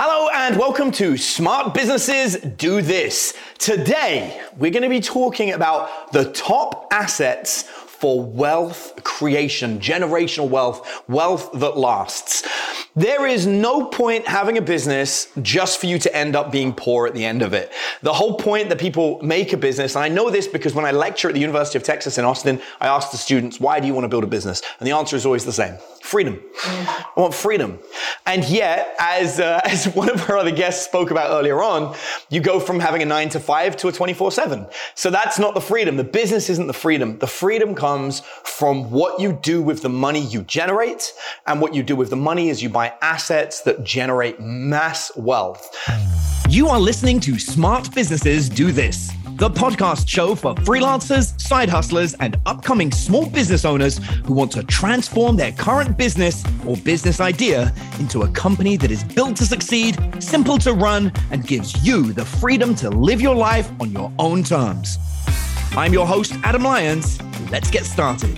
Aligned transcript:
Hello 0.00 0.28
and 0.32 0.56
welcome 0.56 0.92
to 0.92 1.16
Smart 1.16 1.74
Businesses 1.74 2.36
Do 2.36 2.80
This. 2.82 3.34
Today, 3.58 4.40
we're 4.56 4.70
going 4.70 4.84
to 4.84 4.88
be 4.88 5.00
talking 5.00 5.54
about 5.54 6.12
the 6.12 6.30
top 6.30 6.86
assets 6.92 7.64
for 7.98 8.22
wealth 8.22 9.02
creation, 9.02 9.80
generational 9.80 10.48
wealth, 10.48 11.02
wealth 11.08 11.50
that 11.54 11.76
lasts. 11.76 12.46
There 12.94 13.26
is 13.26 13.46
no 13.46 13.86
point 13.86 14.26
having 14.26 14.56
a 14.56 14.62
business 14.62 15.28
just 15.42 15.80
for 15.80 15.86
you 15.86 15.98
to 16.00 16.16
end 16.16 16.36
up 16.36 16.52
being 16.52 16.72
poor 16.72 17.06
at 17.06 17.14
the 17.14 17.24
end 17.24 17.42
of 17.42 17.52
it. 17.52 17.72
The 18.02 18.12
whole 18.12 18.36
point 18.36 18.68
that 18.68 18.78
people 18.78 19.20
make 19.22 19.52
a 19.52 19.56
business, 19.56 19.96
and 19.96 20.04
I 20.04 20.08
know 20.08 20.30
this 20.30 20.46
because 20.46 20.74
when 20.74 20.84
I 20.84 20.92
lecture 20.92 21.28
at 21.28 21.34
the 21.34 21.40
University 21.40 21.76
of 21.76 21.82
Texas 21.82 22.18
in 22.18 22.24
Austin, 22.24 22.60
I 22.80 22.86
ask 22.86 23.10
the 23.10 23.16
students, 23.16 23.58
why 23.58 23.80
do 23.80 23.86
you 23.86 23.94
want 23.94 24.04
to 24.04 24.08
build 24.08 24.24
a 24.24 24.28
business? 24.28 24.62
And 24.78 24.86
the 24.86 24.92
answer 24.92 25.16
is 25.16 25.26
always 25.26 25.44
the 25.44 25.52
same. 25.52 25.76
Freedom. 26.02 26.40
I 26.64 27.12
want 27.16 27.34
freedom. 27.34 27.80
And 28.26 28.44
yet, 28.48 28.94
as, 28.98 29.40
uh, 29.40 29.60
as 29.64 29.86
one 29.88 30.08
of 30.08 30.30
our 30.30 30.38
other 30.38 30.52
guests 30.52 30.84
spoke 30.84 31.10
about 31.10 31.30
earlier 31.30 31.62
on, 31.62 31.96
you 32.30 32.40
go 32.40 32.60
from 32.60 32.78
having 32.78 33.02
a 33.02 33.06
nine 33.06 33.28
to 33.30 33.40
five 33.40 33.76
to 33.78 33.88
a 33.88 33.92
24 33.92 34.32
seven. 34.32 34.66
So 34.94 35.10
that's 35.10 35.38
not 35.38 35.54
the 35.54 35.60
freedom. 35.60 35.96
The 35.96 36.04
business 36.04 36.48
isn't 36.48 36.68
the 36.68 36.72
freedom. 36.72 37.18
The 37.18 37.26
freedom 37.26 37.74
comes 37.74 37.87
from 38.44 38.90
what 38.90 39.20
you 39.20 39.32
do 39.42 39.62
with 39.62 39.82
the 39.82 39.88
money 39.88 40.20
you 40.20 40.42
generate. 40.42 41.12
And 41.46 41.60
what 41.60 41.74
you 41.74 41.82
do 41.82 41.96
with 41.96 42.10
the 42.10 42.16
money 42.16 42.50
is 42.50 42.62
you 42.62 42.68
buy 42.68 42.92
assets 43.00 43.62
that 43.62 43.82
generate 43.84 44.38
mass 44.40 45.10
wealth. 45.16 45.74
You 46.48 46.68
are 46.68 46.80
listening 46.80 47.20
to 47.20 47.38
Smart 47.38 47.94
Businesses 47.94 48.48
Do 48.48 48.72
This, 48.72 49.10
the 49.36 49.48
podcast 49.48 50.08
show 50.08 50.34
for 50.34 50.54
freelancers, 50.54 51.38
side 51.40 51.68
hustlers, 51.68 52.14
and 52.14 52.36
upcoming 52.46 52.90
small 52.90 53.26
business 53.28 53.64
owners 53.64 53.98
who 54.24 54.34
want 54.34 54.52
to 54.52 54.62
transform 54.64 55.36
their 55.36 55.52
current 55.52 55.96
business 55.96 56.44
or 56.66 56.76
business 56.76 57.20
idea 57.20 57.72
into 57.98 58.22
a 58.22 58.28
company 58.28 58.76
that 58.76 58.90
is 58.90 59.04
built 59.04 59.36
to 59.36 59.46
succeed, 59.46 59.96
simple 60.20 60.58
to 60.58 60.72
run, 60.72 61.12
and 61.30 61.46
gives 61.46 61.84
you 61.84 62.12
the 62.12 62.24
freedom 62.24 62.74
to 62.74 62.90
live 62.90 63.20
your 63.20 63.34
life 63.34 63.70
on 63.80 63.92
your 63.92 64.12
own 64.18 64.42
terms. 64.42 64.98
I'm 65.78 65.92
your 65.92 66.08
host, 66.08 66.32
Adam 66.42 66.64
Lyons. 66.64 67.22
Let's 67.52 67.70
get 67.70 67.86
started. 67.86 68.36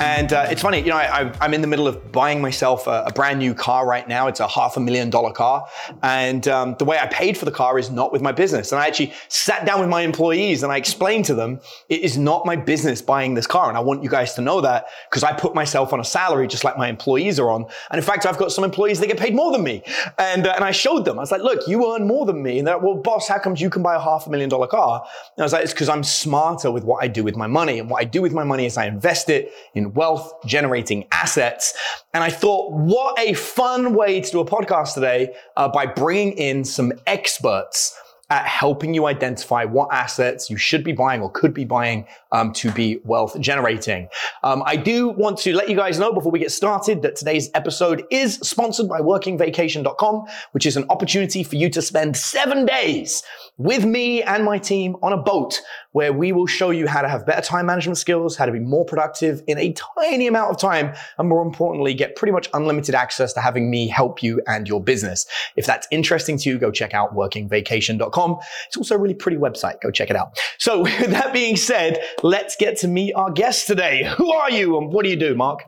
And 0.00 0.32
uh, 0.32 0.46
it's 0.48 0.62
funny, 0.62 0.78
you 0.78 0.86
know, 0.86 0.96
I, 0.96 1.30
am 1.44 1.52
in 1.52 1.60
the 1.60 1.66
middle 1.66 1.86
of 1.86 2.10
buying 2.10 2.40
myself 2.40 2.86
a, 2.86 3.04
a, 3.08 3.12
brand 3.12 3.38
new 3.38 3.52
car 3.52 3.86
right 3.86 4.08
now. 4.08 4.28
It's 4.28 4.40
a 4.40 4.48
half 4.48 4.78
a 4.78 4.80
million 4.80 5.10
dollar 5.10 5.30
car. 5.30 5.66
And 6.02 6.48
um, 6.48 6.74
the 6.78 6.86
way 6.86 6.98
I 6.98 7.06
paid 7.06 7.36
for 7.36 7.44
the 7.44 7.50
car 7.50 7.78
is 7.78 7.90
not 7.90 8.10
with 8.10 8.22
my 8.22 8.32
business. 8.32 8.72
And 8.72 8.80
I 8.80 8.86
actually 8.86 9.12
sat 9.28 9.66
down 9.66 9.78
with 9.78 9.90
my 9.90 10.00
employees 10.00 10.62
and 10.62 10.72
I 10.72 10.78
explained 10.78 11.26
to 11.26 11.34
them, 11.34 11.60
it 11.90 12.00
is 12.00 12.16
not 12.16 12.46
my 12.46 12.56
business 12.56 13.02
buying 13.02 13.34
this 13.34 13.46
car. 13.46 13.68
And 13.68 13.76
I 13.76 13.80
want 13.80 14.02
you 14.02 14.08
guys 14.08 14.32
to 14.36 14.40
know 14.40 14.62
that 14.62 14.86
because 15.10 15.22
I 15.22 15.34
put 15.34 15.54
myself 15.54 15.92
on 15.92 16.00
a 16.00 16.04
salary 16.04 16.48
just 16.48 16.64
like 16.64 16.78
my 16.78 16.88
employees 16.88 17.38
are 17.38 17.50
on. 17.50 17.66
And 17.90 17.98
in 17.98 18.02
fact, 18.02 18.24
I've 18.24 18.38
got 18.38 18.52
some 18.52 18.64
employees 18.64 19.00
that 19.00 19.06
get 19.06 19.18
paid 19.18 19.34
more 19.34 19.52
than 19.52 19.62
me. 19.62 19.82
And, 20.18 20.46
uh, 20.46 20.54
and 20.56 20.64
I 20.64 20.70
showed 20.70 21.04
them, 21.04 21.18
I 21.18 21.20
was 21.20 21.30
like, 21.30 21.42
look, 21.42 21.68
you 21.68 21.94
earn 21.94 22.06
more 22.06 22.24
than 22.24 22.42
me. 22.42 22.58
And 22.58 22.66
they're 22.66 22.76
like, 22.76 22.84
well, 22.84 22.94
boss, 22.94 23.28
how 23.28 23.38
comes 23.38 23.60
you 23.60 23.68
can 23.68 23.82
buy 23.82 23.96
a 23.96 24.00
half 24.00 24.26
a 24.26 24.30
million 24.30 24.48
dollar 24.48 24.66
car? 24.66 25.06
And 25.36 25.42
I 25.42 25.44
was 25.44 25.52
like, 25.52 25.64
it's 25.64 25.74
because 25.74 25.90
I'm 25.90 26.04
smarter 26.04 26.70
with 26.70 26.84
what 26.84 27.04
I 27.04 27.08
do 27.08 27.22
with 27.22 27.36
my 27.36 27.46
money. 27.46 27.78
And 27.78 27.90
what 27.90 28.00
I 28.00 28.04
do 28.04 28.22
with 28.22 28.32
my 28.32 28.44
money 28.44 28.64
is 28.64 28.78
I 28.78 28.86
invest 28.86 29.28
it 29.28 29.52
in 29.74 29.89
wealth 29.94 30.32
generating 30.46 31.06
assets. 31.12 31.74
And 32.14 32.24
I 32.24 32.30
thought, 32.30 32.72
what 32.72 33.18
a 33.18 33.34
fun 33.34 33.94
way 33.94 34.20
to 34.20 34.30
do 34.30 34.40
a 34.40 34.44
podcast 34.44 34.94
today 34.94 35.34
uh, 35.56 35.68
by 35.68 35.86
bringing 35.86 36.32
in 36.32 36.64
some 36.64 36.92
experts 37.06 37.96
at 38.30 38.46
helping 38.46 38.94
you 38.94 39.06
identify 39.06 39.64
what 39.64 39.88
assets 39.92 40.48
you 40.48 40.56
should 40.56 40.84
be 40.84 40.92
buying 40.92 41.20
or 41.20 41.30
could 41.30 41.52
be 41.52 41.64
buying 41.64 42.06
um, 42.32 42.52
to 42.54 42.70
be 42.72 43.00
wealth 43.04 43.38
generating. 43.40 44.08
Um, 44.42 44.62
I 44.64 44.76
do 44.76 45.10
want 45.10 45.38
to 45.38 45.54
let 45.54 45.68
you 45.68 45.76
guys 45.76 45.98
know 45.98 46.12
before 46.12 46.32
we 46.32 46.38
get 46.38 46.52
started 46.52 47.02
that 47.02 47.16
today's 47.16 47.50
episode 47.54 48.04
is 48.10 48.36
sponsored 48.36 48.88
by 48.88 49.00
workingvacation.com, 49.00 50.26
which 50.52 50.66
is 50.66 50.76
an 50.76 50.84
opportunity 50.88 51.42
for 51.42 51.56
you 51.56 51.68
to 51.70 51.82
spend 51.82 52.16
seven 52.16 52.66
days 52.66 53.22
with 53.58 53.84
me 53.84 54.22
and 54.22 54.44
my 54.44 54.58
team 54.58 54.96
on 55.02 55.12
a 55.12 55.18
boat 55.18 55.60
where 55.92 56.12
we 56.12 56.32
will 56.32 56.46
show 56.46 56.70
you 56.70 56.86
how 56.86 57.02
to 57.02 57.08
have 57.08 57.26
better 57.26 57.42
time 57.42 57.66
management 57.66 57.98
skills, 57.98 58.36
how 58.36 58.46
to 58.46 58.52
be 58.52 58.60
more 58.60 58.84
productive 58.84 59.42
in 59.46 59.58
a 59.58 59.74
tiny 59.98 60.26
amount 60.26 60.50
of 60.50 60.58
time, 60.58 60.94
and 61.18 61.28
more 61.28 61.42
importantly, 61.42 61.92
get 61.92 62.16
pretty 62.16 62.32
much 62.32 62.48
unlimited 62.54 62.94
access 62.94 63.32
to 63.32 63.40
having 63.40 63.70
me 63.70 63.88
help 63.88 64.22
you 64.22 64.40
and 64.46 64.68
your 64.68 64.82
business. 64.82 65.26
If 65.56 65.66
that's 65.66 65.86
interesting 65.90 66.38
to 66.38 66.48
you, 66.48 66.58
go 66.58 66.70
check 66.70 66.94
out 66.94 67.14
workingvacation.com. 67.14 68.38
It's 68.66 68.76
also 68.76 68.94
a 68.94 68.98
really 68.98 69.14
pretty 69.14 69.36
website. 69.36 69.80
Go 69.80 69.90
check 69.90 70.10
it 70.10 70.16
out. 70.16 70.38
So 70.58 70.82
with 70.82 71.10
that 71.10 71.32
being 71.32 71.56
said, 71.56 71.98
let's 72.22 72.56
get 72.56 72.76
to 72.78 72.88
meet 72.88 73.14
our 73.14 73.30
guest 73.30 73.66
today. 73.66 74.10
Who 74.16 74.32
are 74.32 74.50
you 74.50 74.78
and 74.78 74.92
what 74.92 75.04
do 75.04 75.10
you 75.10 75.16
do, 75.16 75.34
Marc? 75.34 75.60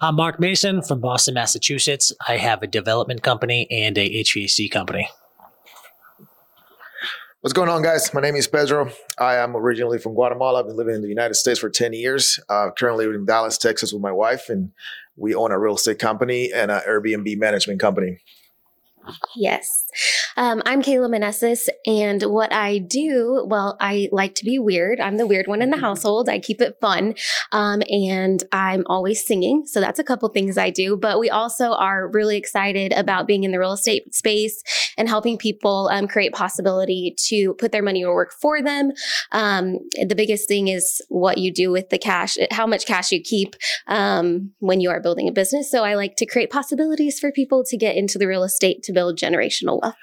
I'm 0.00 0.16
Marc 0.16 0.38
Mason 0.40 0.82
from 0.82 1.00
Boston, 1.00 1.34
Massachusetts. 1.34 2.12
I 2.26 2.36
have 2.36 2.62
a 2.62 2.66
development 2.66 3.22
company 3.22 3.66
and 3.70 3.96
a 3.96 4.22
HVAC 4.22 4.70
company. 4.70 5.08
What's 7.40 7.52
going 7.52 7.68
on, 7.68 7.82
guys? 7.82 8.12
My 8.12 8.20
name 8.20 8.34
is 8.34 8.48
Pedro. 8.48 8.90
I 9.16 9.36
am 9.36 9.56
originally 9.56 9.98
from 9.98 10.14
Guatemala. 10.14 10.60
I've 10.60 10.66
been 10.66 10.76
living 10.76 10.96
in 10.96 11.02
the 11.02 11.08
United 11.08 11.34
States 11.34 11.60
for 11.60 11.70
10 11.70 11.92
years. 11.92 12.40
Uh, 12.48 12.70
currently 12.76 13.04
in 13.04 13.24
Dallas, 13.24 13.56
Texas 13.56 13.92
with 13.92 14.02
my 14.02 14.10
wife, 14.10 14.48
and 14.48 14.72
we 15.16 15.34
own 15.34 15.52
a 15.52 15.58
real 15.58 15.76
estate 15.76 16.00
company 16.00 16.52
and 16.52 16.70
an 16.70 16.80
Airbnb 16.86 17.38
management 17.38 17.80
company. 17.80 18.18
Yes. 19.36 19.84
Um, 20.38 20.62
I'm 20.64 20.82
Kayla 20.82 21.08
Meneses, 21.10 21.68
and 21.84 22.22
what 22.22 22.52
I 22.52 22.78
do, 22.78 23.44
well, 23.48 23.76
I 23.80 24.08
like 24.12 24.36
to 24.36 24.44
be 24.44 24.60
weird. 24.60 25.00
I'm 25.00 25.16
the 25.16 25.26
weird 25.26 25.48
one 25.48 25.62
in 25.62 25.70
the 25.70 25.76
household. 25.76 26.28
I 26.28 26.38
keep 26.38 26.60
it 26.60 26.76
fun, 26.80 27.16
um, 27.50 27.82
and 27.88 28.44
I'm 28.52 28.84
always 28.86 29.26
singing. 29.26 29.64
So 29.66 29.80
that's 29.80 29.98
a 29.98 30.04
couple 30.04 30.28
things 30.28 30.56
I 30.56 30.70
do. 30.70 30.96
But 30.96 31.18
we 31.18 31.28
also 31.28 31.72
are 31.72 32.06
really 32.06 32.36
excited 32.36 32.92
about 32.92 33.26
being 33.26 33.42
in 33.42 33.50
the 33.50 33.58
real 33.58 33.72
estate 33.72 34.14
space 34.14 34.62
and 34.96 35.08
helping 35.08 35.38
people 35.38 35.90
um, 35.92 36.06
create 36.06 36.32
possibility 36.34 37.16
to 37.26 37.54
put 37.54 37.72
their 37.72 37.82
money 37.82 38.04
to 38.04 38.08
work 38.08 38.32
for 38.40 38.62
them. 38.62 38.92
Um, 39.32 39.78
the 40.06 40.14
biggest 40.14 40.46
thing 40.46 40.68
is 40.68 41.02
what 41.08 41.38
you 41.38 41.52
do 41.52 41.72
with 41.72 41.90
the 41.90 41.98
cash, 41.98 42.36
how 42.52 42.68
much 42.68 42.86
cash 42.86 43.10
you 43.10 43.20
keep 43.20 43.56
um, 43.88 44.52
when 44.60 44.80
you 44.80 44.90
are 44.90 45.00
building 45.00 45.26
a 45.28 45.32
business. 45.32 45.68
So 45.68 45.82
I 45.82 45.94
like 45.94 46.14
to 46.14 46.26
create 46.26 46.50
possibilities 46.50 47.18
for 47.18 47.32
people 47.32 47.64
to 47.64 47.76
get 47.76 47.96
into 47.96 48.18
the 48.18 48.28
real 48.28 48.44
estate 48.44 48.84
to 48.84 48.92
build 48.92 49.18
generational 49.18 49.82
wealth. 49.82 49.96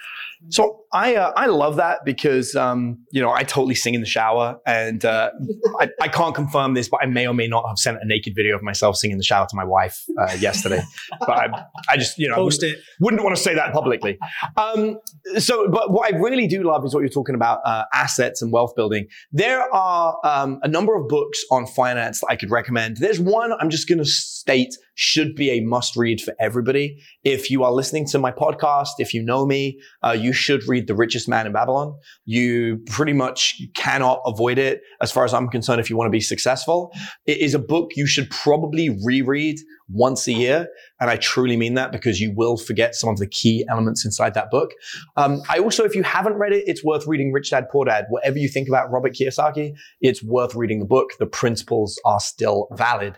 So 0.49 0.85
I 0.93 1.15
uh, 1.15 1.33
I 1.35 1.47
love 1.47 1.77
that 1.77 1.99
because 2.05 2.55
um, 2.55 2.99
you 3.11 3.21
know 3.21 3.31
I 3.31 3.43
totally 3.43 3.75
sing 3.75 3.93
in 3.93 4.01
the 4.01 4.07
shower, 4.07 4.57
and 4.65 5.03
uh, 5.03 5.31
I, 5.79 5.89
I 6.01 6.07
can't 6.07 6.35
confirm 6.35 6.73
this, 6.73 6.89
but 6.89 7.01
I 7.01 7.05
may 7.05 7.27
or 7.27 7.33
may 7.33 7.47
not 7.47 7.67
have 7.67 7.77
sent 7.77 7.97
a 8.01 8.05
naked 8.05 8.33
video 8.35 8.55
of 8.55 8.63
myself 8.63 8.95
singing 8.95 9.13
in 9.13 9.17
the 9.17 9.23
shower 9.23 9.47
to 9.49 9.55
my 9.55 9.63
wife 9.63 10.03
uh, 10.19 10.33
yesterday. 10.33 10.81
but 11.19 11.29
I, 11.29 11.63
I, 11.89 11.97
just 11.97 12.17
you 12.17 12.29
know 12.29 12.35
Post 12.35 12.63
it. 12.63 12.79
wouldn't 12.99 13.23
want 13.23 13.35
to 13.35 13.41
say 13.41 13.55
that 13.55 13.73
publicly. 13.73 14.17
Um, 14.57 14.99
so, 15.37 15.69
but 15.69 15.91
what 15.91 16.13
I 16.13 16.17
really 16.17 16.47
do 16.47 16.63
love 16.63 16.85
is 16.85 16.93
what 16.93 17.01
you're 17.01 17.09
talking 17.09 17.35
about 17.35 17.59
uh, 17.65 17.85
assets 17.93 18.41
and 18.41 18.51
wealth 18.51 18.75
building. 18.75 19.07
There 19.31 19.61
are 19.73 20.17
um, 20.23 20.59
a 20.63 20.67
number 20.67 20.95
of 20.95 21.07
books 21.07 21.43
on 21.51 21.65
finance 21.65 22.21
that 22.21 22.27
I 22.29 22.35
could 22.35 22.51
recommend. 22.51 22.97
There's 22.97 23.19
one 23.19 23.51
I'm 23.59 23.69
just 23.69 23.89
going 23.89 23.99
to 23.99 24.05
state 24.05 24.75
should 24.95 25.35
be 25.35 25.51
a 25.51 25.61
must 25.61 25.95
read 25.95 26.21
for 26.21 26.33
everybody. 26.39 26.97
If 27.23 27.51
you 27.51 27.63
are 27.63 27.71
listening 27.71 28.07
to 28.07 28.19
my 28.19 28.31
podcast, 28.31 28.91
if 28.99 29.13
you 29.13 29.21
know 29.21 29.45
me, 29.45 29.79
uh, 30.01 30.11
you 30.11 30.33
should 30.33 30.67
read 30.67 30.87
The 30.87 30.95
Richest 30.95 31.27
Man 31.29 31.45
in 31.45 31.53
Babylon. 31.53 31.97
You 32.25 32.81
pretty 32.87 33.13
much 33.13 33.61
cannot 33.75 34.21
avoid 34.25 34.57
it 34.57 34.81
as 35.01 35.11
far 35.11 35.25
as 35.25 35.33
I'm 35.33 35.49
concerned 35.49 35.79
if 35.79 35.89
you 35.89 35.97
want 35.97 36.07
to 36.07 36.11
be 36.11 36.21
successful. 36.21 36.91
It 37.25 37.39
is 37.39 37.53
a 37.53 37.59
book 37.59 37.91
you 37.95 38.07
should 38.07 38.29
probably 38.29 38.97
reread 39.05 39.57
once 39.89 40.27
a 40.27 40.33
year. 40.33 40.67
And 40.99 41.09
I 41.09 41.17
truly 41.17 41.57
mean 41.57 41.75
that 41.75 41.91
because 41.91 42.19
you 42.19 42.33
will 42.35 42.57
forget 42.57 42.95
some 42.95 43.09
of 43.09 43.17
the 43.17 43.27
key 43.27 43.65
elements 43.69 44.05
inside 44.05 44.33
that 44.33 44.49
book. 44.49 44.71
Um, 45.17 45.41
I 45.49 45.59
also, 45.59 45.83
if 45.83 45.95
you 45.95 46.03
haven't 46.03 46.33
read 46.33 46.53
it, 46.53 46.63
it's 46.67 46.83
worth 46.83 47.05
reading 47.07 47.31
Rich 47.31 47.51
Dad 47.51 47.67
Poor 47.69 47.85
Dad. 47.85 48.05
Whatever 48.09 48.37
you 48.37 48.47
think 48.47 48.67
about 48.67 48.91
Robert 48.91 49.13
Kiyosaki, 49.13 49.73
it's 50.01 50.23
worth 50.23 50.55
reading 50.55 50.79
the 50.79 50.85
book. 50.85 51.11
The 51.19 51.25
principles 51.25 51.99
are 52.05 52.19
still 52.19 52.67
valid. 52.73 53.17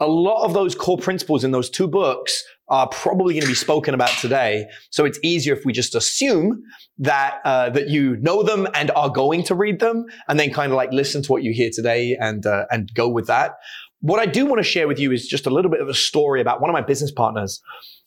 A 0.00 0.06
lot 0.06 0.44
of 0.44 0.54
those 0.54 0.74
core 0.74 0.98
principles 0.98 1.44
in 1.44 1.50
those 1.50 1.68
two 1.68 1.88
books 1.88 2.44
are 2.68 2.88
probably 2.88 3.34
going 3.34 3.42
to 3.42 3.48
be 3.48 3.54
spoken 3.54 3.94
about 3.94 4.10
today. 4.18 4.66
So 4.90 5.04
it's 5.04 5.18
easier 5.22 5.54
if 5.54 5.64
we 5.64 5.72
just 5.72 5.94
assume 5.94 6.62
that 6.98 7.40
uh, 7.44 7.70
that 7.70 7.88
you 7.88 8.16
know 8.16 8.42
them 8.42 8.66
and 8.74 8.90
are 8.92 9.10
going 9.10 9.44
to 9.44 9.54
read 9.54 9.78
them, 9.78 10.06
and 10.28 10.40
then 10.40 10.52
kind 10.52 10.72
of 10.72 10.76
like 10.76 10.92
listen 10.92 11.22
to 11.22 11.32
what 11.32 11.42
you 11.42 11.52
hear 11.52 11.70
today 11.72 12.16
and 12.20 12.44
uh, 12.44 12.64
and 12.70 12.92
go 12.94 13.08
with 13.08 13.26
that. 13.28 13.56
What 14.00 14.20
I 14.20 14.26
do 14.26 14.46
want 14.46 14.58
to 14.58 14.64
share 14.64 14.86
with 14.86 14.98
you 14.98 15.12
is 15.12 15.26
just 15.26 15.46
a 15.46 15.50
little 15.50 15.70
bit 15.70 15.80
of 15.80 15.88
a 15.88 15.94
story 15.94 16.40
about 16.40 16.60
one 16.60 16.70
of 16.70 16.74
my 16.74 16.82
business 16.82 17.10
partners. 17.10 17.60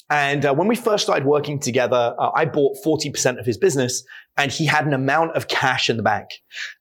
And 0.09 0.43
uh, 0.45 0.53
when 0.53 0.67
we 0.67 0.75
first 0.75 1.03
started 1.03 1.25
working 1.25 1.59
together, 1.59 2.15
uh, 2.17 2.31
I 2.33 2.45
bought 2.45 2.77
40% 2.83 3.39
of 3.39 3.45
his 3.45 3.57
business 3.57 4.03
and 4.37 4.51
he 4.51 4.65
had 4.65 4.87
an 4.87 4.93
amount 4.93 5.35
of 5.35 5.47
cash 5.47 5.89
in 5.89 5.97
the 5.97 6.03
bank. 6.03 6.29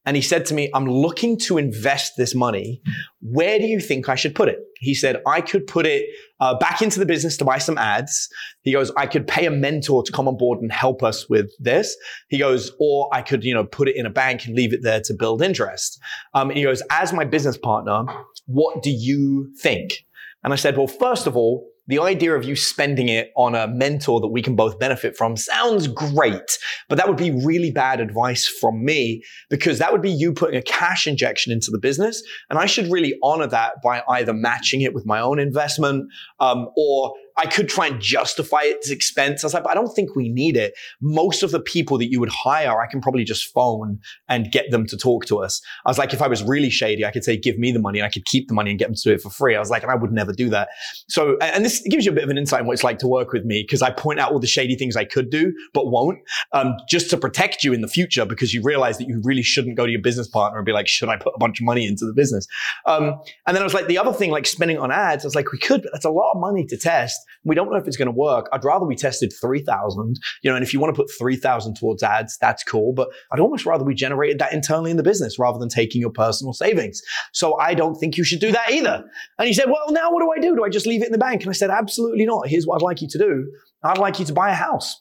And 0.07 0.17
he 0.17 0.23
said 0.23 0.47
to 0.47 0.55
me, 0.55 0.71
I'm 0.73 0.87
looking 0.87 1.37
to 1.41 1.59
invest 1.59 2.13
this 2.17 2.35
money. 2.35 2.81
Where 3.21 3.59
do 3.59 3.67
you 3.67 3.81
think 3.81 4.09
I 4.09 4.15
should 4.15 4.35
put 4.35 4.49
it? 4.49 4.61
He 4.81 4.95
said, 4.95 5.21
I 5.27 5.41
could 5.41 5.67
put 5.67 5.85
it 5.85 6.07
uh, 6.41 6.57
back 6.59 6.81
into 6.81 7.01
the 7.01 7.05
business 7.05 7.37
to 7.39 7.45
buy 7.45 7.59
some 7.59 7.77
ads. 7.77 8.29
He 8.63 8.73
goes, 8.73 8.93
I 8.97 9.07
could 9.07 9.27
pay 9.27 9.45
a 9.45 9.51
mentor 9.51 10.03
to 10.05 10.13
come 10.13 10.29
on 10.29 10.39
board 10.39 10.61
and 10.61 10.73
help 10.73 11.03
us 11.03 11.29
with 11.29 11.51
this. 11.59 11.97
He 12.29 12.39
goes, 12.39 12.73
or 12.79 13.11
I 13.13 13.23
could, 13.23 13.45
you 13.45 13.53
know, 13.53 13.65
put 13.65 13.89
it 13.89 13.97
in 13.97 14.07
a 14.07 14.11
bank 14.11 14.47
and 14.47 14.55
leave 14.55 14.73
it 14.73 14.83
there 14.83 15.01
to 15.03 15.15
build 15.15 15.43
interest. 15.43 16.01
Um, 16.33 16.49
and 16.49 16.57
he 16.57 16.65
goes, 16.65 16.83
as 16.91 17.13
my 17.13 17.25
business 17.25 17.59
partner, 17.59 18.05
what 18.47 18.83
do 18.83 18.91
you 18.91 19.53
think? 19.61 20.07
And 20.45 20.53
I 20.53 20.57
said, 20.57 20.77
well, 20.77 20.87
first 20.87 21.27
of 21.27 21.37
all, 21.37 21.69
the 21.89 21.99
idea 21.99 22.35
of 22.35 22.45
you 22.45 22.55
spending 22.55 23.09
it 23.09 23.33
on 23.35 23.55
a 23.55 23.67
mentor 23.67 24.21
that 24.21 24.29
we 24.29 24.43
can 24.43 24.55
both 24.55 24.79
benefit 24.79 25.17
from 25.17 25.37
sounds 25.37 25.89
great, 25.89 26.59
but 26.89 26.97
that 26.97 27.09
would 27.09 27.17
be 27.17 27.31
really 27.45 27.71
bad 27.71 28.01
advice 28.01 28.47
from 28.47 28.85
me 28.85 29.23
because 29.51 29.79
that 29.79 29.91
would 29.91 30.03
be 30.03 30.11
you 30.11 30.33
putting 30.33 30.59
a 30.59 30.63
cash 30.63 31.07
injection 31.07 31.53
into 31.53 31.71
the 31.71 31.79
business. 31.79 32.23
And 32.51 32.59
I 32.59 32.67
should 32.67 32.93
really 32.93 33.19
honor 33.23 33.47
that 33.49 33.83
by 33.83 34.03
either 34.09 34.33
matching 34.33 34.83
it 34.83 34.95
with 34.95 35.07
my 35.07 35.19
own 35.19 35.39
investment 35.39 36.09
um, 36.41 36.69
or 36.77 37.15
I 37.39 37.47
could 37.47 37.69
try 37.69 37.87
and 37.87 38.01
justify 38.01 38.61
its 38.63 38.91
expense. 38.91 39.45
I 39.45 39.47
was 39.47 39.55
like, 39.55 39.63
but 39.63 39.71
I 39.71 39.75
don't 39.75 39.95
think 39.95 40.17
we 40.17 40.29
need 40.29 40.57
it. 40.57 40.75
Most 41.01 41.45
of 41.45 41.53
the 41.53 41.61
people 41.61 41.97
that 41.99 42.11
you 42.11 42.19
would 42.19 42.29
hire, 42.29 42.81
I 42.83 42.87
can 42.87 43.01
probably 43.01 43.23
just 43.23 43.53
phone 43.53 44.01
and 44.29 44.51
get 44.51 44.73
them 44.73 44.87
to 44.89 44.97
talk 44.97 45.25
to 45.27 45.39
us. 45.39 45.63
I 45.87 45.91
was 45.91 45.99
like, 45.99 46.13
if 46.13 46.21
I 46.21 46.27
was 46.27 46.43
really 46.43 46.69
shady, 46.69 47.05
I 47.05 47.13
could 47.13 47.23
say, 47.23 47.37
give 47.37 47.57
me 47.57 47.71
the 47.71 47.79
money 47.79 48.01
and 48.01 48.07
I 48.07 48.11
could 48.11 48.25
keep 48.25 48.49
the 48.49 48.55
money 48.55 48.71
and 48.71 48.79
get 48.79 48.87
them 48.87 48.97
to 48.97 49.03
do 49.03 49.13
it 49.13 49.21
for 49.21 49.31
free. 49.31 49.55
I 49.55 49.61
was 49.61 49.71
like, 49.71 49.85
and 49.85 49.93
I 49.93 49.95
would 49.95 50.11
never 50.11 50.33
do 50.33 50.49
that. 50.51 50.69
So, 51.07 51.37
and 51.41 51.65
this 51.65 51.81
gives 51.89 52.05
you 52.05 52.11
a 52.11 52.15
bit 52.15 52.25
of 52.25 52.31
an 52.31 52.39
insight 52.39 52.61
on 52.61 52.67
what 52.67 52.73
it's 52.73 52.85
like 52.85 52.99
to 52.99 53.09
work 53.09 53.33
with 53.33 53.45
me 53.45 53.63
because 53.63 53.83
I 53.83 53.91
point 53.93 54.19
out 54.19 54.33
all 54.33 54.41
the 54.41 54.49
shady 54.49 54.75
things 54.75 54.97
I 54.97 55.05
could 55.05 55.31
do, 55.31 55.53
but 55.73 55.91
won't, 55.91 56.19
um, 56.53 56.75
just 56.89 57.09
to 57.11 57.17
protect 57.17 57.63
you 57.63 57.73
in 57.73 57.83
the 57.83 57.89
future 57.89 58.27
because 58.27 58.53
you 58.53 58.63
realize 58.63 58.99
that 58.99 59.07
you 59.07 59.21
really 59.23 59.43
shouldn't 59.43 59.77
go 59.77 59.87
to 59.87 59.93
your 59.93 60.03
business 60.03 60.27
partner 60.27 60.59
and 60.59 60.67
be 60.67 60.73
like, 60.73 60.89
should 60.89 61.09
I 61.09 61.17
put 61.17 61.35
a 61.37 61.39
bunch 61.39 61.61
of 61.61 61.67
money 61.67 61.87
into 61.87 62.05
the 62.05 62.13
business? 62.13 62.49
Um, 62.87 63.21
and 63.47 63.55
then 63.55 63.63
I 63.63 63.65
was 63.65 63.75
like, 63.75 63.87
the 63.87 63.99
other 63.99 64.13
thing, 64.13 64.33
like 64.33 64.47
spending 64.47 64.79
on 64.79 64.91
ads, 64.91 65.25
I 65.25 65.29
was 65.29 65.37
like, 65.37 65.53
we 65.53 65.59
could, 65.59 65.83
but 65.83 65.93
that's 65.93 66.05
a 66.05 66.11
lot 66.11 66.33
of 66.35 66.41
money 66.41 66.67
to 66.67 66.77
test. 66.77 67.19
We 67.45 67.55
don't 67.55 67.71
know 67.71 67.77
if 67.77 67.87
it's 67.87 67.97
going 67.97 68.07
to 68.07 68.13
work. 68.13 68.49
I'd 68.53 68.65
rather 68.65 68.87
we 68.87 68.97
tested 68.97 69.33
3,000, 69.41 70.19
you 70.43 70.51
know, 70.51 70.57
and 70.57 70.65
if 70.65 70.73
you 70.73 70.81
want 70.81 70.95
to 70.95 71.01
put 71.01 71.11
3,000 71.19 71.75
towards 71.75 72.03
ads, 72.03 72.37
that's 72.39 72.65
cool. 72.65 72.93
But 72.93 73.09
I'd 73.33 73.41
almost 73.41 73.67
rather 73.67 73.85
we 73.85 73.95
generated 73.95 74.39
that 74.39 74.53
internally 74.53 74.91
in 74.91 74.97
the 74.97 75.03
business 75.03 75.39
rather 75.39 75.59
than 75.59 75.69
taking 75.69 76.01
your 76.01 76.11
personal 76.11 76.53
savings. 76.53 77.01
So 77.33 77.59
I 77.59 77.75
don't 77.75 77.95
think 77.95 78.17
you 78.17 78.25
should 78.25 78.41
do 78.41 78.53
that 78.53 78.71
either. 78.71 79.05
And 79.39 79.49
he 79.49 79.55
said, 79.55 79.67
well, 79.67 79.91
now 79.91 80.11
what 80.11 80.21
do 80.21 80.31
I 80.31 80.41
do? 80.41 80.57
Do 80.57 80.65
I 80.65 80.69
just 80.69 80.87
leave 80.87 81.03
it 81.03 81.07
in 81.07 81.13
the 81.13 81.19
bank? 81.19 81.43
And 81.43 81.51
I 81.51 81.55
said, 81.55 81.71
absolutely 81.71 82.27
not. 82.27 82.49
Here's 82.49 82.67
what 82.67 82.77
I'd 82.77 82.85
like 82.85 83.03
you 83.03 83.09
to 83.09 83.19
do. 83.19 83.51
I'd 83.83 83.99
like 83.99 84.19
you 84.19 84.25
to 84.25 84.33
buy 84.33 84.51
a 84.51 84.55
house. 84.55 85.01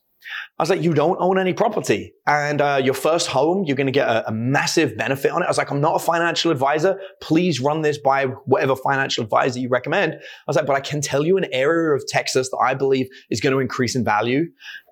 I 0.57 0.63
was 0.63 0.69
like, 0.69 0.81
you 0.81 0.93
don't 0.93 1.17
own 1.19 1.37
any 1.37 1.53
property. 1.53 2.13
And 2.25 2.61
uh, 2.61 2.81
your 2.83 2.93
first 2.93 3.27
home, 3.27 3.63
you're 3.65 3.75
going 3.75 3.87
to 3.87 3.91
get 3.91 4.07
a, 4.07 4.27
a, 4.27 4.31
massive 4.31 4.97
benefit 4.97 5.31
on 5.31 5.43
it. 5.43 5.45
I 5.45 5.49
was 5.49 5.57
like, 5.57 5.69
I'm 5.69 5.81
not 5.81 5.95
a 5.95 5.99
financial 5.99 6.51
advisor. 6.51 6.99
Please 7.21 7.59
run 7.59 7.81
this 7.81 7.97
by 7.97 8.25
whatever 8.45 8.75
financial 8.75 9.23
advisor 9.23 9.59
you 9.59 9.69
recommend. 9.69 10.13
I 10.13 10.17
was 10.47 10.55
like, 10.55 10.65
but 10.65 10.75
I 10.75 10.79
can 10.79 11.01
tell 11.01 11.25
you 11.25 11.37
an 11.37 11.45
area 11.51 11.95
of 11.95 12.03
Texas 12.07 12.49
that 12.49 12.57
I 12.57 12.73
believe 12.73 13.07
is 13.29 13.39
going 13.39 13.53
to 13.53 13.59
increase 13.59 13.95
in 13.95 14.03
value. 14.03 14.45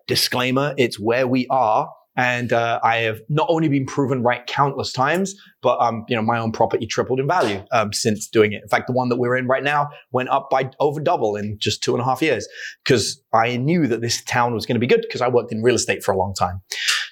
Disclaimer, 0.08 0.76
it's 0.78 1.00
where 1.00 1.28
we 1.28 1.48
are. 1.50 1.90
And 2.18 2.54
uh, 2.54 2.80
I 2.84 2.98
have 2.98 3.20
not 3.30 3.48
only 3.50 3.68
been 3.68 3.86
proven 3.86 4.24
right 4.24 4.46
countless 4.48 4.94
times, 4.94 5.36
but 5.62 5.80
um, 5.82 6.06
you 6.08 6.16
know 6.16 6.22
my 6.22 6.40
own 6.40 6.52
property 6.52 6.86
tripled 6.86 7.20
in 7.20 7.28
value 7.28 7.64
um, 7.72 7.92
since 7.94 8.28
doing 8.28 8.54
it. 8.54 8.62
In 8.64 8.70
fact, 8.70 8.88
the 8.88 8.94
one 8.94 9.10
that 9.10 9.18
we're 9.18 9.36
in 9.36 9.48
right 9.48 9.64
now 9.64 9.90
went 10.12 10.30
up 10.30 10.50
by 10.50 10.70
over 10.80 11.02
double 11.02 11.36
in 11.36 11.58
just 11.60 11.84
two 11.84 11.94
and 11.94 12.02
a 12.02 12.06
half 12.06 12.22
years 12.22 12.48
because 12.84 13.22
I 13.34 13.58
knew 13.58 13.88
that 13.88 14.02
this 14.02 14.24
town 14.24 14.54
was 14.54 14.66
going 14.66 14.76
to 14.76 14.80
be 14.80 14.88
good 14.88 15.02
because 15.02 15.22
I 15.22 15.28
worked 15.28 15.52
in 15.52 15.62
real 15.62 15.76
estate 15.76 16.04
for 16.04 16.14
a 16.14 16.18
long 16.18 16.34
time. 16.34 16.62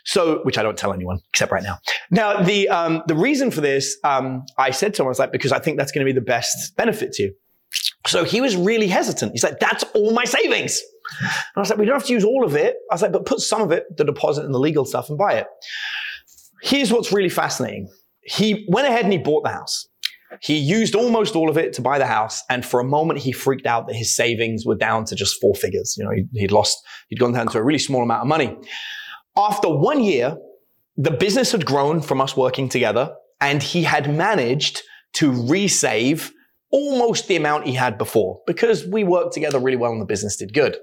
So, 0.06 0.40
which 0.44 0.58
I 0.58 0.64
don't 0.64 0.78
tell 0.78 0.94
anyone 0.94 1.20
except 1.30 1.52
right 1.52 1.64
now. 1.64 1.80
Now, 2.12 2.42
the 2.42 2.70
um, 2.70 3.04
the 3.08 3.16
reason 3.16 3.52
for 3.52 3.62
this, 3.62 3.98
um, 4.04 4.44
I 4.58 4.72
said 4.72 4.94
to 4.96 5.02
him, 5.02 5.08
I 5.08 5.10
was 5.10 5.20
like, 5.20 5.32
because 5.32 5.52
I 5.52 5.60
think 5.60 5.78
that's 5.78 5.92
going 5.92 6.06
to 6.06 6.12
be 6.12 6.18
the 6.18 6.26
best 6.26 6.76
benefit 6.76 7.14
to 7.14 7.24
you. 7.24 7.34
So 8.08 8.24
he 8.24 8.42
was 8.42 8.56
really 8.56 8.88
hesitant. 8.88 9.32
He's 9.32 9.44
like, 9.44 9.60
that's 9.60 9.84
all 9.94 10.12
my 10.12 10.26
savings. 10.26 10.82
And 11.20 11.56
I 11.56 11.60
was 11.60 11.70
like, 11.70 11.80
we 11.80 11.86
don't 11.86 11.96
have 11.96 12.08
to 12.08 12.14
use 12.14 12.24
all 12.24 12.44
of 12.46 12.56
it. 12.56 12.76
I 12.90 12.96
was 12.96 13.02
like, 13.02 13.12
but 13.12 13.26
put 13.26 13.40
some 13.40 13.62
of 13.62 13.72
it, 13.72 13.86
the 13.98 14.04
deposit 14.04 14.46
and 14.46 14.54
the 14.54 14.60
legal 14.60 14.86
stuff, 14.86 15.10
and 15.10 15.18
buy 15.18 15.34
it. 15.34 15.48
Here's 16.62 16.92
what's 16.92 17.12
really 17.12 17.30
fascinating. 17.30 17.90
He 18.22 18.66
went 18.70 18.88
ahead 18.88 19.04
and 19.04 19.12
he 19.12 19.20
bought 19.20 19.44
the 19.44 19.50
house. 19.50 19.88
He 20.42 20.58
used 20.58 20.96
almost 20.96 21.36
all 21.36 21.50
of 21.50 21.58
it 21.58 21.74
to 21.74 21.82
buy 21.82 22.00
the 22.00 22.08
house. 22.08 22.42
And 22.50 22.66
for 22.66 22.80
a 22.80 22.84
moment, 22.84 23.20
he 23.20 23.32
freaked 23.32 23.68
out 23.68 23.88
that 23.88 23.96
his 23.96 24.16
savings 24.16 24.66
were 24.66 24.76
down 24.76 25.06
to 25.06 25.16
just 25.16 25.40
four 25.40 25.54
figures. 25.56 25.96
You 25.98 26.06
know, 26.06 26.12
he'd 26.34 26.52
lost, 26.52 26.78
he'd 27.10 27.20
gone 27.20 27.34
down 27.34 27.48
to 27.48 27.60
a 27.60 27.64
really 27.64 27.80
small 27.80 28.02
amount 28.02 28.22
of 28.22 28.28
money. 28.28 28.58
After 29.38 29.70
one 29.70 30.04
year, 30.04 30.38
the 30.98 31.12
business 31.12 31.52
had 31.52 31.66
grown 31.66 32.02
from 32.02 32.22
us 32.22 32.38
working 32.38 32.70
together 32.70 33.14
and 33.42 33.62
he 33.62 33.84
had 33.84 34.16
managed 34.16 34.82
to 35.14 35.32
resave 35.32 36.32
almost 36.72 37.28
the 37.28 37.36
amount 37.36 37.68
he 37.68 37.74
had 37.74 37.98
before 37.98 38.42
because 38.48 38.86
we 38.88 39.04
worked 39.04 39.34
together 39.34 39.60
really 39.60 39.78
well 39.78 39.92
and 39.92 40.02
the 40.02 40.06
business 40.06 40.36
did 40.36 40.54
good. 40.54 40.78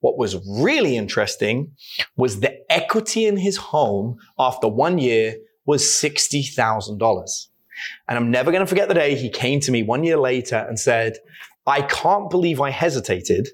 What 0.00 0.18
was 0.18 0.36
really 0.48 0.96
interesting 0.96 1.72
was 2.16 2.40
the 2.40 2.60
equity 2.72 3.26
in 3.26 3.36
his 3.36 3.56
home 3.56 4.16
after 4.38 4.66
one 4.68 4.98
year 4.98 5.36
was 5.66 5.82
$60,000. 5.82 7.46
And 8.08 8.18
I'm 8.18 8.30
never 8.30 8.50
going 8.50 8.60
to 8.60 8.66
forget 8.66 8.88
the 8.88 8.94
day 8.94 9.14
he 9.14 9.30
came 9.30 9.60
to 9.60 9.72
me 9.72 9.82
one 9.82 10.04
year 10.04 10.18
later 10.18 10.56
and 10.68 10.78
said, 10.78 11.18
I 11.66 11.82
can't 11.82 12.30
believe 12.30 12.60
I 12.60 12.70
hesitated. 12.70 13.48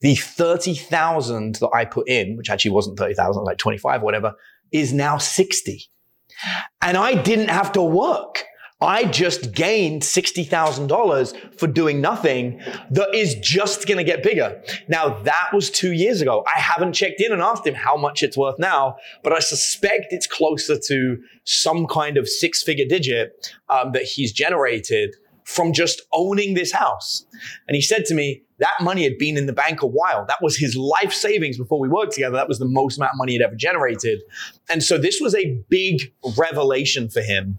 The 0.00 0.14
30,000 0.14 1.56
that 1.56 1.70
I 1.74 1.84
put 1.84 2.08
in, 2.08 2.36
which 2.36 2.50
actually 2.50 2.72
wasn't 2.72 2.98
30,000, 2.98 3.42
like 3.44 3.58
25 3.58 4.02
or 4.02 4.04
whatever, 4.04 4.34
is 4.72 4.92
now 4.92 5.18
60. 5.18 5.84
And 6.82 6.96
I 6.96 7.14
didn't 7.14 7.48
have 7.48 7.72
to 7.72 7.82
work. 7.82 8.44
I 8.84 9.04
just 9.06 9.52
gained 9.52 10.02
$60,000 10.02 11.58
for 11.58 11.66
doing 11.66 12.00
nothing 12.02 12.60
that 12.90 13.14
is 13.14 13.34
just 13.36 13.86
going 13.86 13.96
to 13.96 14.04
get 14.04 14.22
bigger. 14.22 14.62
Now, 14.88 15.22
that 15.22 15.50
was 15.54 15.70
two 15.70 15.92
years 15.92 16.20
ago. 16.20 16.44
I 16.54 16.60
haven't 16.60 16.92
checked 16.92 17.20
in 17.20 17.32
and 17.32 17.40
asked 17.40 17.66
him 17.66 17.74
how 17.74 17.96
much 17.96 18.22
it's 18.22 18.36
worth 18.36 18.58
now, 18.58 18.96
but 19.22 19.32
I 19.32 19.38
suspect 19.38 20.06
it's 20.10 20.26
closer 20.26 20.78
to 20.78 21.18
some 21.44 21.86
kind 21.86 22.18
of 22.18 22.28
six 22.28 22.62
figure 22.62 22.86
digit 22.86 23.54
um, 23.70 23.92
that 23.92 24.02
he's 24.02 24.32
generated 24.32 25.16
from 25.44 25.72
just 25.72 26.02
owning 26.12 26.54
this 26.54 26.72
house. 26.72 27.26
And 27.68 27.74
he 27.74 27.82
said 27.82 28.04
to 28.06 28.14
me, 28.14 28.42
that 28.58 28.72
money 28.80 29.02
had 29.02 29.18
been 29.18 29.36
in 29.36 29.46
the 29.46 29.52
bank 29.52 29.82
a 29.82 29.86
while. 29.86 30.24
That 30.26 30.38
was 30.40 30.56
his 30.56 30.76
life 30.76 31.12
savings 31.12 31.58
before 31.58 31.80
we 31.80 31.88
worked 31.88 32.12
together. 32.12 32.36
That 32.36 32.48
was 32.48 32.58
the 32.58 32.68
most 32.68 32.96
amount 32.98 33.12
of 33.12 33.18
money 33.18 33.32
he'd 33.32 33.42
ever 33.42 33.56
generated. 33.56 34.22
And 34.70 34.82
so 34.82 34.96
this 34.96 35.20
was 35.20 35.34
a 35.34 35.58
big 35.68 36.12
revelation 36.38 37.08
for 37.08 37.20
him. 37.20 37.58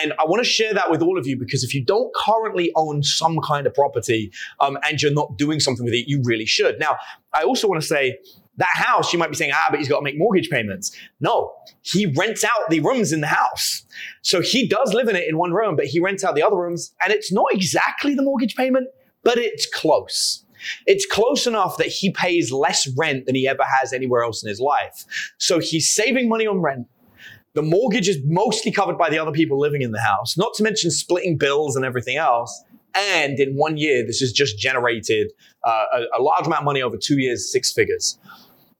And 0.00 0.12
I 0.12 0.24
want 0.26 0.42
to 0.42 0.48
share 0.48 0.72
that 0.74 0.90
with 0.90 1.02
all 1.02 1.18
of 1.18 1.26
you 1.26 1.36
because 1.36 1.64
if 1.64 1.74
you 1.74 1.84
don't 1.84 2.14
currently 2.14 2.70
own 2.76 3.02
some 3.02 3.40
kind 3.40 3.66
of 3.66 3.74
property 3.74 4.30
um, 4.60 4.78
and 4.84 5.02
you're 5.02 5.12
not 5.12 5.36
doing 5.36 5.60
something 5.60 5.84
with 5.84 5.94
it, 5.94 6.08
you 6.08 6.22
really 6.24 6.46
should. 6.46 6.78
Now, 6.78 6.96
I 7.34 7.42
also 7.42 7.68
want 7.68 7.82
to 7.82 7.86
say, 7.86 8.18
that 8.58 8.68
house, 8.74 9.12
you 9.12 9.18
might 9.18 9.30
be 9.30 9.36
saying, 9.36 9.52
ah, 9.54 9.66
but 9.70 9.78
he's 9.78 9.88
got 9.88 9.98
to 9.98 10.04
make 10.04 10.18
mortgage 10.18 10.50
payments. 10.50 10.94
No, 11.20 11.52
he 11.82 12.06
rents 12.16 12.44
out 12.44 12.68
the 12.68 12.80
rooms 12.80 13.12
in 13.12 13.20
the 13.20 13.28
house. 13.28 13.84
So 14.22 14.40
he 14.40 14.68
does 14.68 14.92
live 14.92 15.08
in 15.08 15.16
it 15.16 15.28
in 15.28 15.38
one 15.38 15.52
room, 15.52 15.76
but 15.76 15.86
he 15.86 16.00
rents 16.00 16.24
out 16.24 16.34
the 16.34 16.42
other 16.42 16.56
rooms. 16.56 16.92
And 17.02 17.12
it's 17.12 17.32
not 17.32 17.46
exactly 17.52 18.14
the 18.14 18.22
mortgage 18.22 18.54
payment, 18.56 18.88
but 19.22 19.38
it's 19.38 19.66
close. 19.66 20.44
It's 20.86 21.06
close 21.06 21.46
enough 21.46 21.76
that 21.78 21.86
he 21.86 22.10
pays 22.10 22.50
less 22.50 22.88
rent 22.96 23.26
than 23.26 23.36
he 23.36 23.46
ever 23.46 23.64
has 23.80 23.92
anywhere 23.92 24.22
else 24.22 24.42
in 24.42 24.48
his 24.48 24.60
life. 24.60 25.04
So 25.38 25.60
he's 25.60 25.90
saving 25.90 26.28
money 26.28 26.46
on 26.46 26.60
rent. 26.60 26.88
The 27.54 27.62
mortgage 27.62 28.08
is 28.08 28.18
mostly 28.24 28.72
covered 28.72 28.98
by 28.98 29.08
the 29.08 29.18
other 29.18 29.32
people 29.32 29.58
living 29.58 29.82
in 29.82 29.92
the 29.92 30.00
house, 30.00 30.36
not 30.36 30.54
to 30.54 30.62
mention 30.62 30.90
splitting 30.90 31.38
bills 31.38 31.76
and 31.76 31.84
everything 31.84 32.16
else. 32.16 32.64
And 32.94 33.38
in 33.38 33.54
one 33.54 33.76
year, 33.76 34.04
this 34.04 34.18
has 34.20 34.32
just 34.32 34.58
generated 34.58 35.32
uh, 35.64 35.84
a, 35.92 36.18
a 36.18 36.22
large 36.22 36.46
amount 36.46 36.60
of 36.60 36.64
money 36.64 36.82
over 36.82 36.96
two 36.96 37.18
years, 37.18 37.50
six 37.50 37.72
figures. 37.72 38.18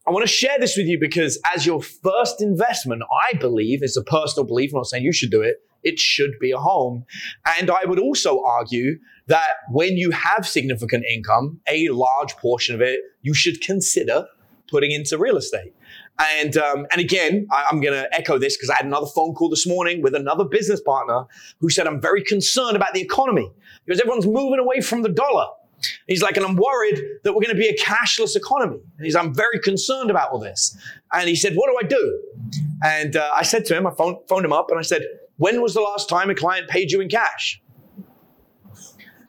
I 0.09 0.11
want 0.11 0.27
to 0.27 0.33
share 0.33 0.59
this 0.59 0.75
with 0.75 0.87
you 0.87 0.99
because 0.99 1.38
as 1.55 1.67
your 1.67 1.83
first 1.83 2.41
investment, 2.41 3.03
I 3.31 3.37
believe, 3.37 3.83
it's 3.83 3.95
a 3.95 4.03
personal 4.03 4.47
belief, 4.47 4.73
I'm 4.73 4.79
not 4.79 4.87
saying 4.87 5.05
you 5.05 5.12
should 5.12 5.31
do 5.31 5.43
it, 5.43 5.57
it 5.83 5.99
should 5.99 6.38
be 6.41 6.50
a 6.50 6.57
home. 6.57 7.05
And 7.59 7.71
I 7.71 7.85
would 7.85 7.99
also 7.99 8.43
argue 8.43 8.99
that 9.27 9.49
when 9.71 9.99
you 9.99 10.11
have 10.12 10.49
significant 10.49 11.05
income, 11.05 11.61
a 11.69 11.91
large 11.91 12.35
portion 12.37 12.75
of 12.75 12.81
it, 12.81 13.00
you 13.21 13.35
should 13.35 13.61
consider 13.61 14.25
putting 14.71 14.93
into 14.93 15.19
real 15.19 15.37
estate. 15.37 15.75
And 16.19 16.57
um, 16.57 16.87
and 16.91 17.03
again, 17.03 17.47
I, 17.53 17.67
am 17.71 17.81
going 17.81 17.93
to 17.93 18.09
echo 18.15 18.38
this 18.38 18.57
because 18.57 18.71
I 18.71 18.77
had 18.77 18.87
another 18.87 19.07
phone 19.07 19.35
call 19.35 19.50
this 19.50 19.67
morning 19.67 20.00
with 20.00 20.15
another 20.15 20.45
business 20.45 20.81
partner 20.81 21.25
who 21.61 21.69
said 21.69 21.87
I'm 21.87 22.00
very 22.00 22.25
concerned 22.25 22.77
about 22.77 22.95
the 22.95 23.03
economy 23.03 23.53
because 23.85 24.00
everyone's 24.00 24.27
moving 24.27 24.59
away 24.59 24.81
from 24.81 25.03
the 25.03 25.11
dollar. 25.11 25.49
He's 26.06 26.23
like, 26.23 26.37
and 26.37 26.44
I'm 26.44 26.56
worried 26.56 27.00
that 27.23 27.32
we're 27.32 27.42
going 27.42 27.54
to 27.54 27.61
be 27.61 27.68
a 27.68 27.76
cashless 27.76 28.35
economy. 28.37 28.78
And 28.97 29.04
he's, 29.04 29.14
I'm 29.14 29.35
very 29.35 29.61
concerned 29.61 30.11
about 30.11 30.30
all 30.30 30.38
this. 30.38 30.76
And 31.12 31.28
he 31.28 31.37
said, 31.37 31.54
what 31.54 31.70
do 31.70 31.87
I 31.87 31.88
do? 31.88 32.23
And 32.82 33.16
uh, 33.16 33.30
I 33.35 33.42
said 33.42 33.64
to 33.66 33.76
him, 33.76 33.87
I 33.87 33.90
phoned, 33.92 34.18
phoned 34.28 34.44
him 34.44 34.52
up 34.52 34.70
and 34.70 34.78
I 34.78 34.82
said, 34.82 35.02
when 35.37 35.62
was 35.62 35.75
the 35.75 35.80
last 35.80 36.08
time 36.08 36.30
a 36.30 36.35
client 36.35 36.68
paid 36.68 36.90
you 36.90 37.00
in 37.00 37.08
cash? 37.08 37.61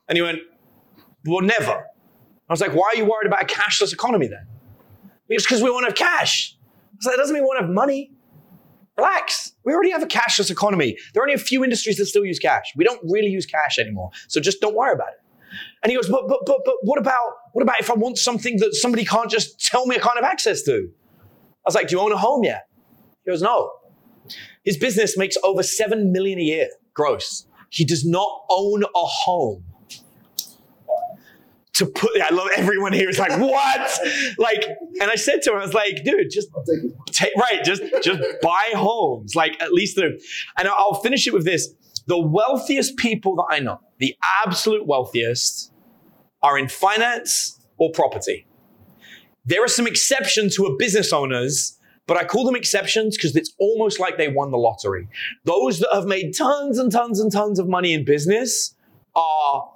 And 0.07 0.17
he 0.17 0.21
went, 0.21 0.39
well, 1.25 1.41
never. 1.41 1.71
I 2.49 2.53
was 2.53 2.61
like, 2.61 2.73
why 2.73 2.91
are 2.93 2.97
you 2.97 3.05
worried 3.05 3.27
about 3.27 3.43
a 3.43 3.45
cashless 3.45 3.93
economy 3.93 4.27
then? 4.27 4.45
It's 5.27 5.45
because 5.45 5.61
we 5.61 5.69
won't 5.69 5.85
have 5.85 5.95
cash. 5.95 6.55
I 7.05 7.11
that 7.11 7.17
doesn't 7.17 7.33
mean 7.33 7.43
we 7.43 7.47
won't 7.47 7.61
have 7.61 7.69
money. 7.69 8.11
Relax. 8.97 9.53
We 9.63 9.73
already 9.73 9.91
have 9.91 10.01
a 10.01 10.07
cashless 10.07 10.49
economy. 10.49 10.97
There 11.13 11.21
are 11.21 11.25
only 11.25 11.35
a 11.35 11.37
few 11.37 11.63
industries 11.63 11.97
that 11.97 12.07
still 12.07 12.25
use 12.25 12.39
cash. 12.39 12.73
We 12.75 12.83
don't 12.83 12.99
really 13.03 13.29
use 13.29 13.45
cash 13.45 13.77
anymore. 13.77 14.09
So 14.27 14.41
just 14.41 14.59
don't 14.59 14.75
worry 14.75 14.93
about 14.93 15.09
it. 15.09 15.21
And 15.83 15.91
he 15.91 15.95
goes, 15.95 16.09
but, 16.09 16.27
but, 16.27 16.39
but, 16.45 16.57
but 16.65 16.75
what 16.83 16.99
about, 16.99 17.19
what 17.53 17.61
about 17.61 17.79
if 17.79 17.89
I 17.89 17.93
want 17.93 18.17
something 18.17 18.57
that 18.57 18.75
somebody 18.75 19.05
can't 19.05 19.29
just 19.29 19.65
tell 19.65 19.85
me 19.85 19.95
I 19.95 19.99
can't 19.99 20.15
have 20.15 20.25
access 20.25 20.61
to? 20.63 20.89
I 20.91 21.65
was 21.65 21.75
like, 21.75 21.87
do 21.87 21.95
you 21.95 22.01
own 22.01 22.11
a 22.11 22.17
home 22.17 22.43
yet? 22.43 22.67
He 23.23 23.31
goes, 23.31 23.41
no. 23.41 23.71
His 24.63 24.77
business 24.77 25.17
makes 25.17 25.35
over 25.43 25.63
7 25.63 26.11
million 26.11 26.39
a 26.39 26.43
year 26.43 26.69
gross. 26.93 27.45
He 27.69 27.85
does 27.85 28.05
not 28.05 28.27
own 28.49 28.83
a 28.83 28.87
home. 28.93 29.63
to 31.73 31.85
put, 31.85 32.11
I 32.21 32.33
love 32.33 32.49
everyone 32.57 32.91
here 32.91 33.09
is 33.09 33.19
like, 33.19 33.31
what? 33.39 33.99
like, 34.37 34.65
and 35.01 35.09
I 35.09 35.15
said 35.15 35.41
to 35.43 35.51
him, 35.51 35.59
I 35.59 35.65
was 35.65 35.73
like, 35.73 36.03
dude, 36.03 36.29
just 36.31 36.49
take, 37.07 37.33
right, 37.37 37.63
just, 37.63 37.83
just 38.03 38.21
buy 38.41 38.71
homes. 38.75 39.35
Like, 39.35 39.61
at 39.61 39.71
least 39.71 39.95
the, 39.95 40.21
and 40.57 40.67
I'll 40.67 41.01
finish 41.01 41.27
it 41.27 41.33
with 41.33 41.45
this. 41.45 41.69
The 42.09 42.19
wealthiest 42.19 42.97
people 42.97 43.35
that 43.35 43.45
I 43.51 43.59
know, 43.59 43.79
the 43.99 44.15
absolute 44.43 44.87
wealthiest, 44.87 45.71
are 46.41 46.57
in 46.57 46.67
finance 46.67 47.59
or 47.77 47.91
property. 47.91 48.47
There 49.45 49.63
are 49.63 49.67
some 49.67 49.85
exceptions 49.85 50.55
who 50.55 50.65
are 50.65 50.75
business 50.75 51.13
owners, 51.13 51.77
but 52.07 52.17
I 52.17 52.23
call 52.23 52.45
them 52.45 52.55
exceptions 52.55 53.15
because 53.15 53.35
it's 53.35 53.53
almost 53.59 53.99
like 53.99 54.17
they 54.17 54.27
won 54.27 54.49
the 54.49 54.57
lottery. 54.57 55.07
Those 55.45 55.81
that 55.81 55.89
have 55.93 56.05
made 56.05 56.35
tons 56.35 56.79
and 56.79 56.91
tons 56.91 57.19
and 57.19 57.31
tons 57.31 57.59
of 57.59 57.67
money 57.67 57.93
in 57.93 58.05
business 58.05 58.73
are 59.15 59.69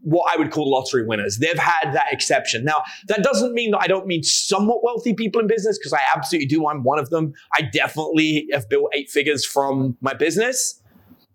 what 0.00 0.32
I 0.34 0.38
would 0.38 0.50
call 0.50 0.70
lottery 0.70 1.04
winners. 1.04 1.36
They've 1.36 1.58
had 1.58 1.92
that 1.92 2.06
exception. 2.10 2.64
Now, 2.64 2.84
that 3.08 3.22
doesn't 3.22 3.52
mean 3.52 3.72
that 3.72 3.82
I 3.82 3.86
don't 3.86 4.06
mean 4.06 4.22
somewhat 4.22 4.82
wealthy 4.82 5.12
people 5.12 5.42
in 5.42 5.46
business 5.46 5.78
because 5.78 5.92
I 5.92 6.00
absolutely 6.16 6.46
do. 6.46 6.66
I'm 6.66 6.84
one 6.84 6.98
of 6.98 7.10
them. 7.10 7.34
I 7.54 7.62
definitely 7.62 8.48
have 8.50 8.66
built 8.70 8.90
eight 8.94 9.10
figures 9.10 9.44
from 9.44 9.98
my 10.00 10.14
business, 10.14 10.79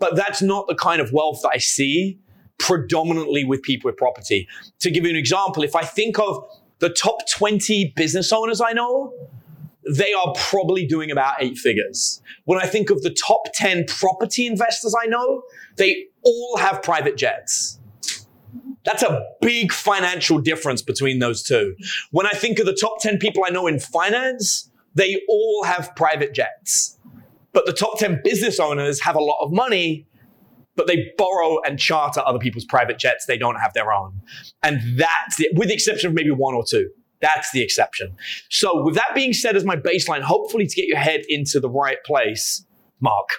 but 0.05 0.15
that's 0.15 0.39
not 0.39 0.67
the 0.67 0.75
kind 0.75 1.01
of 1.01 1.11
wealth 1.11 1.39
that 1.41 1.49
I 1.55 1.57
see 1.57 2.19
predominantly 2.59 3.43
with 3.43 3.63
people 3.63 3.89
with 3.89 3.97
property. 3.97 4.47
To 4.81 4.91
give 4.91 5.03
you 5.03 5.09
an 5.09 5.15
example, 5.15 5.63
if 5.63 5.75
I 5.75 5.81
think 5.81 6.19
of 6.19 6.47
the 6.77 6.89
top 6.89 7.27
20 7.27 7.91
business 7.95 8.31
owners 8.31 8.61
I 8.61 8.73
know, 8.73 9.15
they 9.89 10.13
are 10.13 10.31
probably 10.35 10.85
doing 10.85 11.09
about 11.09 11.37
eight 11.39 11.57
figures. 11.57 12.21
When 12.43 12.61
I 12.61 12.67
think 12.67 12.91
of 12.91 13.01
the 13.01 13.09
top 13.09 13.47
10 13.55 13.85
property 13.87 14.45
investors 14.45 14.95
I 15.01 15.07
know, 15.07 15.41
they 15.77 16.05
all 16.21 16.57
have 16.57 16.83
private 16.83 17.17
jets. 17.17 17.79
That's 18.83 19.01
a 19.01 19.25
big 19.41 19.71
financial 19.71 20.37
difference 20.37 20.83
between 20.83 21.17
those 21.17 21.41
two. 21.41 21.75
When 22.11 22.27
I 22.27 22.33
think 22.33 22.59
of 22.59 22.67
the 22.67 22.77
top 22.79 22.99
10 22.99 23.17
people 23.17 23.43
I 23.47 23.49
know 23.49 23.65
in 23.65 23.79
finance, 23.79 24.69
they 24.93 25.19
all 25.27 25.63
have 25.63 25.95
private 25.95 26.35
jets. 26.35 26.94
But 27.55 27.65
the 27.65 27.73
top 27.73 27.97
10 27.97 28.19
business 28.21 28.59
owners 28.59 29.01
have 29.01 29.15
a 29.15 29.23
lot 29.23 29.37
of 29.39 29.51
money, 29.51 30.05
but 30.75 30.87
they 30.87 31.11
borrow 31.17 31.61
and 31.65 31.79
charter 31.79 32.21
other 32.25 32.37
people's 32.37 32.65
private 32.65 32.99
jets. 32.99 33.25
They 33.25 33.37
don't 33.37 33.55
have 33.55 33.73
their 33.73 33.93
own. 33.93 34.21
And 34.61 34.99
that's 34.99 35.37
the, 35.37 35.49
with 35.53 35.69
the 35.69 35.73
exception 35.73 36.09
of 36.09 36.13
maybe 36.13 36.31
one 36.31 36.53
or 36.53 36.65
two. 36.67 36.89
That's 37.21 37.51
the 37.51 37.63
exception. 37.63 38.17
So, 38.49 38.83
with 38.83 38.95
that 38.95 39.15
being 39.15 39.31
said, 39.31 39.55
as 39.55 39.63
my 39.63 39.77
baseline, 39.77 40.21
hopefully 40.21 40.67
to 40.67 40.75
get 40.75 40.85
your 40.85 40.97
head 40.97 41.21
into 41.29 41.61
the 41.61 41.69
right 41.69 42.03
place, 42.05 42.65
Marc, 42.99 43.29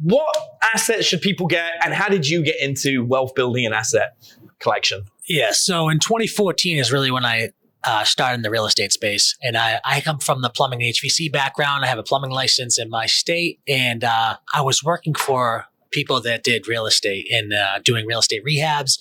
what 0.00 0.34
assets 0.72 1.06
should 1.06 1.20
people 1.20 1.48
get, 1.48 1.72
and 1.84 1.92
how 1.92 2.08
did 2.08 2.28
you 2.28 2.44
get 2.44 2.60
into 2.60 3.04
wealth 3.04 3.34
building 3.34 3.66
and 3.66 3.74
asset 3.74 4.16
collection? 4.60 5.06
Yeah. 5.28 5.50
So 5.50 5.88
in 5.88 5.98
2014 5.98 6.78
is 6.78 6.92
really 6.92 7.10
when 7.10 7.24
I 7.24 7.50
uh, 7.84 8.04
in 8.34 8.42
the 8.42 8.50
real 8.50 8.66
estate 8.66 8.92
space. 8.92 9.36
And 9.42 9.56
I, 9.56 9.80
I 9.84 10.00
come 10.00 10.18
from 10.18 10.42
the 10.42 10.50
plumbing 10.50 10.80
HVAC 10.80 11.32
background. 11.32 11.84
I 11.84 11.88
have 11.88 11.98
a 11.98 12.02
plumbing 12.02 12.30
license 12.30 12.78
in 12.78 12.90
my 12.90 13.06
state. 13.06 13.60
And 13.68 14.04
uh, 14.04 14.36
I 14.54 14.62
was 14.62 14.82
working 14.82 15.14
for 15.14 15.66
people 15.90 16.20
that 16.20 16.44
did 16.44 16.68
real 16.68 16.86
estate 16.86 17.26
and 17.30 17.52
uh, 17.52 17.78
doing 17.84 18.06
real 18.06 18.18
estate 18.18 18.44
rehabs. 18.44 18.98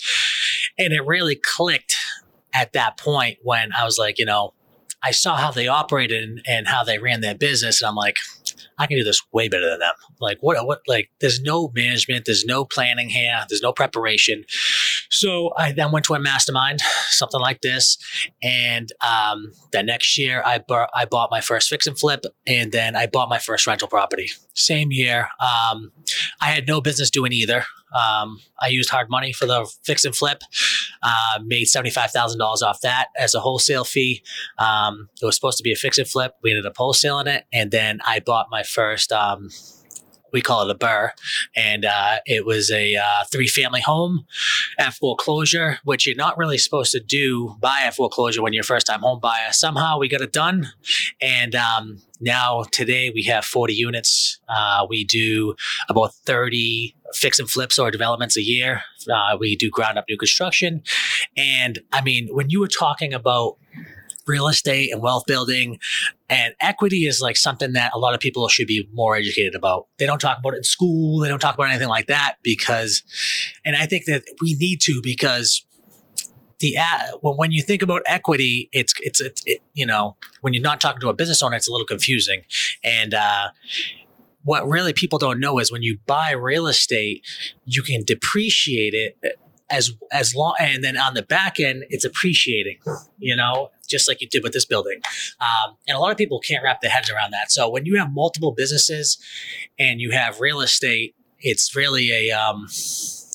And 0.77 0.93
it 0.93 1.05
really 1.05 1.36
clicked 1.36 1.96
at 2.53 2.74
that 2.74 2.98
point 2.98 3.39
when 3.43 3.72
I 3.74 3.84
was 3.84 3.98
like, 3.98 4.19
you 4.19 4.25
know, 4.25 4.53
I 5.03 5.12
saw 5.12 5.36
how 5.36 5.51
they 5.51 5.67
operated 5.67 6.24
and, 6.24 6.41
and 6.48 6.67
how 6.67 6.84
they 6.84 6.98
ran 6.98 7.22
their 7.22 7.36
business. 7.36 7.81
And 7.81 7.89
I'm 7.89 7.96
like, 7.96 8.17
I 8.79 8.88
can 8.88 8.98
do 8.98 9.03
this 9.03 9.22
way 9.31 9.48
better 9.48 9.69
than 9.69 9.79
them. 9.79 9.93
Like 10.19 10.39
what, 10.41 10.65
what, 10.65 10.81
like 10.88 11.10
there's 11.19 11.41
no 11.41 11.72
management, 11.75 12.25
there's 12.25 12.46
no 12.46 12.65
planning 12.65 13.10
here, 13.10 13.43
there's 13.50 13.62
no 13.62 13.74
preparation. 13.74 14.43
So 15.09 15.53
I 15.57 15.71
then 15.71 15.91
went 15.91 16.05
to 16.05 16.13
a 16.13 16.19
mastermind, 16.19 16.81
something 17.09 17.39
like 17.39 17.61
this. 17.61 17.97
And, 18.41 18.91
um, 19.01 19.51
the 19.71 19.83
next 19.83 20.17
year 20.17 20.41
I, 20.45 20.59
bought 20.59 20.89
I 20.93 21.05
bought 21.05 21.31
my 21.31 21.41
first 21.41 21.69
fix 21.69 21.87
and 21.87 21.97
flip 21.97 22.25
and 22.45 22.71
then 22.71 22.95
I 22.95 23.07
bought 23.07 23.29
my 23.29 23.39
first 23.39 23.67
rental 23.67 23.87
property. 23.87 24.29
Same 24.53 24.91
year. 24.91 25.29
Um, 25.39 25.91
I 26.41 26.47
had 26.51 26.67
no 26.67 26.81
business 26.81 27.09
doing 27.09 27.31
either. 27.31 27.65
Um, 27.93 28.41
I 28.59 28.67
used 28.67 28.89
hard 28.89 29.09
money 29.09 29.31
for 29.31 29.45
the 29.45 29.69
fix 29.83 30.03
and 30.03 30.15
flip, 30.15 30.41
uh, 31.01 31.39
made 31.43 31.67
$75,000 31.67 32.61
off 32.61 32.81
that 32.81 33.07
as 33.17 33.33
a 33.33 33.39
wholesale 33.39 33.85
fee. 33.85 34.23
Um, 34.57 35.09
it 35.21 35.25
was 35.25 35.35
supposed 35.35 35.57
to 35.57 35.63
be 35.63 35.71
a 35.71 35.75
fix 35.75 35.97
and 35.97 36.07
flip. 36.07 36.33
We 36.43 36.51
ended 36.51 36.65
up 36.65 36.75
wholesaling 36.75 37.27
it. 37.27 37.45
And 37.53 37.71
then 37.71 37.99
I 38.05 38.19
bought 38.19 38.47
my 38.51 38.63
first, 38.63 39.11
um, 39.11 39.49
we 40.31 40.41
call 40.41 40.67
it 40.67 40.75
a 40.75 40.77
BRRRR, 40.77 41.12
and 41.55 41.86
uh, 41.86 42.17
it 42.25 42.46
was 42.46 42.72
a 42.72 42.96
uh, 42.96 43.24
three 43.31 43.48
family 43.48 43.81
home 43.81 44.25
at 44.77 44.93
foreclosure, 44.93 45.79
which 45.84 46.05
you're 46.05 46.15
not 46.15 46.38
really 46.38 46.57
supposed 46.57 46.91
to 46.91 47.00
do 47.00 47.55
buy 47.60 47.81
at 47.84 47.96
foreclosure 47.96 48.41
when 48.41 48.53
you're 48.53 48.62
a 48.62 48.65
first 48.65 48.88
time 48.88 49.01
home 49.01 49.19
buyer. 49.19 49.51
Somehow 49.51 49.98
we 50.00 50.07
got 50.07 50.22
it 50.22 50.34
done, 50.34 50.67
and 51.22 51.55
um, 51.55 52.01
now 52.19 52.63
today 52.72 53.10
we 53.10 53.24
have 53.24 53.46
40 53.46 53.74
units. 53.74 54.39
Uh, 54.48 54.86
we 54.89 55.03
do 55.03 55.55
about 55.89 56.13
30 56.13 56.96
fix 57.13 57.39
and 57.39 57.50
flips 57.50 57.79
or 57.79 57.89
developments 57.89 58.38
a 58.38 58.41
year. 58.43 58.81
Uh, 59.10 59.38
we 59.39 59.55
do 59.55 59.69
ground 59.69 59.98
up 59.98 60.05
new 60.10 60.17
construction, 60.17 60.84
and 61.36 61.79
I 61.91 62.01
mean 62.01 62.27
when 62.31 62.50
you 62.50 62.60
were 62.60 62.67
talking 62.67 63.13
about 63.13 63.57
real 64.27 64.48
estate 64.48 64.91
and 64.91 65.01
wealth 65.01 65.24
building. 65.25 65.79
And 66.29 66.53
equity 66.60 67.05
is 67.05 67.22
like 67.22 67.38
something 67.38 67.74
that 67.74 67.91
a 67.93 68.00
lot 68.00 68.13
of 68.13 68.19
people 68.19 68.48
should 68.48 68.67
be 68.67 68.88
more 68.93 69.15
educated 69.15 69.55
about. 69.55 69.88
They 69.98 70.05
don't 70.05 70.19
talk 70.19 70.39
about 70.39 70.53
it 70.53 70.57
in 70.57 70.63
school. 70.63 71.19
They 71.19 71.29
don't 71.29 71.39
talk 71.39 71.55
about 71.55 71.69
anything 71.69 71.88
like 71.88 72.07
that 72.07 72.36
because, 72.43 73.03
and 73.63 73.75
I 73.75 73.86
think 73.86 74.05
that 74.05 74.24
we 74.41 74.55
need 74.55 74.81
to 74.81 75.01
because 75.01 75.65
the 76.60 76.75
when 77.22 77.36
when 77.36 77.51
you 77.51 77.62
think 77.62 77.81
about 77.81 78.01
equity, 78.05 78.69
it's 78.72 78.93
it's, 79.00 79.22
it's 79.22 79.43
it, 79.46 79.62
you 79.74 79.86
know 79.86 80.17
when 80.41 80.53
you're 80.53 80.63
not 80.63 80.81
talking 80.81 81.00
to 81.01 81.10
a 81.10 81.13
business 81.13 81.41
owner, 81.41 81.55
it's 81.55 81.67
a 81.67 81.72
little 81.72 81.86
confusing. 81.86 82.41
And 82.84 83.13
uh, 83.13 83.50
what 84.43 84.67
really 84.67 84.93
people 84.93 85.19
don't 85.19 85.39
know 85.39 85.60
is 85.60 85.72
when 85.72 85.84
you 85.84 86.00
buy 86.07 86.31
real 86.31 86.67
estate, 86.67 87.25
you 87.65 87.84
can 87.84 88.03
depreciate 88.03 88.93
it 88.93 89.38
as 89.69 89.91
as 90.12 90.34
long 90.36 90.55
and 90.60 90.84
then 90.84 90.98
on 90.98 91.13
the 91.13 91.22
back 91.22 91.60
end 91.60 91.84
it's 91.89 92.05
appreciating 92.05 92.77
you 93.19 93.36
know 93.36 93.69
just 93.88 94.08
like 94.08 94.22
you 94.22 94.27
did 94.27 94.44
with 94.44 94.53
this 94.53 94.65
building. 94.65 95.00
Um, 95.39 95.75
and 95.88 95.98
a 95.98 96.00
lot 96.00 96.12
of 96.12 96.17
people 96.17 96.39
can't 96.39 96.63
wrap 96.63 96.82
their 96.82 96.91
heads 96.91 97.10
around 97.10 97.32
that. 97.32 97.51
So 97.51 97.70
when 97.70 97.86
you 97.86 97.98
have 97.98 98.13
multiple 98.13 98.51
businesses 98.51 99.17
and 99.79 100.00
you 100.00 100.12
have 100.12 100.39
real 100.39 100.62
estate 100.62 101.15
it's 101.39 101.75
really 101.75 102.12
a 102.12 102.32
um, 102.32 102.65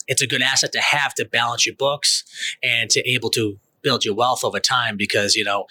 it's 0.08 0.22
a 0.22 0.26
good 0.26 0.42
asset 0.42 0.72
to 0.72 0.80
have 0.80 1.14
to 1.14 1.24
balance 1.24 1.66
your 1.66 1.74
books 1.74 2.24
and 2.62 2.90
to 2.90 3.08
able 3.08 3.30
to 3.30 3.58
build 3.82 4.04
your 4.04 4.14
wealth 4.14 4.44
over 4.44 4.60
time 4.60 4.96
because 4.96 5.34
you 5.34 5.44
know 5.44 5.66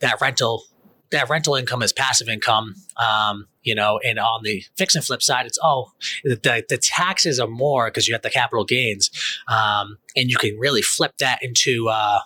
that 0.00 0.20
rental 0.20 0.64
that 1.10 1.30
rental 1.30 1.54
income 1.54 1.82
is 1.82 1.92
passive 1.92 2.28
income. 2.28 2.74
Um, 2.96 3.46
you 3.62 3.74
know, 3.74 4.00
and 4.04 4.18
on 4.18 4.42
the 4.42 4.64
fix 4.76 4.94
and 4.94 5.04
flip 5.04 5.22
side, 5.22 5.46
it's 5.46 5.58
oh, 5.62 5.92
the, 6.24 6.64
the 6.68 6.78
taxes 6.78 7.38
are 7.38 7.48
more 7.48 7.86
because 7.88 8.08
you 8.08 8.14
have 8.14 8.22
the 8.22 8.30
capital 8.30 8.64
gains, 8.64 9.10
um, 9.48 9.98
and 10.16 10.30
you 10.30 10.36
can 10.36 10.58
really 10.58 10.82
flip 10.82 11.16
that 11.18 11.42
into 11.42 11.88
uh, 11.88 12.20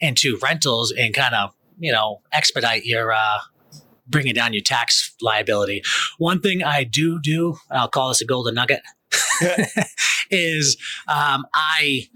into 0.00 0.38
rentals 0.42 0.92
and 0.92 1.14
kind 1.14 1.34
of 1.34 1.54
you 1.78 1.92
know 1.92 2.22
expedite 2.32 2.84
your 2.84 3.12
uh, 3.12 3.38
bringing 4.06 4.34
down 4.34 4.52
your 4.52 4.62
tax 4.62 5.14
liability. 5.20 5.82
One 6.18 6.40
thing 6.40 6.62
I 6.62 6.84
do 6.84 7.20
do, 7.20 7.56
I'll 7.70 7.88
call 7.88 8.08
this 8.08 8.20
a 8.20 8.26
golden 8.26 8.54
nugget, 8.54 8.82
is 10.30 10.76
um, 11.08 11.46
I 11.54 12.08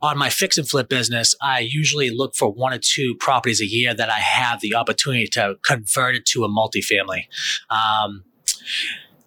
on 0.00 0.16
my 0.16 0.30
fix 0.30 0.56
and 0.58 0.68
flip 0.68 0.88
business, 0.88 1.34
I 1.42 1.60
usually 1.60 2.10
look 2.10 2.36
for 2.36 2.52
one 2.52 2.72
or 2.72 2.78
two 2.78 3.16
properties 3.16 3.60
a 3.60 3.66
year 3.66 3.94
that 3.94 4.08
I 4.08 4.20
have 4.20 4.60
the 4.60 4.74
opportunity 4.74 5.26
to 5.32 5.56
convert 5.64 6.14
it 6.14 6.26
to 6.26 6.44
a 6.44 6.48
multifamily. 6.48 7.24
Um, 7.68 8.24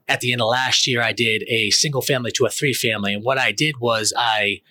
at 0.08 0.22
the 0.22 0.32
end 0.32 0.42
of 0.42 0.48
last 0.48 0.88
year, 0.88 1.01
I 1.01 1.12
did 1.13 1.44
a 1.48 1.70
single 1.72 2.01
family 2.01 2.32
to 2.32 2.46
a 2.46 2.50
three 2.50 2.74
family. 2.74 3.13
And 3.13 3.24
what 3.24 3.38
I 3.38 3.51
did 3.51 3.80
was 3.80 4.13
I 4.16 4.62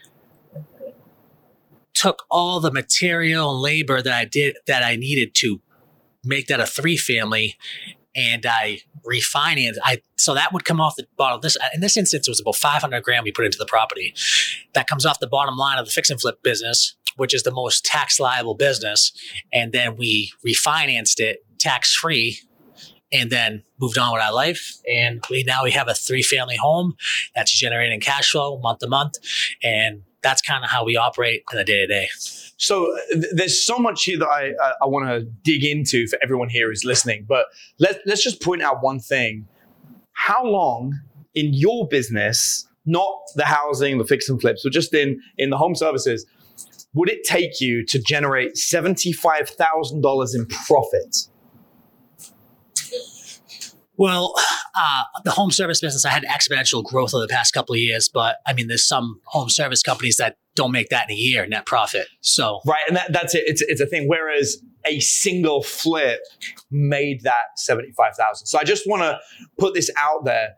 took 1.94 2.24
all 2.30 2.60
the 2.60 2.72
material 2.72 3.52
and 3.52 3.60
labor 3.60 4.02
that 4.02 4.12
I 4.12 4.24
did 4.24 4.56
that 4.66 4.82
I 4.82 4.96
needed 4.96 5.34
to 5.36 5.60
make 6.24 6.46
that 6.48 6.60
a 6.60 6.66
three 6.66 6.96
family 6.96 7.56
and 8.14 8.44
I 8.46 8.80
refinanced. 9.04 9.78
I 9.82 10.02
so 10.16 10.34
that 10.34 10.52
would 10.52 10.64
come 10.64 10.80
off 10.80 10.96
the 10.96 11.06
bottom. 11.16 11.40
This 11.42 11.56
in 11.74 11.80
this 11.80 11.96
instance, 11.96 12.26
it 12.26 12.30
was 12.30 12.40
about 12.40 12.56
500 12.56 13.02
grand 13.02 13.24
we 13.24 13.32
put 13.32 13.44
into 13.44 13.58
the 13.58 13.66
property. 13.66 14.14
That 14.74 14.86
comes 14.86 15.06
off 15.06 15.20
the 15.20 15.26
bottom 15.26 15.56
line 15.56 15.78
of 15.78 15.86
the 15.86 15.92
fix 15.92 16.10
and 16.10 16.20
flip 16.20 16.42
business, 16.42 16.96
which 17.16 17.34
is 17.34 17.42
the 17.42 17.52
most 17.52 17.84
tax 17.84 18.18
liable 18.18 18.54
business, 18.54 19.12
and 19.52 19.72
then 19.72 19.96
we 19.96 20.32
refinanced 20.46 21.20
it 21.20 21.44
tax 21.58 21.94
free. 21.94 22.38
And 23.12 23.28
then 23.28 23.64
moved 23.80 23.98
on 23.98 24.12
with 24.12 24.22
our 24.22 24.32
life, 24.32 24.76
and 24.88 25.20
we 25.28 25.42
now 25.42 25.64
we 25.64 25.72
have 25.72 25.88
a 25.88 25.94
three 25.94 26.22
family 26.22 26.54
home 26.54 26.94
that's 27.34 27.50
generating 27.50 27.98
cash 27.98 28.30
flow 28.30 28.60
month 28.60 28.78
to 28.78 28.86
month, 28.86 29.14
and 29.64 30.02
that's 30.22 30.42
kind 30.42 30.64
of 30.64 30.70
how 30.70 30.84
we 30.84 30.96
operate 30.96 31.42
in 31.50 31.58
the 31.58 31.64
day 31.64 31.80
to 31.80 31.86
day. 31.86 32.08
So 32.56 32.94
th- 33.12 33.26
there's 33.32 33.64
so 33.64 33.78
much 33.78 34.04
here 34.04 34.18
that 34.18 34.28
I 34.28 34.52
I, 34.62 34.72
I 34.82 34.86
want 34.86 35.08
to 35.08 35.22
dig 35.42 35.64
into 35.64 36.06
for 36.06 36.18
everyone 36.22 36.48
here 36.48 36.68
who's 36.68 36.84
listening. 36.84 37.24
But 37.28 37.46
let 37.78 38.00
let's 38.06 38.22
just 38.22 38.42
point 38.42 38.62
out 38.62 38.82
one 38.82 39.00
thing: 39.00 39.46
how 40.12 40.44
long 40.44 40.98
in 41.34 41.54
your 41.54 41.88
business 41.88 42.66
not 42.86 43.12
the 43.36 43.44
housing, 43.44 43.98
the 43.98 44.04
fix 44.04 44.28
and 44.28 44.40
flips, 44.40 44.62
but 44.64 44.72
just 44.72 44.92
in 44.94 45.20
in 45.38 45.50
the 45.50 45.56
home 45.56 45.74
services, 45.74 46.26
would 46.94 47.08
it 47.08 47.24
take 47.24 47.60
you 47.60 47.84
to 47.86 47.98
generate 47.98 48.54
$75,000 48.54 50.34
in 50.34 50.46
profit? 50.66 51.16
Well, 54.00 54.32
uh, 54.74 55.02
the 55.24 55.30
home 55.30 55.50
service 55.50 55.80
business, 55.80 56.04
I 56.06 56.10
had 56.10 56.24
exponential 56.24 56.82
growth 56.82 57.14
over 57.14 57.22
the 57.22 57.32
past 57.32 57.52
couple 57.52 57.74
of 57.74 57.80
years, 57.80 58.08
but 58.08 58.36
I 58.46 58.54
mean, 58.54 58.66
there's 58.66 58.88
some 58.88 59.20
home 59.26 59.50
service 59.50 59.82
companies 59.82 60.16
that 60.16 60.38
don't 60.56 60.72
make 60.72 60.88
that 60.88 61.08
in 61.08 61.14
a 61.14 61.18
year 61.18 61.46
net 61.46 61.66
profit. 61.66 62.08
So 62.22 62.60
right, 62.66 62.80
and 62.88 62.96
that, 62.96 63.12
that's 63.12 63.34
it. 63.34 63.44
It's 63.46 63.62
it's 63.62 63.80
a 63.80 63.86
thing. 63.86 64.08
Whereas 64.08 64.56
a 64.86 64.98
single 65.00 65.62
flip 65.62 66.20
made 66.70 67.22
that 67.22 67.56
seventy 67.56 67.92
five 67.92 68.16
thousand. 68.16 68.46
So 68.46 68.58
I 68.58 68.64
just 68.64 68.88
want 68.88 69.02
to 69.02 69.18
put 69.58 69.74
this 69.74 69.90
out 69.98 70.24
there 70.24 70.54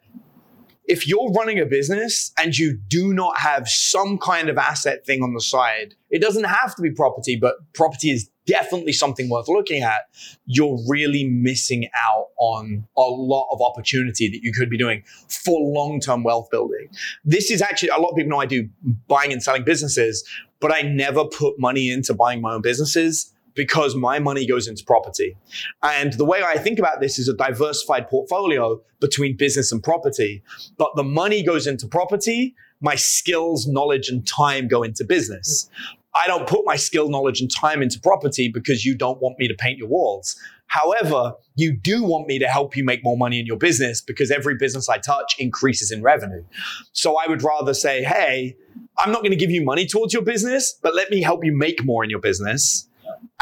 if 0.87 1.07
you're 1.07 1.31
running 1.31 1.61
a 1.61 1.67
business 1.67 2.33
and 2.39 2.59
you 2.59 2.77
do 2.89 3.15
not 3.15 3.39
have 3.39 3.69
some 3.69 4.19
kind 4.19 4.49
of 4.49 4.59
asset 4.59 5.07
thing 5.07 5.23
on 5.23 5.33
the 5.33 5.41
side, 5.41 5.95
it 6.11 6.21
doesn't 6.21 6.45
have 6.45 6.75
to 6.75 6.83
be 6.83 6.91
property, 6.91 7.37
but 7.41 7.55
property 7.73 8.11
is 8.11 8.29
definitely 8.47 8.93
something 8.93 9.29
worth 9.29 9.49
looking 9.49 9.83
at. 9.83 10.03
You're 10.47 10.79
really 10.89 11.29
missing 11.29 11.89
out 12.07 12.27
on 12.39 12.87
a 12.97 13.03
lot 13.03 13.49
of 13.53 13.61
opportunity 13.61 14.29
that 14.31 14.43
you 14.43 14.53
could 14.53 14.71
be 14.71 14.79
doing 14.79 15.03
for 15.29 15.61
long 15.61 16.01
term 16.01 16.23
wealth 16.23 16.49
building. 16.51 16.89
This 17.25 17.51
is 17.51 17.63
actually, 17.63 17.91
a 17.91 17.99
lot 17.99 18.11
of 18.11 18.17
people 18.17 18.31
know 18.31 18.41
I 18.41 18.47
do 18.47 18.69
buying 19.09 19.33
and 19.33 19.43
selling 19.43 19.65
businesses, 19.65 20.29
but 20.61 20.73
I 20.73 20.83
never 20.83 21.25
put 21.25 21.59
money 21.59 21.91
into 21.91 22.15
buying 22.15 22.41
my 22.41 22.55
own 22.55 22.63
businesses 22.63 23.33
because 23.55 23.95
my 23.95 24.19
money 24.19 24.47
goes 24.47 24.67
into 24.67 24.85
property. 24.85 25.37
And 25.83 26.15
the 26.15 26.25
way 26.25 26.43
I 26.43 26.59
think 26.59 26.79
about 26.79 27.01
this 27.01 27.19
is 27.19 27.29
a 27.29 27.35
diversified 27.35 28.09
portfolio 28.09 28.81
between 29.01 29.37
business 29.37 29.73
and 29.73 29.83
property. 29.83 30.43
But 30.79 30.93
the 30.97 31.05
money 31.05 31.43
goes 31.43 31.67
into 31.67 31.87
property, 31.87 32.55
my 32.81 32.95
skills, 32.95 33.67
knowledge, 33.67 34.09
and 34.09 34.27
time 34.27 34.69
go 34.69 34.83
into 34.83 35.05
business. 35.05 35.69
I 36.15 36.27
don't 36.27 36.47
put 36.47 36.65
my 36.65 36.77
skill, 36.77 37.09
knowledge, 37.09 37.41
and 37.41 37.51
time 37.51 37.83
into 37.83 37.99
property 37.99 38.51
because 38.53 38.85
you 38.85 38.97
don't 38.97 39.21
want 39.21 39.39
me 39.39 39.49
to 39.49 39.55
paint 39.55 39.79
your 39.79 39.89
walls. 39.89 40.37
However, 40.67 41.35
you 41.55 41.73
do 41.73 42.03
want 42.03 42.27
me 42.27 42.39
to 42.39 42.47
help 42.47 42.77
you 42.77 42.85
make 42.85 43.03
more 43.05 43.17
money 43.17 43.41
in 43.41 43.47
your 43.47 43.57
business 43.57 44.01
because 44.01 44.31
every 44.31 44.55
business 44.57 44.89
I 44.89 44.99
touch 44.99 45.37
increases 45.39 45.91
in 45.91 46.03
revenue. 46.03 46.45
So 46.93 47.17
I 47.19 47.29
would 47.29 47.43
rather 47.43 47.75
say, 47.75 48.03
hey, 48.03 48.57
I'm 48.99 49.11
not 49.11 49.21
going 49.21 49.33
to 49.33 49.37
give 49.37 49.51
you 49.51 49.65
money 49.65 49.87
towards 49.87 50.13
your 50.13 50.23
business, 50.23 50.79
but 50.83 50.95
let 50.95 51.11
me 51.11 51.23
help 51.23 51.45
you 51.45 51.57
make 51.57 51.85
more 51.85 52.05
in 52.05 52.11
your 52.11 52.21
business 52.21 52.89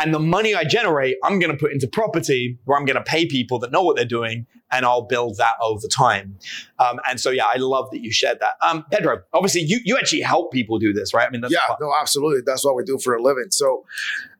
and 0.00 0.14
the 0.14 0.19
money 0.19 0.54
I 0.54 0.64
generate, 0.64 1.19
I'm 1.23 1.38
going 1.38 1.52
to 1.52 1.57
put 1.57 1.73
into 1.73 1.87
property 1.87 2.59
where 2.64 2.78
I'm 2.78 2.87
going 2.87 2.97
to 2.97 3.02
pay 3.02 3.26
people 3.26 3.59
that 3.59 3.71
know 3.71 3.83
what 3.83 3.97
they're 3.97 4.07
doing 4.07 4.47
and 4.71 4.87
I'll 4.87 5.02
build 5.02 5.37
that 5.37 5.54
over 5.61 5.87
time. 5.88 6.38
Um, 6.78 7.00
and 7.09 7.21
so, 7.21 7.30
yeah, 7.30 7.45
I 7.52 7.59
love 7.59 7.90
that 7.90 8.00
you 8.00 8.11
shared 8.11 8.40
that. 8.40 8.54
Um, 8.62 8.87
Pedro, 8.90 9.23
obviously 9.35 9.61
you, 9.61 9.78
you 9.85 9.99
actually 9.99 10.23
help 10.23 10.52
people 10.52 10.78
do 10.78 10.95
this, 10.95 11.12
right? 11.12 11.26
I 11.26 11.30
mean, 11.30 11.42
yeah, 11.50 11.59
fun. 11.69 11.76
no, 11.83 11.92
absolutely. 12.00 12.40
That's 12.47 12.64
what 12.64 12.76
we 12.76 12.85
do 12.85 12.99
for 12.99 13.14
a 13.14 13.23
living. 13.23 13.49
So 13.50 13.85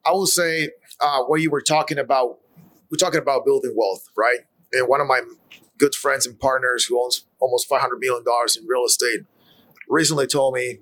I 0.07 0.13
will 0.13 0.27
say 0.27 0.71
uh, 0.99 1.25
what 1.25 1.43
you 1.43 1.51
were 1.51 1.61
talking 1.61 1.99
about, 1.99 2.39
we're 2.91 2.97
talking 2.97 3.21
about 3.21 3.45
building 3.45 3.75
wealth, 3.77 4.09
right? 4.17 4.39
And 4.73 4.89
one 4.89 5.03
of 5.03 5.07
my 5.07 5.21
good 5.77 5.95
friends 5.95 6.27
and 6.27 6.41
partners 6.41 6.85
who 6.87 7.03
owns 7.03 7.27
almost 7.39 7.69
$500 7.69 7.99
million 7.99 8.25
in 8.57 8.67
real 8.67 8.85
estate 8.87 9.21
recently 9.89 10.27
told 10.27 10.55
me, 10.55 10.79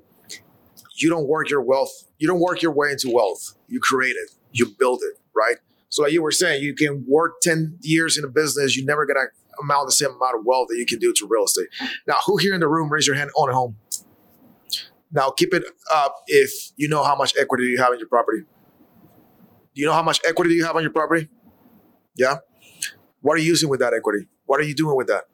you 1.01 1.09
don't 1.11 1.29
work 1.29 1.51
your 1.51 1.63
wealth, 1.63 2.05
you 2.19 2.29
don't 2.29 2.41
work 2.41 2.63
your 2.63 2.73
way 2.73 2.91
into 2.91 3.11
wealth. 3.13 3.55
You 3.69 3.81
create 3.81 4.17
it 4.17 4.31
you 4.53 4.67
build 4.67 5.01
it, 5.03 5.19
right? 5.35 5.57
So 5.89 6.03
like 6.03 6.13
you 6.13 6.23
were 6.23 6.33
saying, 6.33 6.63
you 6.63 6.75
can 6.75 7.05
work 7.07 7.41
10 7.43 7.79
years 7.81 8.19
in 8.19 8.25
a 8.25 8.29
business, 8.29 8.77
you're 8.77 8.87
never 8.87 9.07
gonna 9.07 9.27
amount 9.61 9.87
the 9.87 9.93
same 9.93 10.11
amount 10.11 10.39
of 10.39 10.45
wealth 10.45 10.69
that 10.71 10.77
you 10.77 10.87
can 10.87 10.99
do 10.99 11.13
to 11.13 11.27
real 11.27 11.45
estate. 11.45 11.69
Now, 12.07 12.17
who 12.27 12.37
here 12.37 12.55
in 12.55 12.61
the 12.61 12.69
room 12.69 12.91
raise 12.91 13.07
your 13.07 13.17
hand 13.17 13.31
on 13.37 13.51
a 13.51 13.53
home? 13.53 13.77
Now 15.11 15.31
keep 15.31 15.55
it 15.55 15.65
up 15.93 16.17
if 16.27 16.73
you 16.77 16.89
know 16.89 17.03
how 17.03 17.17
much 17.17 17.35
equity 17.39 17.65
you 17.65 17.79
have 17.79 17.93
in 17.93 17.99
your 17.99 18.09
property. 18.09 18.41
Do 19.75 19.81
you 19.81 19.87
know 19.87 19.95
how 19.95 20.03
much 20.03 20.21
equity 20.27 20.55
you 20.55 20.65
have 20.65 20.77
on 20.77 20.83
your 20.83 20.93
property? 20.93 21.29
Yeah. 22.17 22.37
What 23.21 23.35
are 23.35 23.39
you 23.39 23.47
using 23.47 23.69
with 23.69 23.81
that 23.81 23.95
equity? 23.95 24.27
What 24.47 24.61
are 24.61 24.65
you 24.65 24.75
doing 24.75 24.97
with 24.97 25.07
that? 25.07 25.25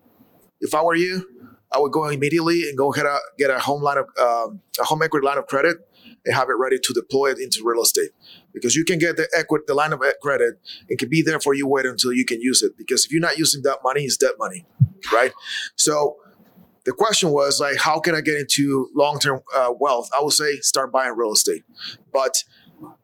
If 0.60 0.74
I 0.74 0.82
were 0.82 0.94
you, 0.94 1.28
I 1.72 1.78
would 1.78 1.92
go 1.92 2.08
immediately 2.08 2.68
and 2.68 2.78
go 2.78 2.92
get 2.92 3.04
a 3.04 3.18
get 3.36 3.50
a 3.50 3.58
home 3.58 3.82
line 3.82 3.98
of 3.98 4.06
um, 4.18 4.60
a 4.80 4.84
home 4.84 5.02
equity 5.02 5.26
line 5.26 5.38
of 5.38 5.46
credit 5.46 5.78
and 6.24 6.34
have 6.34 6.48
it 6.48 6.54
ready 6.58 6.78
to 6.78 6.92
deploy 6.92 7.32
it 7.32 7.38
into 7.38 7.62
real 7.64 7.82
estate 7.82 8.10
because 8.54 8.76
you 8.76 8.84
can 8.84 8.98
get 8.98 9.16
the 9.16 9.28
equity, 9.36 9.64
the 9.66 9.74
line 9.74 9.92
of 9.92 10.00
credit, 10.22 10.54
it 10.88 10.98
can 10.98 11.10
be 11.10 11.20
there 11.20 11.40
for 11.40 11.52
you. 11.52 11.66
Wait 11.66 11.84
until 11.84 12.12
you 12.12 12.24
can 12.24 12.40
use 12.40 12.62
it 12.62 12.76
because 12.78 13.04
if 13.04 13.12
you're 13.12 13.20
not 13.20 13.36
using 13.36 13.62
that 13.62 13.78
money, 13.82 14.02
it's 14.02 14.16
debt 14.16 14.34
money, 14.38 14.64
right? 15.12 15.32
So 15.76 16.16
the 16.84 16.92
question 16.92 17.30
was 17.30 17.60
like, 17.60 17.76
how 17.76 17.98
can 17.98 18.14
I 18.14 18.20
get 18.20 18.36
into 18.36 18.88
long 18.94 19.18
term 19.18 19.40
uh, 19.54 19.72
wealth? 19.78 20.08
I 20.16 20.22
would 20.22 20.32
say 20.32 20.56
start 20.60 20.92
buying 20.92 21.14
real 21.16 21.32
estate, 21.32 21.64
but 22.12 22.44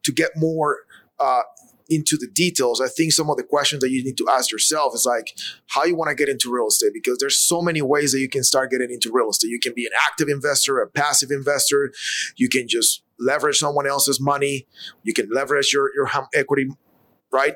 to 0.04 0.12
get 0.12 0.30
more 0.36 0.78
uh, 1.18 1.42
into 1.88 2.16
the 2.16 2.28
details, 2.28 2.80
I 2.80 2.88
think 2.88 3.12
some 3.12 3.30
of 3.30 3.36
the 3.36 3.42
questions 3.42 3.80
that 3.80 3.90
you 3.90 4.04
need 4.04 4.16
to 4.18 4.26
ask 4.30 4.52
yourself 4.52 4.94
is 4.94 5.04
like 5.06 5.36
how 5.66 5.84
you 5.84 5.96
want 5.96 6.10
to 6.10 6.14
get 6.14 6.28
into 6.28 6.52
real 6.52 6.68
estate 6.68 6.92
because 6.94 7.18
there's 7.18 7.38
so 7.38 7.60
many 7.60 7.82
ways 7.82 8.12
that 8.12 8.20
you 8.20 8.28
can 8.28 8.44
start 8.44 8.70
getting 8.70 8.90
into 8.90 9.10
real 9.12 9.30
estate. 9.30 9.48
You 9.48 9.58
can 9.58 9.72
be 9.74 9.86
an 9.86 9.92
active 10.06 10.28
investor, 10.28 10.80
a 10.80 10.86
passive 10.86 11.30
investor. 11.30 11.92
You 12.36 12.48
can 12.48 12.68
just 12.68 13.02
leverage 13.20 13.58
someone 13.58 13.86
else's 13.86 14.20
money. 14.20 14.66
You 15.02 15.12
can 15.12 15.28
leverage 15.30 15.72
your 15.72 15.94
your 15.94 16.08
equity, 16.34 16.68
right? 17.30 17.54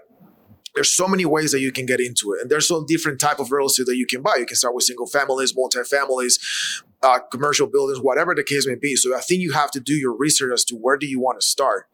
there's 0.75 0.93
so 0.93 1.07
many 1.07 1.25
ways 1.25 1.53
that 1.53 1.61
you 1.61 1.73
can 1.73 1.87
get 1.87 2.01
into 2.01 2.33
it 2.33 2.41
and 2.43 2.51
there's 2.51 2.69
so 2.69 2.85
different 2.85 3.21
type 3.21 3.39
of 3.39 3.51
real 3.53 3.67
estate 3.67 3.87
that 3.87 3.97
you 3.97 4.07
can 4.07 4.23
buy 4.23 4.35
you 4.39 4.47
can 4.47 4.57
start 4.57 4.75
with 4.75 4.85
single 4.85 5.07
families 5.07 5.55
multi-families 5.57 6.83
uh, 7.03 7.19
commercial 7.31 7.67
buildings 7.67 8.01
whatever 8.01 8.35
the 8.35 8.43
case 8.43 8.67
may 8.67 8.75
be 8.75 8.97
so 8.97 9.17
i 9.17 9.21
think 9.21 9.41
you 9.41 9.53
have 9.53 9.71
to 9.71 9.81
do 9.81 9.95
your 9.95 10.17
research 10.17 10.53
as 10.53 10.65
to 10.65 10.75
where 10.75 10.97
do 10.97 11.07
you 11.07 11.21
want 11.21 11.39
to 11.41 11.47
start 11.47 11.87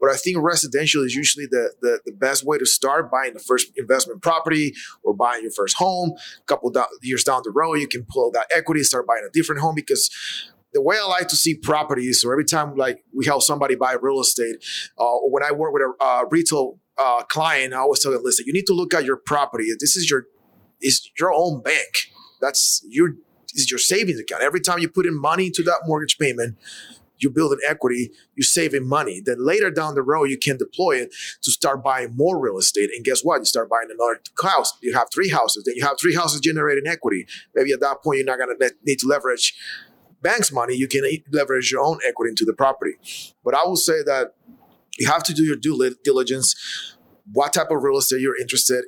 but 0.00 0.10
i 0.10 0.16
think 0.16 0.36
residential 0.40 1.02
is 1.04 1.14
usually 1.14 1.46
the, 1.46 1.72
the, 1.80 2.00
the 2.06 2.12
best 2.12 2.44
way 2.44 2.58
to 2.58 2.66
start 2.66 3.10
buying 3.10 3.32
the 3.34 3.40
first 3.40 3.72
investment 3.76 4.22
property 4.22 4.74
or 5.02 5.14
buying 5.14 5.42
your 5.42 5.52
first 5.52 5.76
home 5.76 6.12
a 6.38 6.44
couple 6.44 6.70
do- 6.70 6.84
years 7.02 7.24
down 7.24 7.40
the 7.44 7.50
road 7.50 7.74
you 7.74 7.88
can 7.88 8.04
pull 8.08 8.30
that 8.30 8.46
equity 8.54 8.82
start 8.82 9.06
buying 9.06 9.26
a 9.26 9.32
different 9.32 9.60
home 9.60 9.74
because 9.74 10.10
the 10.72 10.82
way 10.82 10.96
I 10.96 11.06
like 11.06 11.28
to 11.28 11.36
see 11.36 11.54
properties, 11.54 12.24
or 12.24 12.32
every 12.32 12.44
time 12.44 12.76
like 12.76 13.04
we 13.14 13.26
help 13.26 13.42
somebody 13.42 13.74
buy 13.74 13.96
real 14.00 14.20
estate, 14.20 14.56
uh, 14.98 15.04
or 15.04 15.30
when 15.30 15.42
I 15.42 15.52
work 15.52 15.72
with 15.72 15.82
a 15.82 16.04
uh, 16.04 16.24
retail 16.30 16.78
uh, 16.98 17.22
client, 17.22 17.72
I 17.72 17.78
always 17.78 18.00
tell 18.00 18.12
them, 18.12 18.22
listen, 18.24 18.44
you 18.46 18.52
need 18.52 18.66
to 18.66 18.74
look 18.74 18.92
at 18.94 19.04
your 19.04 19.16
property. 19.16 19.68
This 19.78 19.96
is 19.96 20.10
your 20.10 20.26
is 20.80 21.10
your 21.18 21.32
own 21.32 21.62
bank. 21.62 22.10
That's 22.40 22.84
your 22.88 23.14
is 23.54 23.70
your 23.70 23.78
savings 23.78 24.20
account. 24.20 24.42
Every 24.42 24.60
time 24.60 24.78
you 24.78 24.88
put 24.88 25.06
in 25.06 25.18
money 25.18 25.46
into 25.46 25.62
that 25.64 25.80
mortgage 25.86 26.18
payment, 26.18 26.56
you 27.18 27.30
build 27.30 27.52
an 27.52 27.58
equity, 27.66 28.10
you're 28.36 28.44
saving 28.44 28.86
money. 28.86 29.20
Then 29.24 29.44
later 29.44 29.70
down 29.70 29.94
the 29.94 30.02
road, 30.02 30.24
you 30.24 30.38
can 30.38 30.56
deploy 30.56 30.96
it 30.96 31.14
to 31.42 31.50
start 31.50 31.82
buying 31.82 32.14
more 32.14 32.38
real 32.38 32.58
estate. 32.58 32.90
And 32.94 33.04
guess 33.04 33.22
what? 33.22 33.38
You 33.38 33.44
start 33.44 33.68
buying 33.68 33.88
another 33.90 34.20
house. 34.42 34.72
You 34.82 34.94
have 34.94 35.08
three 35.12 35.30
houses. 35.30 35.64
Then 35.64 35.74
you 35.76 35.84
have 35.84 35.98
three 36.00 36.14
houses 36.14 36.40
generating 36.40 36.86
equity. 36.86 37.26
Maybe 37.54 37.72
at 37.72 37.80
that 37.80 38.02
point, 38.02 38.18
you're 38.18 38.26
not 38.26 38.38
going 38.38 38.56
to 38.56 38.74
need 38.84 38.98
to 39.00 39.06
leverage 39.06 39.54
bank's 40.22 40.52
money. 40.52 40.74
You 40.74 40.88
can 40.88 41.04
leverage 41.32 41.70
your 41.72 41.82
own 41.82 41.98
equity 42.06 42.30
into 42.30 42.44
the 42.44 42.52
property. 42.52 42.92
But 43.44 43.54
I 43.54 43.64
will 43.64 43.76
say 43.76 44.02
that 44.04 44.34
you 44.98 45.06
have 45.08 45.22
to 45.24 45.34
do 45.34 45.44
your 45.44 45.56
due 45.56 45.94
diligence. 46.02 46.96
What 47.32 47.52
type 47.52 47.70
of 47.70 47.82
real 47.82 47.98
estate 47.98 48.20
you're 48.20 48.40
interested 48.40 48.84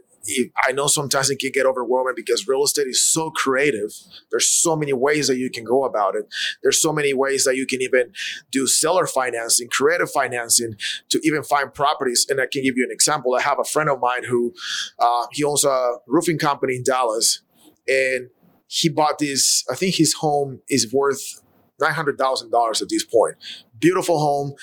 I 0.67 0.73
know 0.73 0.87
sometimes 0.87 1.31
it 1.31 1.39
can 1.39 1.51
get 1.53 1.67
overwhelming 1.67 2.13
because 2.15 2.47
real 2.47 2.63
estate 2.63 2.87
is 2.87 3.03
so 3.03 3.31
creative. 3.31 3.93
There's 4.31 4.49
so 4.49 4.77
many 4.77 4.93
ways 4.93 5.29
that 5.29 5.39
you 5.39 5.51
can 5.51 5.65
go 5.65 5.85
about 5.85 6.15
it. 6.15 6.27
There's 6.63 6.81
so 6.81 6.93
many 6.93 7.15
ways 7.15 7.45
that 7.45 7.57
you 7.57 7.67
can 7.67 7.81
even 7.81 8.13
do 8.51 8.67
seller 8.67 9.07
financing, 9.07 9.69
creative 9.69 10.11
financing 10.11 10.77
to 11.09 11.21
even 11.25 11.43
find 11.43 11.73
properties. 11.73 12.27
And 12.29 12.41
I 12.41 12.47
can 12.47 12.63
give 12.63 12.77
you 12.77 12.85
an 12.85 12.93
example. 12.93 13.35
I 13.35 13.41
have 13.43 13.59
a 13.59 13.65
friend 13.65 13.89
of 13.89 14.01
mine 14.01 14.25
who 14.25 14.53
uh, 14.99 15.27
he 15.33 15.43
owns 15.43 15.65
a 15.65 15.95
roofing 16.07 16.39
company 16.39 16.77
in 16.77 16.83
Dallas, 16.83 17.41
and 17.89 18.29
he 18.73 18.89
bought 18.89 19.19
this. 19.19 19.65
I 19.69 19.75
think 19.75 19.97
his 19.97 20.15
home 20.15 20.61
is 20.69 20.93
worth 20.93 21.43
nine 21.81 21.93
hundred 21.93 22.19
thousand 22.19 22.53
dollars 22.53 22.81
at 22.81 22.89
this 22.89 23.05
point. 23.05 23.35
Beautiful 23.81 24.21
home. 24.21 24.55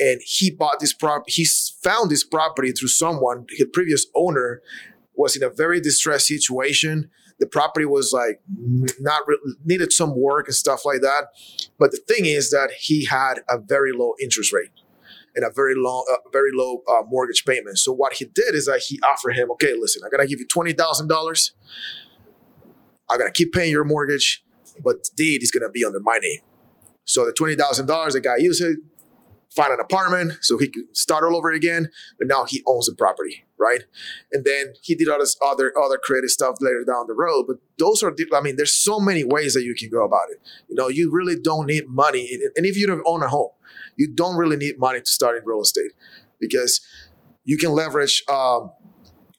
And 0.00 0.20
he 0.24 0.50
bought 0.50 0.80
this 0.80 0.92
prop 0.92 1.22
he 1.28 1.46
found 1.80 2.10
this 2.10 2.24
property 2.24 2.72
through 2.72 2.88
someone 2.88 3.46
his 3.50 3.68
previous 3.72 4.06
owner 4.16 4.62
was 5.14 5.36
in 5.36 5.44
a 5.44 5.48
very 5.48 5.80
distressed 5.80 6.26
situation. 6.26 7.08
The 7.38 7.46
property 7.46 7.86
was 7.86 8.12
like 8.12 8.40
not 8.98 9.22
re- 9.28 9.38
needed 9.64 9.92
some 9.92 10.18
work 10.18 10.48
and 10.48 10.56
stuff 10.56 10.84
like 10.84 11.00
that. 11.02 11.28
But 11.78 11.92
the 11.92 11.98
thing 12.08 12.26
is 12.26 12.50
that 12.50 12.72
he 12.76 13.04
had 13.04 13.42
a 13.48 13.58
very 13.58 13.92
low 13.92 14.14
interest 14.20 14.52
rate 14.52 14.70
and 15.36 15.44
a 15.44 15.52
very 15.54 15.74
low 15.76 16.02
uh, 16.12 16.16
very 16.32 16.50
low 16.52 16.82
uh, 16.88 17.02
mortgage 17.08 17.44
payment. 17.44 17.78
So 17.78 17.92
what 17.92 18.14
he 18.14 18.24
did 18.24 18.56
is 18.56 18.66
that 18.66 18.80
he 18.88 18.98
offered 19.02 19.36
him 19.36 19.52
okay 19.52 19.74
listen 19.78 20.02
i'm 20.04 20.10
gonna 20.10 20.26
give 20.26 20.40
you 20.40 20.48
$20000 20.48 21.50
i'm 23.12 23.18
gonna 23.18 23.30
keep 23.30 23.52
paying 23.52 23.70
your 23.70 23.84
mortgage 23.84 24.44
but 24.82 25.08
deed 25.16 25.42
is 25.42 25.50
gonna 25.50 25.68
be 25.68 25.84
under 25.84 26.00
my 26.00 26.18
name 26.22 26.40
so 27.04 27.24
the 27.24 27.32
$20000 27.32 28.12
the 28.12 28.20
guy 28.20 28.36
used 28.36 28.62
it 28.62 28.78
find 29.54 29.72
an 29.72 29.80
apartment 29.80 30.32
so 30.40 30.56
he 30.58 30.68
could 30.68 30.96
start 30.96 31.24
all 31.24 31.36
over 31.36 31.50
again. 31.50 31.90
But 32.18 32.26
now 32.26 32.44
he 32.44 32.62
owns 32.66 32.86
the 32.86 32.94
property, 32.94 33.44
right? 33.58 33.82
And 34.32 34.44
then 34.44 34.74
he 34.82 34.94
did 34.94 35.08
all 35.08 35.18
this 35.18 35.36
other 35.44 35.72
other 35.78 35.98
creative 36.02 36.30
stuff 36.30 36.56
later 36.60 36.84
down 36.84 37.06
the 37.06 37.14
road. 37.14 37.44
But 37.46 37.56
those 37.78 38.02
are, 38.02 38.14
I 38.34 38.40
mean, 38.40 38.56
there's 38.56 38.74
so 38.74 38.98
many 38.98 39.24
ways 39.24 39.54
that 39.54 39.64
you 39.64 39.74
can 39.74 39.90
go 39.90 40.04
about 40.04 40.30
it. 40.30 40.40
You 40.68 40.76
know, 40.76 40.88
you 40.88 41.10
really 41.12 41.36
don't 41.38 41.66
need 41.66 41.88
money, 41.88 42.28
and 42.56 42.66
if 42.66 42.76
you 42.76 42.86
don't 42.86 43.02
own 43.06 43.22
a 43.22 43.28
home, 43.28 43.50
you 43.96 44.08
don't 44.08 44.36
really 44.36 44.56
need 44.56 44.78
money 44.78 45.00
to 45.00 45.10
start 45.10 45.36
in 45.36 45.42
real 45.44 45.60
estate 45.60 45.92
because 46.40 46.80
you 47.44 47.58
can 47.58 47.70
leverage. 47.72 48.22
Um, 48.28 48.70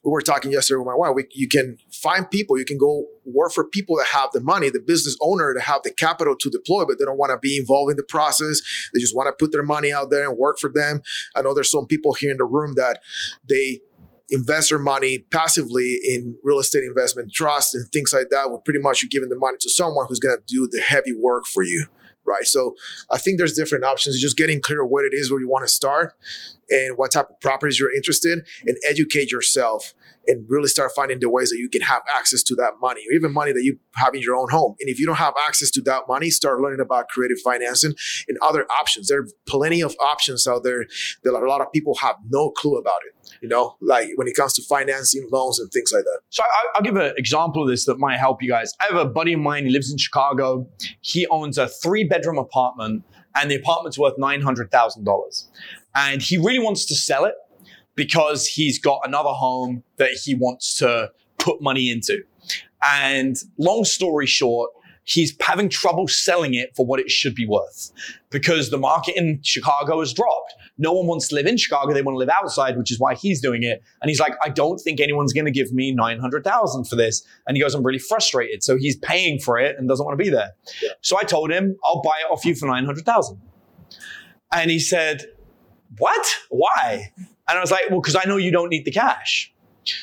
we 0.04 0.10
were 0.10 0.20
talking 0.20 0.52
yesterday 0.52 0.78
with 0.78 0.86
my 0.86 0.94
wife. 0.94 1.12
We, 1.14 1.24
you 1.30 1.48
can 1.48 1.78
find 2.04 2.30
people. 2.30 2.58
You 2.58 2.66
can 2.66 2.76
go 2.76 3.06
work 3.24 3.52
for 3.52 3.64
people 3.64 3.96
that 3.96 4.06
have 4.08 4.30
the 4.32 4.40
money, 4.40 4.68
the 4.68 4.78
business 4.78 5.16
owner 5.22 5.54
that 5.54 5.62
have 5.62 5.82
the 5.82 5.90
capital 5.90 6.36
to 6.36 6.50
deploy, 6.50 6.84
but 6.84 6.98
they 6.98 7.06
don't 7.06 7.18
want 7.18 7.30
to 7.30 7.38
be 7.38 7.56
involved 7.56 7.90
in 7.90 7.96
the 7.96 8.04
process. 8.04 8.60
They 8.92 9.00
just 9.00 9.16
want 9.16 9.26
to 9.26 9.32
put 9.32 9.52
their 9.52 9.62
money 9.62 9.90
out 9.92 10.10
there 10.10 10.28
and 10.28 10.38
work 10.38 10.58
for 10.58 10.70
them. 10.72 11.00
I 11.34 11.40
know 11.40 11.54
there's 11.54 11.70
some 11.70 11.86
people 11.86 12.12
here 12.12 12.30
in 12.30 12.36
the 12.36 12.44
room 12.44 12.74
that 12.76 13.00
they 13.48 13.80
invest 14.30 14.68
their 14.68 14.78
money 14.78 15.18
passively 15.18 15.98
in 16.06 16.36
real 16.42 16.58
estate 16.58 16.84
investment 16.84 17.32
trust 17.32 17.74
and 17.74 17.88
things 17.90 18.12
like 18.12 18.28
that. 18.30 18.50
Where 18.50 18.58
pretty 18.58 18.80
much 18.80 19.02
you're 19.02 19.08
giving 19.08 19.30
the 19.30 19.38
money 19.38 19.56
to 19.60 19.70
someone 19.70 20.06
who's 20.06 20.20
going 20.20 20.36
to 20.36 20.42
do 20.46 20.68
the 20.70 20.82
heavy 20.82 21.14
work 21.14 21.46
for 21.46 21.62
you 21.62 21.86
right? 22.26 22.46
So 22.46 22.74
I 23.10 23.18
think 23.18 23.36
there's 23.36 23.52
different 23.52 23.84
options. 23.84 24.18
Just 24.18 24.38
getting 24.38 24.62
clear 24.62 24.82
what 24.82 25.04
it 25.04 25.12
is 25.12 25.30
where 25.30 25.40
you 25.40 25.46
want 25.46 25.66
to 25.66 25.68
start 25.68 26.14
and 26.70 26.96
what 26.96 27.12
type 27.12 27.28
of 27.28 27.38
properties 27.40 27.78
you're 27.78 27.94
interested 27.94 28.38
in, 28.38 28.44
and 28.66 28.78
educate 28.88 29.30
yourself 29.30 29.92
and 30.26 30.44
really 30.48 30.68
start 30.68 30.92
finding 30.94 31.20
the 31.20 31.30
ways 31.30 31.50
that 31.50 31.58
you 31.58 31.68
can 31.68 31.82
have 31.82 32.02
access 32.16 32.42
to 32.44 32.54
that 32.56 32.74
money 32.80 33.02
or 33.08 33.14
even 33.14 33.32
money 33.32 33.52
that 33.52 33.62
you 33.64 33.78
have 33.96 34.14
in 34.14 34.20
your 34.20 34.36
own 34.36 34.50
home. 34.50 34.74
And 34.80 34.88
if 34.88 34.98
you 34.98 35.06
don't 35.06 35.16
have 35.16 35.34
access 35.46 35.70
to 35.72 35.80
that 35.82 36.02
money, 36.08 36.30
start 36.30 36.60
learning 36.60 36.80
about 36.80 37.08
creative 37.08 37.38
financing 37.42 37.94
and 38.28 38.38
other 38.42 38.66
options. 38.80 39.08
There 39.08 39.20
are 39.20 39.28
plenty 39.46 39.80
of 39.80 39.94
options 40.00 40.46
out 40.46 40.64
there 40.64 40.86
that 41.22 41.32
a 41.32 41.38
lot 41.48 41.60
of 41.60 41.72
people 41.72 41.94
have 41.96 42.16
no 42.28 42.50
clue 42.50 42.76
about 42.76 43.00
it. 43.06 43.14
You 43.40 43.48
know, 43.48 43.76
like 43.80 44.10
when 44.16 44.28
it 44.28 44.34
comes 44.36 44.52
to 44.54 44.62
financing, 44.62 45.28
loans, 45.32 45.58
and 45.58 45.70
things 45.70 45.92
like 45.92 46.04
that. 46.04 46.20
So 46.30 46.42
I, 46.42 46.78
will 46.78 46.84
give 46.84 46.96
an 46.96 47.14
example 47.16 47.62
of 47.62 47.68
this 47.68 47.86
that 47.86 47.98
might 47.98 48.18
help 48.18 48.42
you 48.42 48.48
guys. 48.48 48.72
I 48.80 48.84
have 48.84 48.96
a 48.96 49.08
buddy 49.08 49.32
of 49.32 49.40
mine. 49.40 49.64
He 49.64 49.72
lives 49.72 49.90
in 49.90 49.98
Chicago. 49.98 50.68
He 51.00 51.26
owns 51.28 51.58
a 51.58 51.68
three-bedroom 51.68 52.38
apartment, 52.38 53.04
and 53.34 53.50
the 53.50 53.56
apartment's 53.56 53.98
worth 53.98 54.14
nine 54.18 54.42
hundred 54.42 54.70
thousand 54.70 55.04
dollars. 55.04 55.48
And 55.94 56.20
he 56.20 56.36
really 56.36 56.58
wants 56.58 56.84
to 56.86 56.94
sell 56.94 57.24
it 57.24 57.34
because 57.94 58.46
he's 58.46 58.78
got 58.78 59.00
another 59.04 59.30
home 59.30 59.82
that 59.96 60.10
he 60.10 60.34
wants 60.34 60.78
to 60.78 61.10
put 61.38 61.62
money 61.62 61.90
into. 61.90 62.22
And 62.82 63.36
long 63.58 63.84
story 63.84 64.26
short, 64.26 64.70
he's 65.04 65.36
having 65.40 65.68
trouble 65.68 66.08
selling 66.08 66.54
it 66.54 66.70
for 66.74 66.84
what 66.84 66.98
it 66.98 67.10
should 67.10 67.34
be 67.34 67.46
worth 67.46 67.92
because 68.30 68.70
the 68.70 68.78
market 68.78 69.16
in 69.16 69.40
Chicago 69.42 70.00
has 70.00 70.12
dropped. 70.12 70.54
No 70.76 70.92
one 70.92 71.06
wants 71.06 71.28
to 71.28 71.34
live 71.36 71.46
in 71.46 71.56
Chicago. 71.56 71.92
They 71.92 72.02
want 72.02 72.14
to 72.14 72.18
live 72.18 72.30
outside, 72.30 72.76
which 72.76 72.90
is 72.90 72.98
why 72.98 73.14
he's 73.14 73.40
doing 73.40 73.62
it. 73.62 73.82
And 74.02 74.08
he's 74.08 74.18
like, 74.18 74.34
I 74.42 74.48
don't 74.48 74.78
think 74.78 75.00
anyone's 75.00 75.32
going 75.32 75.44
to 75.44 75.52
give 75.52 75.72
me 75.72 75.92
900,000 75.92 76.84
for 76.84 76.96
this. 76.96 77.24
And 77.46 77.56
he 77.56 77.62
goes, 77.62 77.74
I'm 77.74 77.84
really 77.84 77.98
frustrated. 77.98 78.64
So 78.64 78.76
he's 78.76 78.96
paying 78.96 79.38
for 79.38 79.58
it 79.58 79.76
and 79.78 79.88
doesn't 79.88 80.04
want 80.04 80.18
to 80.18 80.22
be 80.22 80.30
there. 80.30 80.50
Yeah. 80.82 80.90
So 81.00 81.16
I 81.16 81.22
told 81.22 81.52
him, 81.52 81.76
I'll 81.84 82.02
buy 82.02 82.18
it 82.20 82.32
off 82.32 82.44
you 82.44 82.54
for 82.56 82.66
900,000. 82.66 83.40
And 84.52 84.70
he 84.70 84.80
said, 84.80 85.26
what? 85.98 86.26
Why? 86.48 87.12
And 87.48 87.58
I 87.58 87.60
was 87.60 87.70
like, 87.70 87.90
well, 87.90 88.00
because 88.00 88.16
I 88.16 88.24
know 88.24 88.36
you 88.36 88.50
don't 88.50 88.70
need 88.70 88.84
the 88.84 88.90
cash. 88.90 89.52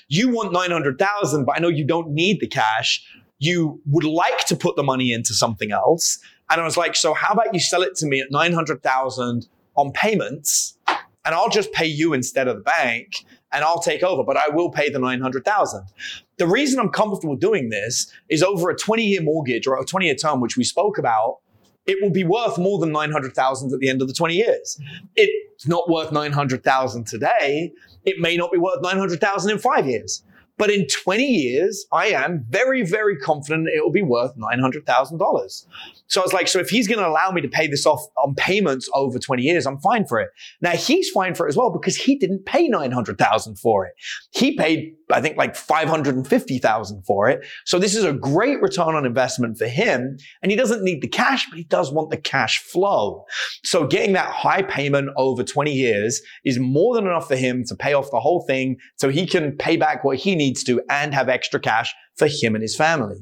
You 0.07 0.29
want 0.29 0.53
900,000, 0.53 1.45
but 1.45 1.55
I 1.55 1.59
know 1.59 1.67
you 1.67 1.85
don't 1.85 2.09
need 2.09 2.39
the 2.39 2.47
cash. 2.47 3.03
You 3.39 3.81
would 3.87 4.03
like 4.03 4.45
to 4.47 4.55
put 4.55 4.75
the 4.75 4.83
money 4.83 5.11
into 5.11 5.33
something 5.33 5.71
else. 5.71 6.19
And 6.49 6.61
I 6.61 6.63
was 6.63 6.77
like, 6.77 6.95
so 6.95 7.13
how 7.13 7.33
about 7.33 7.53
you 7.53 7.59
sell 7.59 7.81
it 7.81 7.95
to 7.95 8.05
me 8.05 8.19
at 8.21 8.29
900,000 8.29 9.47
on 9.75 9.91
payments 9.93 10.77
and 11.23 11.35
I'll 11.35 11.49
just 11.49 11.71
pay 11.71 11.85
you 11.85 12.13
instead 12.13 12.47
of 12.47 12.57
the 12.57 12.63
bank 12.63 13.25
and 13.51 13.63
I'll 13.63 13.81
take 13.81 14.03
over, 14.03 14.23
but 14.23 14.37
I 14.37 14.49
will 14.49 14.69
pay 14.69 14.89
the 14.89 14.99
900,000. 14.99 15.85
The 16.37 16.47
reason 16.47 16.79
I'm 16.79 16.89
comfortable 16.89 17.35
doing 17.35 17.69
this 17.69 18.11
is 18.29 18.41
over 18.41 18.69
a 18.69 18.75
20 18.75 19.03
year 19.03 19.21
mortgage 19.21 19.67
or 19.67 19.79
a 19.79 19.85
20 19.85 20.05
year 20.05 20.15
term, 20.15 20.41
which 20.41 20.57
we 20.57 20.63
spoke 20.63 20.97
about, 20.97 21.39
it 21.85 21.97
will 22.01 22.11
be 22.11 22.23
worth 22.23 22.57
more 22.57 22.79
than 22.79 22.91
900,000 22.91 23.73
at 23.73 23.79
the 23.79 23.89
end 23.89 24.01
of 24.01 24.07
the 24.07 24.13
20 24.13 24.35
years. 24.35 24.79
It's 25.15 25.67
not 25.67 25.89
worth 25.89 26.11
900,000 26.11 27.07
today. 27.07 27.71
It 28.05 28.19
may 28.19 28.37
not 28.37 28.51
be 28.51 28.57
worth 28.57 28.81
900,000 28.81 29.51
in 29.51 29.57
five 29.57 29.87
years. 29.87 30.23
But 30.57 30.69
in 30.69 30.85
20 30.87 31.23
years, 31.23 31.87
I 31.91 32.07
am 32.07 32.45
very, 32.49 32.85
very 32.85 33.17
confident 33.17 33.67
it 33.67 33.83
will 33.83 33.91
be 33.91 34.03
worth 34.03 34.35
$900,000. 34.37 35.65
So 36.11 36.19
I 36.19 36.25
was 36.25 36.33
like, 36.33 36.49
so 36.49 36.59
if 36.59 36.69
he's 36.69 36.89
going 36.89 36.99
to 36.99 37.07
allow 37.07 37.31
me 37.31 37.39
to 37.39 37.47
pay 37.47 37.67
this 37.67 37.85
off 37.85 38.01
on 38.21 38.35
payments 38.35 38.89
over 38.93 39.17
20 39.17 39.43
years, 39.43 39.65
I'm 39.65 39.79
fine 39.79 40.05
for 40.05 40.19
it. 40.19 40.27
Now 40.61 40.71
he's 40.71 41.09
fine 41.09 41.35
for 41.35 41.47
it 41.47 41.51
as 41.51 41.55
well 41.55 41.71
because 41.71 41.95
he 41.95 42.17
didn't 42.17 42.45
pay 42.45 42.67
900,000 42.67 43.55
for 43.57 43.85
it. 43.85 43.93
He 44.31 44.57
paid, 44.57 44.93
I 45.09 45.21
think 45.21 45.37
like 45.37 45.55
550,000 45.55 47.03
for 47.03 47.29
it. 47.29 47.45
So 47.65 47.79
this 47.79 47.95
is 47.95 48.03
a 48.03 48.11
great 48.11 48.61
return 48.61 48.93
on 48.95 49.05
investment 49.05 49.57
for 49.57 49.67
him. 49.67 50.17
And 50.41 50.51
he 50.51 50.57
doesn't 50.57 50.83
need 50.83 51.01
the 51.01 51.07
cash, 51.07 51.49
but 51.49 51.57
he 51.57 51.63
does 51.63 51.93
want 51.93 52.09
the 52.09 52.17
cash 52.17 52.61
flow. 52.61 53.23
So 53.63 53.87
getting 53.87 54.11
that 54.11 54.33
high 54.33 54.63
payment 54.63 55.11
over 55.15 55.45
20 55.45 55.71
years 55.71 56.21
is 56.43 56.59
more 56.59 56.93
than 56.93 57.05
enough 57.07 57.29
for 57.29 57.37
him 57.37 57.63
to 57.67 57.75
pay 57.75 57.93
off 57.93 58.11
the 58.11 58.19
whole 58.19 58.43
thing 58.45 58.75
so 58.97 59.07
he 59.07 59.25
can 59.25 59.55
pay 59.55 59.77
back 59.77 60.03
what 60.03 60.17
he 60.17 60.35
needs 60.35 60.61
to 60.65 60.81
and 60.89 61.13
have 61.13 61.29
extra 61.29 61.57
cash 61.61 61.93
for 62.17 62.27
him 62.27 62.53
and 62.53 62.61
his 62.61 62.75
family. 62.75 63.15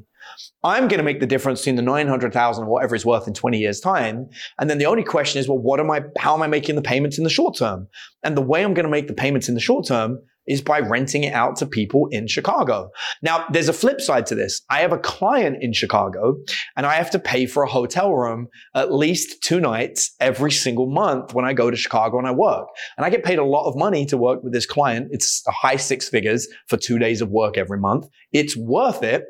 I'm 0.64 0.88
going 0.88 0.98
to 0.98 1.04
make 1.04 1.20
the 1.20 1.26
difference 1.26 1.62
between 1.62 1.76
the 1.76 1.82
900,000 1.82 2.64
or 2.64 2.70
whatever 2.70 2.96
it's 2.96 3.06
worth 3.06 3.28
in 3.28 3.34
20 3.34 3.58
years 3.58 3.80
time. 3.80 4.30
And 4.60 4.70
then 4.70 4.78
the 4.78 4.86
only 4.86 5.04
question 5.04 5.40
is, 5.40 5.48
well, 5.48 5.58
what 5.58 5.80
am 5.80 5.90
I, 5.92 6.02
how 6.18 6.36
am 6.36 6.42
I 6.42 6.48
making 6.48 6.76
the 6.76 6.82
payments 6.82 7.18
in 7.18 7.24
the 7.24 7.30
short 7.30 7.58
term? 7.58 7.88
And 8.24 8.36
the 8.36 8.42
way 8.42 8.64
I'm 8.64 8.74
going 8.74 8.86
to 8.86 8.92
make 8.92 9.08
the 9.08 9.14
payments 9.14 9.48
in 9.48 9.56
the 9.56 9.62
short 9.62 9.88
term 9.88 10.20
is 10.48 10.62
by 10.62 10.80
renting 10.80 11.24
it 11.24 11.34
out 11.34 11.56
to 11.58 11.66
people 11.66 12.08
in 12.12 12.28
Chicago. 12.28 12.90
Now, 13.22 13.46
there's 13.52 13.70
a 13.70 13.74
flip 13.74 14.02
side 14.02 14.26
to 14.28 14.36
this. 14.36 14.62
I 14.70 14.80
have 14.80 14.92
a 14.92 14.98
client 14.98 15.58
in 15.62 15.74
Chicago 15.74 16.38
and 16.76 16.86
I 16.86 16.96
have 16.96 17.12
to 17.12 17.20
pay 17.20 17.46
for 17.46 17.64
a 17.64 17.70
hotel 17.70 18.14
room 18.14 18.48
at 18.76 18.94
least 18.94 19.44
two 19.44 19.60
nights 19.60 20.16
every 20.20 20.52
single 20.52 20.88
month 20.88 21.34
when 21.34 21.46
I 21.46 21.54
go 21.54 21.70
to 21.70 21.78
Chicago 21.78 22.18
and 22.18 22.28
I 22.28 22.32
work. 22.32 22.68
And 22.98 23.06
I 23.06 23.10
get 23.10 23.24
paid 23.24 23.40
a 23.40 23.44
lot 23.44 23.68
of 23.68 23.76
money 23.76 24.06
to 24.08 24.18
work 24.18 24.44
with 24.44 24.54
this 24.54 24.66
client. 24.66 25.10
It's 25.12 25.44
a 25.48 25.52
high 25.52 25.76
six 25.76 26.10
figures 26.10 26.48
for 26.68 26.78
two 26.78 26.98
days 26.98 27.22
of 27.22 27.30
work 27.30 27.58
every 27.58 27.80
month. 27.80 28.08
It's 28.32 28.56
worth 28.56 29.04
it, 29.04 29.24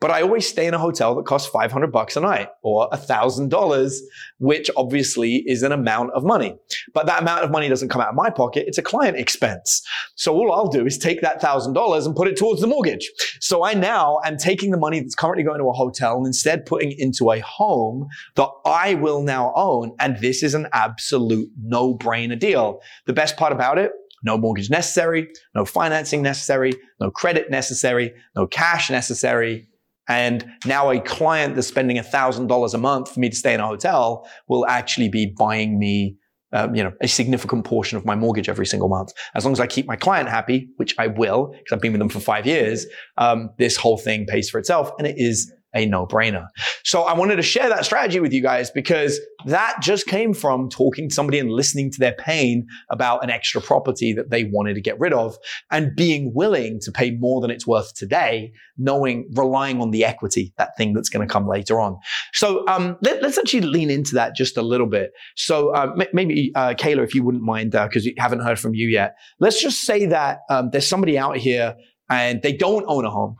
but 0.00 0.10
I 0.10 0.22
always 0.22 0.48
stay 0.48 0.66
in 0.66 0.74
a 0.74 0.78
hotel 0.78 1.14
that 1.16 1.26
costs 1.26 1.48
500 1.50 1.92
bucks 1.92 2.16
a 2.16 2.20
night 2.20 2.48
or 2.62 2.88
$1,000, 2.90 3.92
which 4.38 4.70
obviously 4.76 5.42
is 5.46 5.62
an 5.62 5.72
amount 5.72 6.10
of 6.12 6.24
money. 6.24 6.56
But 6.94 7.06
that 7.06 7.22
amount 7.22 7.44
of 7.44 7.50
money 7.50 7.68
doesn't 7.68 7.88
come 7.88 8.00
out 8.00 8.08
of 8.08 8.14
my 8.14 8.30
pocket. 8.30 8.64
It's 8.66 8.78
a 8.78 8.82
client 8.82 9.16
expense. 9.16 9.82
So 10.14 10.34
all 10.34 10.52
I'll 10.52 10.65
do 10.68 10.86
is 10.86 10.98
take 10.98 11.20
that 11.20 11.40
thousand 11.40 11.72
dollars 11.72 12.06
and 12.06 12.14
put 12.14 12.28
it 12.28 12.36
towards 12.36 12.60
the 12.60 12.66
mortgage. 12.66 13.10
So 13.40 13.64
I 13.64 13.74
now 13.74 14.20
am 14.24 14.36
taking 14.36 14.70
the 14.70 14.78
money 14.78 15.00
that's 15.00 15.14
currently 15.14 15.44
going 15.44 15.58
to 15.58 15.68
a 15.68 15.72
hotel 15.72 16.16
and 16.16 16.26
instead 16.26 16.66
putting 16.66 16.92
it 16.92 16.98
into 16.98 17.30
a 17.30 17.40
home 17.40 18.06
that 18.34 18.48
I 18.64 18.94
will 18.94 19.22
now 19.22 19.52
own. 19.56 19.92
And 19.98 20.18
this 20.18 20.42
is 20.42 20.54
an 20.54 20.68
absolute 20.72 21.48
no 21.60 21.96
brainer 21.96 22.38
deal. 22.38 22.80
The 23.06 23.12
best 23.12 23.36
part 23.36 23.52
about 23.52 23.78
it, 23.78 23.92
no 24.22 24.36
mortgage 24.36 24.70
necessary, 24.70 25.28
no 25.54 25.64
financing 25.64 26.22
necessary, 26.22 26.72
no 27.00 27.10
credit 27.10 27.50
necessary, 27.50 28.12
no 28.34 28.46
cash 28.46 28.90
necessary. 28.90 29.68
And 30.08 30.48
now 30.64 30.90
a 30.90 31.00
client 31.00 31.56
that's 31.56 31.66
spending 31.66 31.98
a 31.98 32.02
$1,000 32.02 32.74
a 32.74 32.78
month 32.78 33.12
for 33.12 33.20
me 33.20 33.28
to 33.28 33.36
stay 33.36 33.54
in 33.54 33.60
a 33.60 33.66
hotel 33.66 34.28
will 34.48 34.66
actually 34.66 35.08
be 35.08 35.26
buying 35.26 35.78
me 35.78 36.16
um, 36.56 36.74
you 36.74 36.82
know, 36.82 36.92
a 37.02 37.08
significant 37.08 37.64
portion 37.64 37.98
of 37.98 38.04
my 38.06 38.14
mortgage 38.14 38.48
every 38.48 38.66
single 38.66 38.88
month. 38.88 39.12
As 39.34 39.44
long 39.44 39.52
as 39.52 39.60
I 39.60 39.66
keep 39.66 39.86
my 39.86 39.96
client 39.96 40.28
happy, 40.28 40.68
which 40.76 40.94
I 40.98 41.06
will, 41.06 41.48
because 41.48 41.72
I've 41.72 41.80
been 41.80 41.92
with 41.92 41.98
them 41.98 42.08
for 42.08 42.20
five 42.20 42.46
years, 42.46 42.86
um, 43.18 43.50
this 43.58 43.76
whole 43.76 43.98
thing 43.98 44.24
pays 44.26 44.48
for 44.48 44.58
itself. 44.58 44.90
And 44.98 45.06
it 45.06 45.16
is 45.18 45.52
a 45.76 45.86
no 45.86 46.06
brainer. 46.06 46.48
So 46.84 47.02
I 47.02 47.12
wanted 47.12 47.36
to 47.36 47.42
share 47.42 47.68
that 47.68 47.84
strategy 47.84 48.18
with 48.18 48.32
you 48.32 48.42
guys 48.42 48.70
because 48.70 49.20
that 49.44 49.76
just 49.80 50.06
came 50.06 50.32
from 50.32 50.68
talking 50.68 51.08
to 51.08 51.14
somebody 51.14 51.38
and 51.38 51.50
listening 51.50 51.90
to 51.92 52.00
their 52.00 52.14
pain 52.14 52.66
about 52.90 53.22
an 53.22 53.30
extra 53.30 53.60
property 53.60 54.12
that 54.14 54.30
they 54.30 54.44
wanted 54.44 54.74
to 54.74 54.80
get 54.80 54.98
rid 54.98 55.12
of 55.12 55.36
and 55.70 55.94
being 55.94 56.32
willing 56.34 56.80
to 56.80 56.90
pay 56.90 57.12
more 57.12 57.40
than 57.40 57.50
it's 57.50 57.66
worth 57.66 57.94
today, 57.94 58.52
knowing, 58.78 59.28
relying 59.34 59.80
on 59.80 59.90
the 59.90 60.04
equity, 60.04 60.52
that 60.56 60.76
thing 60.76 60.94
that's 60.94 61.08
going 61.08 61.26
to 61.26 61.32
come 61.32 61.46
later 61.46 61.80
on. 61.80 61.98
So 62.32 62.66
um, 62.66 62.96
let, 63.02 63.22
us 63.22 63.38
actually 63.38 63.60
lean 63.60 63.90
into 63.90 64.14
that 64.14 64.34
just 64.34 64.56
a 64.56 64.62
little 64.62 64.88
bit. 64.88 65.12
So 65.36 65.74
uh, 65.74 65.92
m- 66.00 66.08
maybe, 66.12 66.52
uh, 66.54 66.74
Kayla, 66.74 67.04
if 67.04 67.14
you 67.14 67.22
wouldn't 67.22 67.44
mind, 67.44 67.72
because 67.72 68.06
uh, 68.06 68.10
we 68.10 68.14
haven't 68.18 68.40
heard 68.40 68.58
from 68.58 68.74
you 68.74 68.88
yet, 68.88 69.16
let's 69.38 69.60
just 69.60 69.82
say 69.82 70.06
that 70.06 70.38
um, 70.48 70.70
there's 70.72 70.88
somebody 70.88 71.18
out 71.18 71.36
here 71.36 71.76
and 72.08 72.42
they 72.42 72.52
don't 72.52 72.84
own 72.88 73.04
a 73.04 73.10
home 73.10 73.36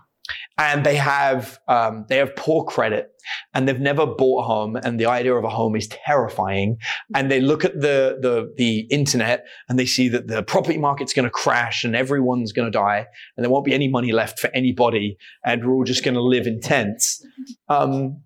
and 0.58 0.86
they 0.86 0.96
have 0.96 1.58
um, 1.68 2.06
they 2.08 2.16
have 2.16 2.34
poor 2.36 2.64
credit 2.64 3.10
and 3.52 3.68
they've 3.68 3.80
never 3.80 4.06
bought 4.06 4.40
a 4.40 4.46
home. 4.46 4.76
And 4.76 4.98
the 4.98 5.06
idea 5.06 5.34
of 5.34 5.44
a 5.44 5.48
home 5.48 5.76
is 5.76 5.88
terrifying. 5.88 6.78
And 7.14 7.30
they 7.30 7.40
look 7.40 7.64
at 7.64 7.80
the 7.80 8.18
the, 8.20 8.52
the 8.56 8.80
internet 8.90 9.46
and 9.68 9.78
they 9.78 9.86
see 9.86 10.08
that 10.08 10.28
the 10.28 10.42
property 10.42 10.78
market's 10.78 11.12
going 11.12 11.24
to 11.24 11.30
crash 11.30 11.84
and 11.84 11.94
everyone's 11.94 12.52
going 12.52 12.70
to 12.70 12.76
die 12.76 13.06
and 13.36 13.44
there 13.44 13.50
won't 13.50 13.64
be 13.64 13.74
any 13.74 13.88
money 13.88 14.12
left 14.12 14.38
for 14.38 14.50
anybody 14.54 15.16
and 15.44 15.64
we're 15.64 15.74
all 15.74 15.84
just 15.84 16.04
going 16.04 16.14
to 16.14 16.22
live 16.22 16.46
in 16.46 16.60
tents. 16.60 17.24
Um, 17.68 18.22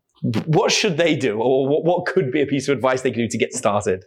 what 0.47 0.71
should 0.71 0.99
they 0.99 1.17
do 1.17 1.41
or 1.41 1.67
what, 1.67 1.85
what 1.85 2.07
could 2.07 2.31
be 2.31 2.43
a 2.43 2.47
piece 2.47 2.69
of 2.69 2.77
advice 2.77 3.03
they 3.03 3.11
could 3.11 3.17
do 3.17 3.29
to 3.29 3.39
get 3.39 3.55
started? 3.55 4.05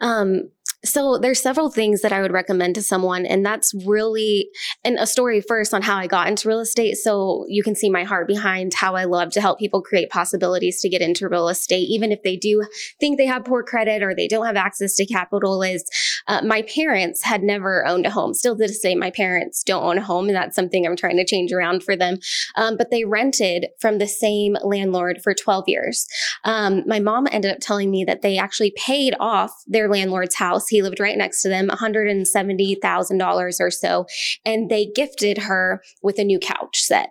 Um, 0.00 0.50
So 0.84 1.18
there's 1.18 1.40
several 1.40 1.70
things 1.70 2.02
that 2.02 2.12
I 2.12 2.20
would 2.20 2.32
recommend 2.32 2.74
to 2.74 2.82
someone, 2.82 3.24
and 3.24 3.44
that's 3.44 3.72
really 3.86 4.48
and 4.84 4.98
a 4.98 5.06
story 5.06 5.40
first 5.40 5.72
on 5.72 5.82
how 5.82 5.96
I 5.96 6.06
got 6.06 6.28
into 6.28 6.48
real 6.48 6.60
estate. 6.60 6.96
So 6.96 7.46
you 7.48 7.62
can 7.62 7.74
see 7.74 7.88
my 7.88 8.04
heart 8.04 8.28
behind 8.28 8.74
how 8.74 8.94
I 8.94 9.04
love 9.04 9.30
to 9.32 9.40
help 9.40 9.58
people 9.58 9.80
create 9.80 10.10
possibilities 10.10 10.80
to 10.80 10.88
get 10.88 11.00
into 11.00 11.28
real 11.28 11.48
estate, 11.48 11.88
even 11.88 12.12
if 12.12 12.22
they 12.22 12.36
do 12.36 12.64
think 13.00 13.16
they 13.16 13.26
have 13.26 13.44
poor 13.44 13.62
credit 13.62 14.02
or 14.02 14.14
they 14.14 14.28
don't 14.28 14.46
have 14.46 14.56
access 14.56 14.94
to 14.96 15.06
capital. 15.06 15.62
Is 15.62 15.84
uh, 16.28 16.42
my 16.42 16.62
parents 16.62 17.22
had 17.22 17.42
never 17.42 17.86
owned 17.86 18.06
a 18.06 18.10
home. 18.10 18.34
Still 18.34 18.54
to 18.54 18.58
this 18.58 18.80
day, 18.80 18.94
my 18.94 19.10
parents 19.10 19.62
don't 19.62 19.84
own 19.84 19.98
a 19.98 20.02
home, 20.02 20.26
and 20.26 20.36
that's 20.36 20.56
something 20.56 20.86
I'm 20.86 20.96
trying 20.96 21.16
to 21.16 21.24
change 21.24 21.52
around 21.52 21.82
for 21.82 21.96
them. 21.96 22.18
Um, 22.56 22.76
but 22.76 22.90
they 22.90 23.04
rented 23.04 23.68
from 23.80 23.98
the 23.98 24.06
same 24.06 24.56
landlord 24.62 25.20
for 25.22 25.34
12 25.34 25.64
years. 25.66 26.06
Um, 26.44 26.82
my 26.86 27.00
mom 27.00 27.26
ended 27.30 27.52
up 27.52 27.58
telling 27.60 27.90
me 27.90 28.04
that 28.04 28.22
they 28.22 28.36
actually 28.36 28.72
paid 28.76 29.14
off 29.18 29.52
their 29.66 29.88
landlord's 29.88 30.34
house 30.34 30.68
he 30.74 30.82
lived 30.82 30.98
right 30.98 31.16
next 31.16 31.40
to 31.42 31.48
them, 31.48 31.68
$170,000 31.68 33.60
or 33.60 33.70
so. 33.70 34.06
And 34.44 34.68
they 34.68 34.86
gifted 34.92 35.38
her 35.38 35.80
with 36.02 36.18
a 36.18 36.24
new 36.24 36.40
couch 36.40 36.80
set. 36.80 37.10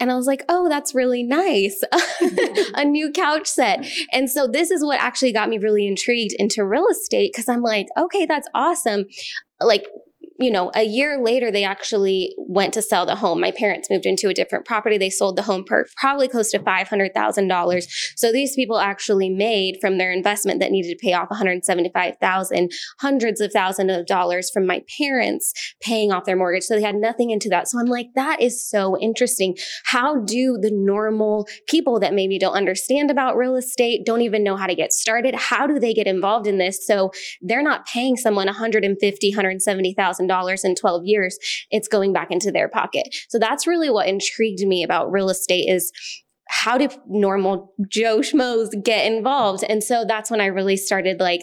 And 0.00 0.10
I 0.10 0.14
was 0.14 0.26
like, 0.26 0.42
oh, 0.48 0.70
that's 0.70 0.94
really 0.94 1.22
nice. 1.22 1.82
a 2.74 2.84
new 2.86 3.12
couch 3.12 3.46
set. 3.46 3.86
And 4.10 4.30
so 4.30 4.46
this 4.46 4.70
is 4.70 4.82
what 4.82 5.00
actually 5.00 5.32
got 5.32 5.50
me 5.50 5.58
really 5.58 5.86
intrigued 5.86 6.34
into 6.38 6.64
real 6.64 6.86
estate 6.90 7.32
because 7.32 7.46
I'm 7.46 7.60
like, 7.60 7.88
okay, 7.98 8.24
that's 8.24 8.48
awesome. 8.54 9.04
Like, 9.60 9.84
you 10.38 10.50
know, 10.50 10.72
a 10.74 10.82
year 10.82 11.22
later, 11.22 11.50
they 11.50 11.62
actually 11.62 12.34
went 12.36 12.74
to 12.74 12.82
sell 12.82 13.06
the 13.06 13.16
home. 13.16 13.40
My 13.40 13.52
parents 13.52 13.88
moved 13.88 14.04
into 14.04 14.28
a 14.28 14.34
different 14.34 14.64
property. 14.64 14.98
They 14.98 15.10
sold 15.10 15.36
the 15.36 15.42
home 15.42 15.64
for 15.66 15.86
probably 15.96 16.26
close 16.26 16.50
to 16.50 16.58
$500,000. 16.58 17.84
So 18.16 18.32
these 18.32 18.56
people 18.56 18.78
actually 18.78 19.30
made 19.30 19.78
from 19.80 19.98
their 19.98 20.10
investment 20.10 20.58
that 20.60 20.72
needed 20.72 20.90
to 20.90 21.06
pay 21.06 21.12
off 21.12 21.30
175,000, 21.30 22.72
hundreds 22.98 23.40
of 23.40 23.52
thousands 23.52 23.92
of 23.92 24.06
dollars 24.06 24.50
from 24.50 24.66
my 24.66 24.82
parents 24.98 25.52
paying 25.80 26.10
off 26.10 26.24
their 26.24 26.36
mortgage. 26.36 26.64
So 26.64 26.74
they 26.74 26.82
had 26.82 26.96
nothing 26.96 27.30
into 27.30 27.48
that. 27.50 27.68
So 27.68 27.78
I'm 27.78 27.86
like, 27.86 28.08
that 28.16 28.40
is 28.40 28.68
so 28.68 28.98
interesting. 28.98 29.56
How 29.84 30.20
do 30.20 30.58
the 30.60 30.72
normal 30.72 31.46
people 31.68 32.00
that 32.00 32.12
maybe 32.12 32.38
don't 32.40 32.54
understand 32.54 33.10
about 33.10 33.36
real 33.36 33.54
estate, 33.54 34.04
don't 34.04 34.22
even 34.22 34.42
know 34.42 34.56
how 34.56 34.66
to 34.66 34.74
get 34.74 34.92
started, 34.92 35.34
how 35.36 35.66
do 35.66 35.78
they 35.78 35.94
get 35.94 36.08
involved 36.08 36.48
in 36.48 36.58
this? 36.58 36.84
So 36.84 37.12
they're 37.40 37.62
not 37.62 37.86
paying 37.86 38.16
someone 38.16 38.46
150, 38.46 39.30
170,000 39.30 40.23
$1,000 40.28 40.64
in 40.64 40.74
12 40.74 41.02
years, 41.04 41.38
it's 41.70 41.88
going 41.88 42.12
back 42.12 42.30
into 42.30 42.50
their 42.50 42.68
pocket. 42.68 43.14
So 43.28 43.38
that's 43.38 43.66
really 43.66 43.90
what 43.90 44.08
intrigued 44.08 44.66
me 44.66 44.82
about 44.82 45.10
real 45.10 45.30
estate 45.30 45.68
is 45.68 45.92
how 46.48 46.76
do 46.76 46.88
normal 47.08 47.72
Joe 47.88 48.18
Schmoes 48.18 48.70
get 48.84 49.10
involved? 49.10 49.64
And 49.68 49.82
so 49.82 50.04
that's 50.06 50.30
when 50.30 50.40
I 50.40 50.46
really 50.46 50.76
started 50.76 51.20
like 51.20 51.42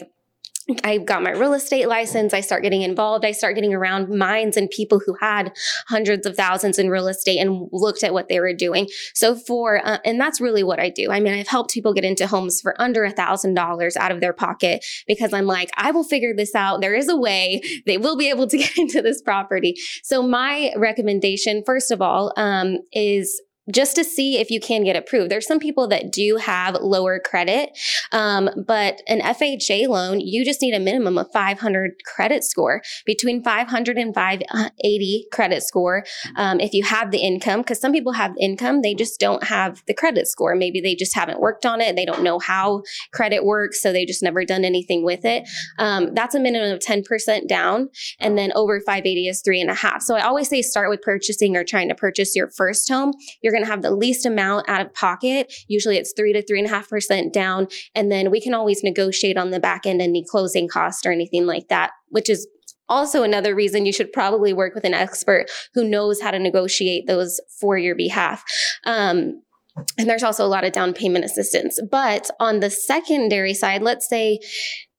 I 0.84 0.98
got 0.98 1.22
my 1.22 1.30
real 1.30 1.54
estate 1.54 1.88
license. 1.88 2.32
I 2.32 2.40
start 2.40 2.62
getting 2.62 2.82
involved. 2.82 3.24
I 3.24 3.32
start 3.32 3.56
getting 3.56 3.74
around 3.74 4.16
minds 4.16 4.56
and 4.56 4.70
people 4.70 5.00
who 5.04 5.16
had 5.20 5.52
hundreds 5.88 6.24
of 6.24 6.36
thousands 6.36 6.78
in 6.78 6.88
real 6.88 7.08
estate 7.08 7.38
and 7.38 7.68
looked 7.72 8.04
at 8.04 8.12
what 8.12 8.28
they 8.28 8.38
were 8.38 8.54
doing. 8.54 8.88
So 9.14 9.34
for, 9.34 9.84
uh, 9.84 9.98
and 10.04 10.20
that's 10.20 10.40
really 10.40 10.62
what 10.62 10.78
I 10.78 10.88
do. 10.88 11.10
I 11.10 11.18
mean, 11.18 11.34
I've 11.34 11.48
helped 11.48 11.72
people 11.72 11.92
get 11.92 12.04
into 12.04 12.28
homes 12.28 12.60
for 12.60 12.80
under 12.80 13.04
a 13.04 13.10
thousand 13.10 13.54
dollars 13.54 13.96
out 13.96 14.12
of 14.12 14.20
their 14.20 14.32
pocket 14.32 14.84
because 15.08 15.32
I'm 15.32 15.46
like, 15.46 15.70
I 15.76 15.90
will 15.90 16.04
figure 16.04 16.34
this 16.34 16.54
out. 16.54 16.80
There 16.80 16.94
is 16.94 17.08
a 17.08 17.16
way 17.16 17.60
they 17.84 17.98
will 17.98 18.16
be 18.16 18.30
able 18.30 18.46
to 18.46 18.58
get 18.62 18.78
into 18.78 19.02
this 19.02 19.20
property. 19.20 19.74
So 20.04 20.22
my 20.22 20.72
recommendation, 20.76 21.64
first 21.66 21.90
of 21.90 22.00
all, 22.00 22.32
um, 22.36 22.78
is 22.92 23.40
just 23.70 23.94
to 23.94 24.04
see 24.04 24.38
if 24.38 24.50
you 24.50 24.60
can 24.60 24.82
get 24.82 24.96
approved. 24.96 25.30
There's 25.30 25.46
some 25.46 25.60
people 25.60 25.86
that 25.88 26.10
do 26.10 26.36
have 26.36 26.74
lower 26.74 27.20
credit, 27.20 27.70
um, 28.10 28.50
but 28.66 29.02
an 29.06 29.20
FHA 29.20 29.86
loan, 29.86 30.20
you 30.20 30.44
just 30.44 30.60
need 30.60 30.74
a 30.74 30.80
minimum 30.80 31.16
of 31.16 31.30
500 31.32 31.92
credit 32.04 32.42
score, 32.42 32.82
between 33.06 33.42
500 33.42 33.96
and 33.98 34.14
580 34.14 35.26
credit 35.32 35.62
score. 35.62 36.04
Um, 36.34 36.58
if 36.58 36.72
you 36.72 36.82
have 36.82 37.12
the 37.12 37.18
income, 37.18 37.60
because 37.60 37.80
some 37.80 37.92
people 37.92 38.12
have 38.12 38.34
income, 38.40 38.82
they 38.82 38.94
just 38.94 39.20
don't 39.20 39.44
have 39.44 39.82
the 39.86 39.94
credit 39.94 40.26
score. 40.26 40.56
Maybe 40.56 40.80
they 40.80 40.96
just 40.96 41.14
haven't 41.14 41.40
worked 41.40 41.64
on 41.64 41.80
it. 41.80 41.94
They 41.94 42.04
don't 42.04 42.22
know 42.22 42.40
how 42.40 42.82
credit 43.12 43.44
works, 43.44 43.80
so 43.80 43.92
they 43.92 44.04
just 44.04 44.22
never 44.22 44.44
done 44.44 44.64
anything 44.64 45.04
with 45.04 45.24
it. 45.24 45.48
Um, 45.78 46.14
that's 46.14 46.34
a 46.34 46.40
minimum 46.40 46.72
of 46.72 46.80
10% 46.80 47.46
down, 47.46 47.90
and 48.18 48.36
then 48.36 48.52
over 48.54 48.80
580 48.80 49.28
is 49.28 49.40
three 49.40 49.60
and 49.60 49.70
a 49.70 49.74
half. 49.74 50.02
So 50.02 50.16
I 50.16 50.22
always 50.22 50.48
say 50.48 50.62
start 50.62 50.90
with 50.90 51.02
purchasing 51.02 51.56
or 51.56 51.62
trying 51.62 51.88
to 51.88 51.94
purchase 51.94 52.34
your 52.34 52.50
first 52.50 52.90
home. 52.90 53.12
You're 53.52 53.58
going 53.58 53.66
to 53.66 53.70
have 53.70 53.82
the 53.82 53.94
least 53.94 54.24
amount 54.24 54.68
out 54.68 54.80
of 54.80 54.94
pocket. 54.94 55.52
Usually 55.68 55.98
it's 55.98 56.14
three 56.16 56.32
to 56.32 56.42
three 56.42 56.58
and 56.58 56.66
a 56.66 56.70
half 56.70 56.88
percent 56.88 57.32
down. 57.32 57.68
And 57.94 58.10
then 58.10 58.30
we 58.30 58.40
can 58.40 58.54
always 58.54 58.82
negotiate 58.82 59.36
on 59.36 59.50
the 59.50 59.60
back 59.60 59.84
end 59.84 60.00
any 60.00 60.24
closing 60.24 60.68
cost 60.68 61.04
or 61.04 61.12
anything 61.12 61.46
like 61.46 61.68
that, 61.68 61.90
which 62.08 62.30
is 62.30 62.48
also 62.88 63.22
another 63.22 63.54
reason 63.54 63.86
you 63.86 63.92
should 63.92 64.12
probably 64.12 64.52
work 64.52 64.74
with 64.74 64.84
an 64.84 64.94
expert 64.94 65.46
who 65.74 65.88
knows 65.88 66.20
how 66.20 66.30
to 66.30 66.38
negotiate 66.38 67.06
those 67.06 67.40
for 67.60 67.76
your 67.76 67.94
behalf. 67.94 68.42
Um, 68.84 69.42
and 69.98 70.08
there's 70.08 70.22
also 70.22 70.44
a 70.44 70.48
lot 70.48 70.64
of 70.64 70.72
down 70.72 70.92
payment 70.92 71.24
assistance. 71.24 71.78
But 71.90 72.30
on 72.40 72.60
the 72.60 72.70
secondary 72.70 73.54
side, 73.54 73.82
let's 73.82 74.08
say 74.08 74.40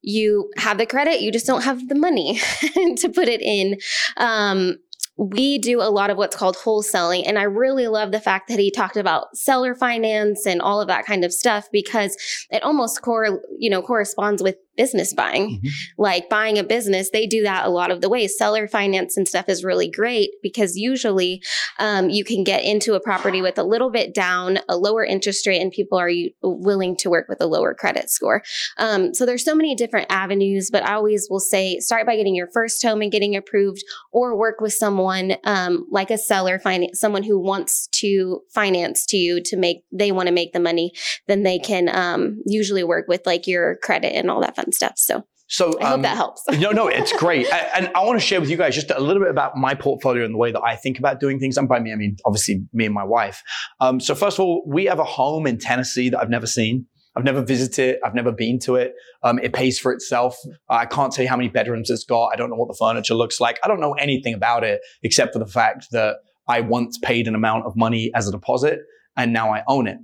you 0.02 0.52
have 0.58 0.78
the 0.78 0.86
credit, 0.86 1.22
you 1.22 1.32
just 1.32 1.48
don't 1.48 1.64
have 1.64 1.88
the 1.88 1.96
money 1.96 2.40
to 2.98 3.10
put 3.10 3.28
it 3.28 3.42
in. 3.42 3.78
Um, 4.18 4.78
we 5.18 5.60
do 5.60 5.82
a 5.82 5.92
lot 5.92 6.10
of 6.10 6.18
what's 6.18 6.36
called 6.36 6.56
wholesaling. 6.58 7.24
And 7.28 7.38
I 7.38 7.44
really 7.44 7.88
love 7.88 8.12
the 8.12 8.20
fact 8.20 8.48
that 8.50 8.60
he 8.60 8.72
talked 8.72 8.98
about 8.98 9.36
seller 9.38 9.76
finance 9.76 10.46
and 10.46 10.62
all 10.62 10.82
of 10.82 10.88
that 10.88 11.06
kind 11.06 11.24
of 11.24 11.32
stuff 11.34 11.68
because 11.72 12.18
it 12.50 12.64
almost 12.64 13.02
core, 13.02 13.42
you 13.58 13.70
know, 13.70 13.82
corresponds 13.82 14.42
with 14.42 14.56
business 14.76 15.14
buying. 15.14 15.58
Mm-hmm. 15.58 15.68
Like 15.98 16.30
buying 16.30 16.58
a 16.58 16.64
business, 16.64 17.10
they 17.10 17.28
do 17.28 17.44
that 17.44 17.66
a 17.66 17.70
lot 17.70 17.92
of 17.92 18.02
the 18.02 18.10
ways. 18.10 18.38
Seller 18.38 18.68
finance 18.68 19.18
and 19.18 19.28
stuff 19.28 19.50
is 19.50 19.64
really 19.64 19.90
great 19.90 20.32
because 20.42 20.76
usually 20.76 21.42
um, 21.80 22.10
you 22.10 22.24
can 22.24 22.44
get 22.44 22.64
into 22.64 22.94
a 22.94 23.00
property 23.00 23.42
with 23.42 23.58
a 23.58 23.64
little 23.64 23.92
bit 23.92 24.14
down, 24.14 24.60
a 24.70 24.78
lower 24.78 25.04
interest 25.04 25.46
rate, 25.48 25.62
and 25.62 25.72
people 25.72 25.98
are 25.98 26.12
willing 26.42 26.96
to 26.98 27.10
work 27.10 27.28
with 27.30 27.42
a 27.42 27.48
lower 27.48 27.74
credit 27.74 28.10
score. 28.10 28.42
Um, 28.78 29.14
so 29.14 29.26
there's 29.26 29.46
so 29.46 29.56
many 29.56 29.76
different 29.76 30.12
avenues, 30.12 30.70
but 30.72 30.84
I 30.84 30.94
always 30.94 31.28
will 31.30 31.40
say 31.40 31.80
start 31.80 32.06
by 32.06 32.16
getting 32.16 32.36
your 32.36 32.50
first 32.54 32.82
home 32.84 33.02
and 33.02 33.12
getting 33.12 33.36
approved, 33.36 33.84
or 34.12 34.38
work 34.38 34.62
with 34.62 34.74
someone 34.74 35.34
um, 35.44 35.86
like 35.92 36.12
a 36.12 36.18
seller, 36.18 36.60
finance, 36.60 37.00
someone 37.00 37.24
who 37.24 37.40
wants 37.40 37.88
to 37.88 38.42
finance 38.54 39.06
to 39.08 39.18
you 39.18 39.42
to 39.44 39.58
make 39.58 39.84
they 39.92 40.12
want 40.12 40.28
to 40.28 40.34
make 40.34 40.54
the 40.54 40.60
money. 40.60 40.92
Then 41.28 41.44
they 41.44 41.60
can 41.60 41.90
um, 41.90 42.42
usually 42.46 42.84
work 42.84 43.08
with 43.08 43.26
like 43.26 43.48
your 43.48 43.78
credit 43.78 44.16
and 44.16 44.30
all 44.30 44.42
that 44.42 44.56
fun 44.56 44.63
stuff. 44.72 44.94
So 44.98 45.24
so 45.48 45.78
I 45.80 45.86
hope 45.86 45.94
um, 45.94 46.02
that 46.02 46.18
helps. 46.18 46.44
no, 46.58 46.72
no, 46.72 46.88
it's 46.88 47.12
great. 47.18 47.46
And 47.76 47.92
I 47.94 48.04
want 48.04 48.20
to 48.20 48.26
share 48.26 48.40
with 48.40 48.50
you 48.50 48.58
guys 48.58 48.74
just 48.74 48.90
a 48.90 49.00
little 49.00 49.22
bit 49.22 49.30
about 49.30 49.56
my 49.56 49.76
portfolio 49.76 50.26
and 50.26 50.34
the 50.34 50.38
way 50.38 50.52
that 50.52 50.62
I 50.64 50.76
think 50.76 50.98
about 50.98 51.20
doing 51.20 51.40
things. 51.40 51.58
And 51.58 51.68
by 51.68 51.80
me, 51.80 51.92
I 51.92 51.96
mean, 51.96 52.18
obviously 52.26 52.66
me 52.74 52.86
and 52.86 52.94
my 52.94 53.04
wife. 53.04 53.44
Um, 53.80 54.00
so 54.00 54.16
first 54.16 54.40
of 54.40 54.46
all, 54.46 54.64
we 54.66 54.86
have 54.86 55.00
a 55.00 55.04
home 55.04 55.46
in 55.46 55.60
Tennessee 55.60 56.10
that 56.10 56.20
I've 56.20 56.30
never 56.30 56.48
seen. 56.48 56.88
I've 57.16 57.24
never 57.24 57.44
visited 57.44 57.90
it. 57.90 58.00
I've 58.04 58.16
never 58.16 58.32
been 58.32 58.58
to 58.60 58.76
it. 58.76 58.94
Um, 59.22 59.38
it 59.40 59.54
pays 59.54 59.78
for 59.78 59.92
itself. 59.92 60.36
I 60.70 60.88
can't 60.88 61.14
tell 61.14 61.24
you 61.24 61.30
how 61.30 61.38
many 61.38 61.50
bedrooms 61.50 61.92
it's 61.92 62.04
got. 62.04 62.30
I 62.34 62.36
don't 62.36 62.50
know 62.50 62.56
what 62.56 62.70
the 62.70 62.78
furniture 62.80 63.14
looks 63.14 63.40
like. 63.40 63.60
I 63.64 63.68
don't 63.68 63.80
know 63.80 63.94
anything 63.94 64.34
about 64.34 64.64
it 64.64 64.82
except 65.04 65.34
for 65.34 65.40
the 65.40 65.46
fact 65.46 65.88
that 65.92 66.18
I 66.48 66.62
once 66.62 66.98
paid 66.98 67.28
an 67.28 67.36
amount 67.36 67.66
of 67.66 67.76
money 67.76 68.12
as 68.16 68.28
a 68.28 68.32
deposit 68.32 68.80
and 69.16 69.32
now 69.32 69.54
I 69.54 69.64
own 69.68 69.88
it. 69.88 69.98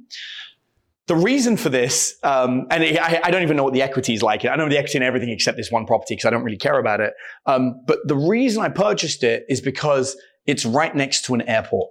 The 1.10 1.16
reason 1.16 1.58
for 1.58 1.70
this, 1.70 2.16
um, 2.22 2.68
and 2.70 2.84
I, 2.84 3.20
I, 3.24 3.32
don't 3.32 3.42
even 3.42 3.58
know 3.58 3.64
what 3.64 3.74
the 3.74 3.82
equity 3.82 4.14
is 4.14 4.22
like. 4.22 4.46
I 4.46 4.56
know 4.56 4.70
the 4.70 4.78
equity 4.78 5.00
in 5.00 5.04
everything 5.04 5.30
except 5.30 5.58
this 5.58 5.72
one 5.72 5.88
property 5.88 6.14
because 6.14 6.26
I 6.26 6.30
don't 6.30 6.44
really 6.44 6.56
care 6.56 6.80
about 6.80 7.00
it. 7.00 7.14
Um, 7.48 7.82
but 7.88 7.98
the 8.06 8.16
reason 8.16 8.62
I 8.62 8.70
purchased 8.70 9.24
it 9.24 9.44
is 9.50 9.60
because 9.60 10.16
it's 10.46 10.66
right 10.66 10.96
next 10.96 11.26
to 11.26 11.34
an 11.34 11.42
airport. 11.50 11.90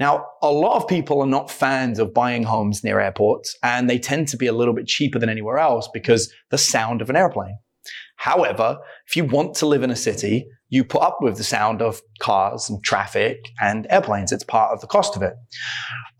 Now, 0.00 0.26
a 0.42 0.50
lot 0.50 0.74
of 0.74 0.88
people 0.88 1.20
are 1.20 1.26
not 1.26 1.52
fans 1.52 2.00
of 2.00 2.12
buying 2.12 2.42
homes 2.42 2.82
near 2.82 2.98
airports, 2.98 3.56
and 3.62 3.88
they 3.88 4.00
tend 4.00 4.26
to 4.28 4.36
be 4.36 4.48
a 4.48 4.52
little 4.52 4.74
bit 4.74 4.88
cheaper 4.88 5.20
than 5.20 5.28
anywhere 5.28 5.58
else 5.58 5.88
because 5.94 6.28
the 6.50 6.58
sound 6.58 7.02
of 7.02 7.08
an 7.08 7.14
airplane. 7.14 7.60
However, 8.16 8.78
if 9.06 9.14
you 9.14 9.24
want 9.24 9.54
to 9.58 9.66
live 9.66 9.84
in 9.84 9.92
a 9.92 9.96
city, 9.96 10.48
you 10.68 10.84
put 10.84 11.02
up 11.02 11.18
with 11.20 11.36
the 11.36 11.44
sound 11.44 11.80
of 11.80 12.02
cars 12.20 12.68
and 12.68 12.82
traffic 12.82 13.38
and 13.60 13.86
airplanes. 13.88 14.32
It's 14.32 14.44
part 14.44 14.72
of 14.72 14.80
the 14.80 14.86
cost 14.86 15.16
of 15.16 15.22
it. 15.22 15.34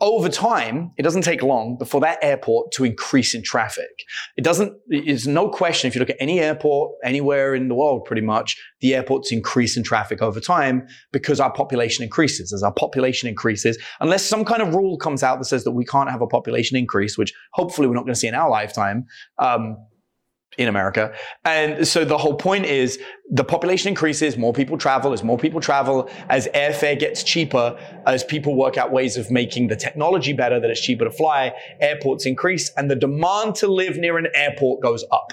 Over 0.01 0.29
time, 0.29 0.93
it 0.99 1.03
doesn't 1.03 1.23
take 1.23 1.43
long 1.43 1.77
before 1.79 2.01
that 2.03 2.19
airport 2.23 2.71
to 2.73 2.85
increase 2.85 3.35
in 3.35 3.43
traffic. 3.43 4.05
It 4.37 4.45
doesn't, 4.45 4.75
it's 4.89 5.27
no 5.27 5.49
question. 5.49 5.89
If 5.89 5.95
you 5.95 6.01
look 6.01 6.11
at 6.11 6.17
any 6.21 6.39
airport 6.39 6.93
anywhere 7.03 7.55
in 7.55 7.69
the 7.69 7.75
world, 7.75 8.05
pretty 8.05 8.23
much, 8.23 8.57
the 8.81 8.95
airports 8.95 9.33
increase 9.33 9.77
in 9.77 9.83
traffic 9.83 10.23
over 10.23 10.39
time 10.39 10.87
because 11.13 11.41
our 11.41 11.53
population 11.53 12.05
increases. 12.05 12.53
As 12.53 12.63
our 12.63 12.73
population 12.73 13.29
increases, 13.29 13.79
unless 14.01 14.25
some 14.25 14.45
kind 14.45 14.63
of 14.63 14.75
rule 14.75 14.99
comes 14.99 15.23
out 15.23 15.39
that 15.39 15.47
says 15.47 15.65
that 15.65 15.73
we 15.73 15.85
can't 15.85 16.11
have 16.11 16.21
a 16.21 16.27
population 16.27 16.77
increase, 16.77 17.17
which 17.19 17.33
hopefully 17.55 17.89
we're 17.89 17.95
not 17.95 18.05
going 18.05 18.15
to 18.15 18.21
see 18.21 18.29
in 18.29 18.35
our 18.35 18.51
lifetime, 18.51 19.07
um, 19.39 19.77
in 20.59 20.69
America. 20.69 21.13
And 21.45 21.87
so 21.87 22.05
the 22.05 22.17
whole 22.17 22.35
point 22.35 22.65
is 22.65 22.99
the 23.31 23.45
population 23.45 23.89
increases, 23.89 24.37
more 24.37 24.53
people 24.53 24.79
travel, 24.79 25.13
as 25.13 25.23
more 25.23 25.37
people 25.37 25.61
travel, 25.61 26.09
as 26.29 26.49
airfare 26.55 26.99
gets 26.99 27.23
cheaper, 27.23 27.79
as 28.07 28.25
people 28.25 28.57
work 28.57 28.79
out 28.79 28.91
ways 28.93 29.17
of 29.17 29.31
making 29.31 29.69
the 29.69 29.77
technology 29.77 30.33
better 30.33 30.59
that 30.59 30.71
it's 30.71 30.81
cheaper 30.81 31.05
to 31.05 31.11
fly, 31.11 31.53
airports 31.81 32.27
increase 32.27 32.71
and 32.77 32.91
the 32.91 32.97
demand 32.97 33.55
to 33.57 33.69
live 33.69 33.97
near 33.99 34.17
an 34.17 34.29
airport 34.35 34.83
goes 34.83 35.05
up. 35.13 35.33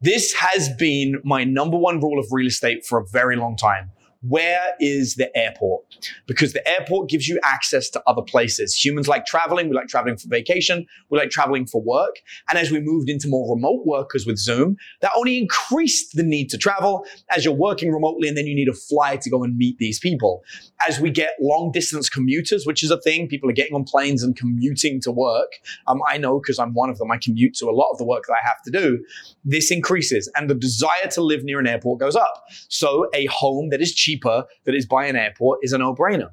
This 0.00 0.32
has 0.34 0.68
been 0.78 1.20
my 1.22 1.44
number 1.44 1.76
one 1.76 2.00
rule 2.00 2.18
of 2.18 2.26
real 2.30 2.48
estate 2.48 2.84
for 2.84 2.98
a 2.98 3.06
very 3.06 3.36
long 3.36 3.56
time 3.56 3.92
where 4.22 4.74
is 4.80 5.14
the 5.14 5.34
airport? 5.36 5.84
Because 6.26 6.52
the 6.52 6.66
airport 6.68 7.08
gives 7.08 7.26
you 7.26 7.40
access 7.42 7.88
to 7.90 8.02
other 8.06 8.20
places. 8.20 8.74
Humans 8.74 9.08
like 9.08 9.24
traveling. 9.24 9.68
We 9.68 9.74
like 9.74 9.88
traveling 9.88 10.18
for 10.18 10.28
vacation. 10.28 10.86
We 11.08 11.18
like 11.18 11.30
traveling 11.30 11.66
for 11.66 11.80
work. 11.80 12.16
And 12.50 12.58
as 12.58 12.70
we 12.70 12.80
moved 12.80 13.08
into 13.08 13.28
more 13.28 13.54
remote 13.54 13.86
workers 13.86 14.26
with 14.26 14.36
Zoom, 14.36 14.76
that 15.00 15.10
only 15.16 15.38
increased 15.38 16.16
the 16.16 16.22
need 16.22 16.50
to 16.50 16.58
travel 16.58 17.06
as 17.34 17.46
you're 17.46 17.54
working 17.54 17.92
remotely 17.92 18.28
and 18.28 18.36
then 18.36 18.46
you 18.46 18.54
need 18.54 18.68
a 18.68 18.74
fly 18.74 19.16
to 19.16 19.30
go 19.30 19.42
and 19.42 19.56
meet 19.56 19.78
these 19.78 19.98
people. 19.98 20.42
As 20.86 21.00
we 21.00 21.10
get 21.10 21.36
long 21.40 21.72
distance 21.72 22.10
commuters, 22.10 22.66
which 22.66 22.82
is 22.82 22.90
a 22.90 23.00
thing, 23.00 23.26
people 23.26 23.48
are 23.48 23.54
getting 23.54 23.74
on 23.74 23.84
planes 23.84 24.22
and 24.22 24.36
commuting 24.36 25.00
to 25.00 25.10
work. 25.10 25.52
Um, 25.86 26.00
I 26.06 26.18
know 26.18 26.40
because 26.40 26.58
I'm 26.58 26.74
one 26.74 26.90
of 26.90 26.98
them. 26.98 27.10
I 27.10 27.16
commute 27.16 27.54
to 27.54 27.70
a 27.70 27.72
lot 27.72 27.90
of 27.90 27.98
the 27.98 28.04
work 28.04 28.24
that 28.26 28.34
I 28.34 28.46
have 28.46 28.62
to 28.64 28.70
do. 28.70 29.02
This 29.44 29.70
increases 29.70 30.30
and 30.36 30.50
the 30.50 30.54
desire 30.54 31.08
to 31.12 31.22
live 31.22 31.42
near 31.42 31.58
an 31.58 31.66
airport 31.66 32.00
goes 32.00 32.16
up. 32.16 32.44
So 32.68 33.08
a 33.14 33.24
home 33.26 33.70
that 33.70 33.80
is 33.80 33.94
cheap 33.94 34.09
cheaper 34.10 34.44
that 34.64 34.74
is 34.74 34.86
by 34.86 35.06
an 35.06 35.16
airport 35.16 35.60
is 35.62 35.72
a 35.72 35.78
no-brainer. 35.78 36.30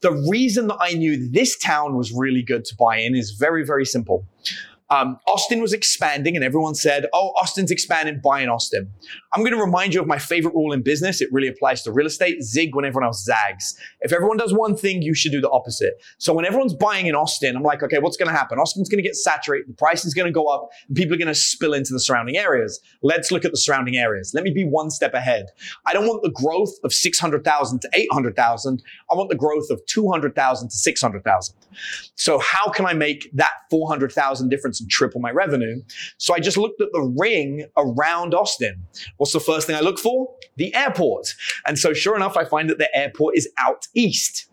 The 0.00 0.12
reason 0.30 0.68
that 0.68 0.78
I 0.80 0.92
knew 0.92 1.28
this 1.30 1.58
town 1.58 1.96
was 1.96 2.12
really 2.12 2.42
good 2.42 2.64
to 2.66 2.76
buy 2.76 2.98
in 2.98 3.14
is 3.14 3.32
very, 3.32 3.64
very 3.64 3.84
simple. 3.84 4.26
Um, 4.90 5.18
Austin 5.28 5.60
was 5.60 5.72
expanding, 5.72 6.34
and 6.34 6.44
everyone 6.44 6.74
said, 6.74 7.06
Oh, 7.12 7.28
Austin's 7.40 7.70
expanding, 7.70 8.20
buy 8.22 8.40
in 8.40 8.48
Austin. 8.48 8.90
I'm 9.32 9.42
going 9.42 9.54
to 9.54 9.62
remind 9.62 9.94
you 9.94 10.00
of 10.00 10.08
my 10.08 10.18
favorite 10.18 10.52
rule 10.52 10.72
in 10.72 10.82
business. 10.82 11.20
It 11.20 11.28
really 11.32 11.46
applies 11.46 11.82
to 11.82 11.92
real 11.92 12.06
estate 12.06 12.42
zig 12.42 12.74
when 12.74 12.84
everyone 12.84 13.04
else 13.04 13.24
zags. 13.24 13.78
If 14.00 14.12
everyone 14.12 14.36
does 14.36 14.52
one 14.52 14.76
thing, 14.76 15.02
you 15.02 15.14
should 15.14 15.30
do 15.30 15.40
the 15.40 15.50
opposite. 15.50 16.02
So 16.18 16.34
when 16.34 16.44
everyone's 16.44 16.74
buying 16.74 17.06
in 17.06 17.14
Austin, 17.14 17.54
I'm 17.54 17.62
like, 17.62 17.82
Okay, 17.84 17.98
what's 17.98 18.16
going 18.16 18.28
to 18.28 18.36
happen? 18.36 18.58
Austin's 18.58 18.88
going 18.88 19.02
to 19.02 19.08
get 19.08 19.14
saturated, 19.14 19.68
the 19.68 19.74
price 19.74 20.04
is 20.04 20.12
going 20.12 20.26
to 20.26 20.32
go 20.32 20.46
up, 20.46 20.70
and 20.88 20.96
people 20.96 21.14
are 21.14 21.18
going 21.18 21.28
to 21.28 21.34
spill 21.34 21.72
into 21.72 21.92
the 21.92 22.00
surrounding 22.00 22.36
areas. 22.36 22.80
Let's 23.02 23.30
look 23.30 23.44
at 23.44 23.52
the 23.52 23.58
surrounding 23.58 23.96
areas. 23.96 24.32
Let 24.34 24.42
me 24.42 24.50
be 24.50 24.64
one 24.64 24.90
step 24.90 25.14
ahead. 25.14 25.46
I 25.86 25.92
don't 25.92 26.06
want 26.06 26.22
the 26.22 26.30
growth 26.30 26.72
of 26.82 26.92
600,000 26.92 27.80
to 27.80 27.90
800,000. 27.94 28.82
I 29.10 29.14
want 29.14 29.30
the 29.30 29.36
growth 29.36 29.70
of 29.70 29.84
200,000 29.86 30.68
to 30.68 30.74
600,000. 30.74 31.54
So 32.16 32.38
how 32.40 32.70
can 32.70 32.86
I 32.86 32.92
make 32.92 33.30
that 33.34 33.52
400,000 33.70 34.48
difference 34.48 34.79
and 34.80 34.90
triple 34.90 35.20
my 35.20 35.30
revenue. 35.30 35.82
So 36.18 36.34
I 36.34 36.40
just 36.40 36.56
looked 36.56 36.80
at 36.80 36.88
the 36.92 37.02
ring 37.18 37.66
around 37.76 38.34
Austin. 38.34 38.84
What's 39.16 39.32
the 39.32 39.40
first 39.40 39.66
thing 39.66 39.76
I 39.76 39.80
look 39.80 39.98
for? 39.98 40.34
The 40.56 40.74
airport. 40.74 41.34
And 41.66 41.78
so 41.78 41.92
sure 41.92 42.16
enough, 42.16 42.36
I 42.36 42.44
find 42.44 42.68
that 42.70 42.78
the 42.78 42.94
airport 42.96 43.36
is 43.36 43.48
out 43.58 43.86
east. 43.94 44.46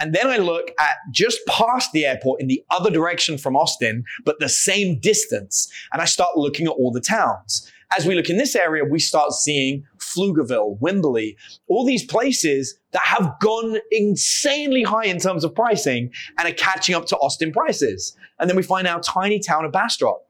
And 0.00 0.14
then 0.14 0.26
I 0.26 0.38
look 0.38 0.70
at 0.78 0.96
just 1.12 1.38
past 1.46 1.92
the 1.92 2.04
airport 2.04 2.40
in 2.40 2.48
the 2.48 2.64
other 2.70 2.90
direction 2.90 3.38
from 3.38 3.56
Austin, 3.56 4.04
but 4.24 4.40
the 4.40 4.48
same 4.48 4.98
distance. 4.98 5.72
And 5.92 6.02
I 6.02 6.06
start 6.06 6.36
looking 6.36 6.66
at 6.66 6.72
all 6.72 6.90
the 6.90 7.00
towns. 7.00 7.70
As 7.96 8.06
we 8.06 8.14
look 8.16 8.28
in 8.28 8.38
this 8.38 8.56
area, 8.56 8.82
we 8.84 8.98
start 8.98 9.32
seeing 9.32 9.84
Pflugerville, 10.14 10.78
Wimberley, 10.80 11.36
all 11.68 11.84
these 11.84 12.04
places 12.04 12.78
that 12.92 13.02
have 13.02 13.34
gone 13.40 13.78
insanely 13.90 14.82
high 14.82 15.06
in 15.06 15.18
terms 15.18 15.44
of 15.44 15.54
pricing 15.54 16.10
and 16.38 16.48
are 16.48 16.54
catching 16.54 16.94
up 16.94 17.06
to 17.06 17.16
Austin 17.16 17.52
prices. 17.52 18.16
And 18.38 18.48
then 18.48 18.56
we 18.56 18.62
find 18.62 18.86
our 18.86 19.00
tiny 19.00 19.40
town 19.40 19.64
of 19.64 19.72
Bastrop, 19.72 20.26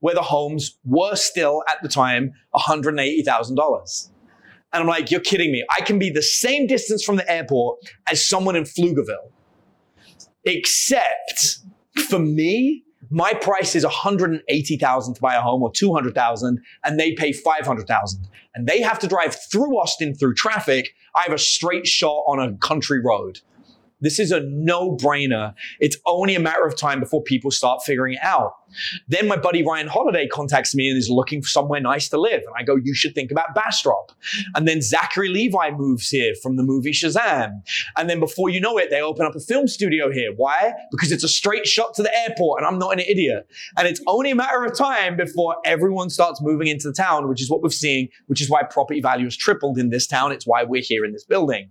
where 0.00 0.14
the 0.14 0.22
homes 0.22 0.78
were 0.84 1.16
still 1.16 1.62
at 1.70 1.82
the 1.82 1.88
time 1.88 2.32
$180,000. 2.54 4.08
And 4.72 4.82
I'm 4.82 4.86
like, 4.86 5.10
you're 5.10 5.20
kidding 5.20 5.50
me. 5.50 5.64
I 5.76 5.82
can 5.82 5.98
be 5.98 6.10
the 6.10 6.22
same 6.22 6.66
distance 6.66 7.02
from 7.02 7.16
the 7.16 7.30
airport 7.30 7.78
as 8.06 8.26
someone 8.26 8.54
in 8.54 8.64
Pflugerville. 8.64 9.30
Except 10.44 11.58
for 12.08 12.18
me, 12.18 12.84
my 13.10 13.32
price 13.32 13.74
is 13.74 13.84
180,000 13.84 15.14
to 15.14 15.20
buy 15.20 15.34
a 15.34 15.40
home 15.40 15.62
or 15.62 15.70
200,000 15.72 16.60
and 16.84 17.00
they 17.00 17.12
pay 17.12 17.32
500,000 17.32 18.28
and 18.54 18.66
they 18.66 18.80
have 18.80 18.98
to 18.98 19.06
drive 19.06 19.36
through 19.50 19.78
Austin 19.78 20.14
through 20.14 20.34
traffic. 20.34 20.94
I 21.14 21.22
have 21.22 21.32
a 21.32 21.38
straight 21.38 21.86
shot 21.86 22.24
on 22.26 22.40
a 22.40 22.56
country 22.58 23.00
road. 23.00 23.40
This 24.00 24.18
is 24.18 24.30
a 24.30 24.40
no 24.40 24.96
brainer. 24.96 25.54
It's 25.80 25.96
only 26.06 26.34
a 26.34 26.40
matter 26.40 26.64
of 26.64 26.76
time 26.76 27.00
before 27.00 27.22
people 27.22 27.50
start 27.50 27.82
figuring 27.84 28.14
it 28.14 28.20
out. 28.22 28.52
Then 29.08 29.26
my 29.26 29.36
buddy 29.36 29.64
Ryan 29.64 29.88
Holiday 29.88 30.28
contacts 30.28 30.74
me 30.74 30.88
and 30.88 30.96
is 30.96 31.10
looking 31.10 31.42
for 31.42 31.48
somewhere 31.48 31.80
nice 31.80 32.08
to 32.10 32.20
live. 32.20 32.42
And 32.42 32.54
I 32.56 32.62
go, 32.62 32.76
you 32.76 32.94
should 32.94 33.14
think 33.14 33.30
about 33.30 33.54
Bastrop. 33.54 34.12
And 34.54 34.68
then 34.68 34.82
Zachary 34.82 35.28
Levi 35.28 35.70
moves 35.72 36.08
here 36.08 36.34
from 36.42 36.56
the 36.56 36.62
movie 36.62 36.92
Shazam. 36.92 37.62
And 37.96 38.08
then 38.08 38.20
before 38.20 38.50
you 38.50 38.60
know 38.60 38.78
it, 38.78 38.90
they 38.90 39.00
open 39.00 39.26
up 39.26 39.34
a 39.34 39.40
film 39.40 39.66
studio 39.66 40.12
here. 40.12 40.32
Why? 40.36 40.72
Because 40.90 41.10
it's 41.10 41.24
a 41.24 41.28
straight 41.28 41.66
shot 41.66 41.94
to 41.94 42.02
the 42.02 42.14
airport 42.14 42.60
and 42.60 42.68
I'm 42.68 42.78
not 42.78 42.92
an 42.92 43.00
idiot. 43.00 43.48
And 43.76 43.88
it's 43.88 44.00
only 44.06 44.30
a 44.30 44.36
matter 44.36 44.64
of 44.64 44.76
time 44.76 45.16
before 45.16 45.56
everyone 45.64 46.10
starts 46.10 46.40
moving 46.40 46.68
into 46.68 46.88
the 46.88 46.94
town, 46.94 47.28
which 47.28 47.42
is 47.42 47.50
what 47.50 47.62
we're 47.62 47.70
seeing, 47.70 48.08
which 48.26 48.40
is 48.40 48.48
why 48.48 48.62
property 48.62 49.00
value 49.00 49.24
has 49.24 49.36
tripled 49.36 49.78
in 49.78 49.90
this 49.90 50.06
town. 50.06 50.30
It's 50.30 50.46
why 50.46 50.62
we're 50.62 50.82
here 50.82 51.04
in 51.04 51.12
this 51.12 51.24
building. 51.24 51.70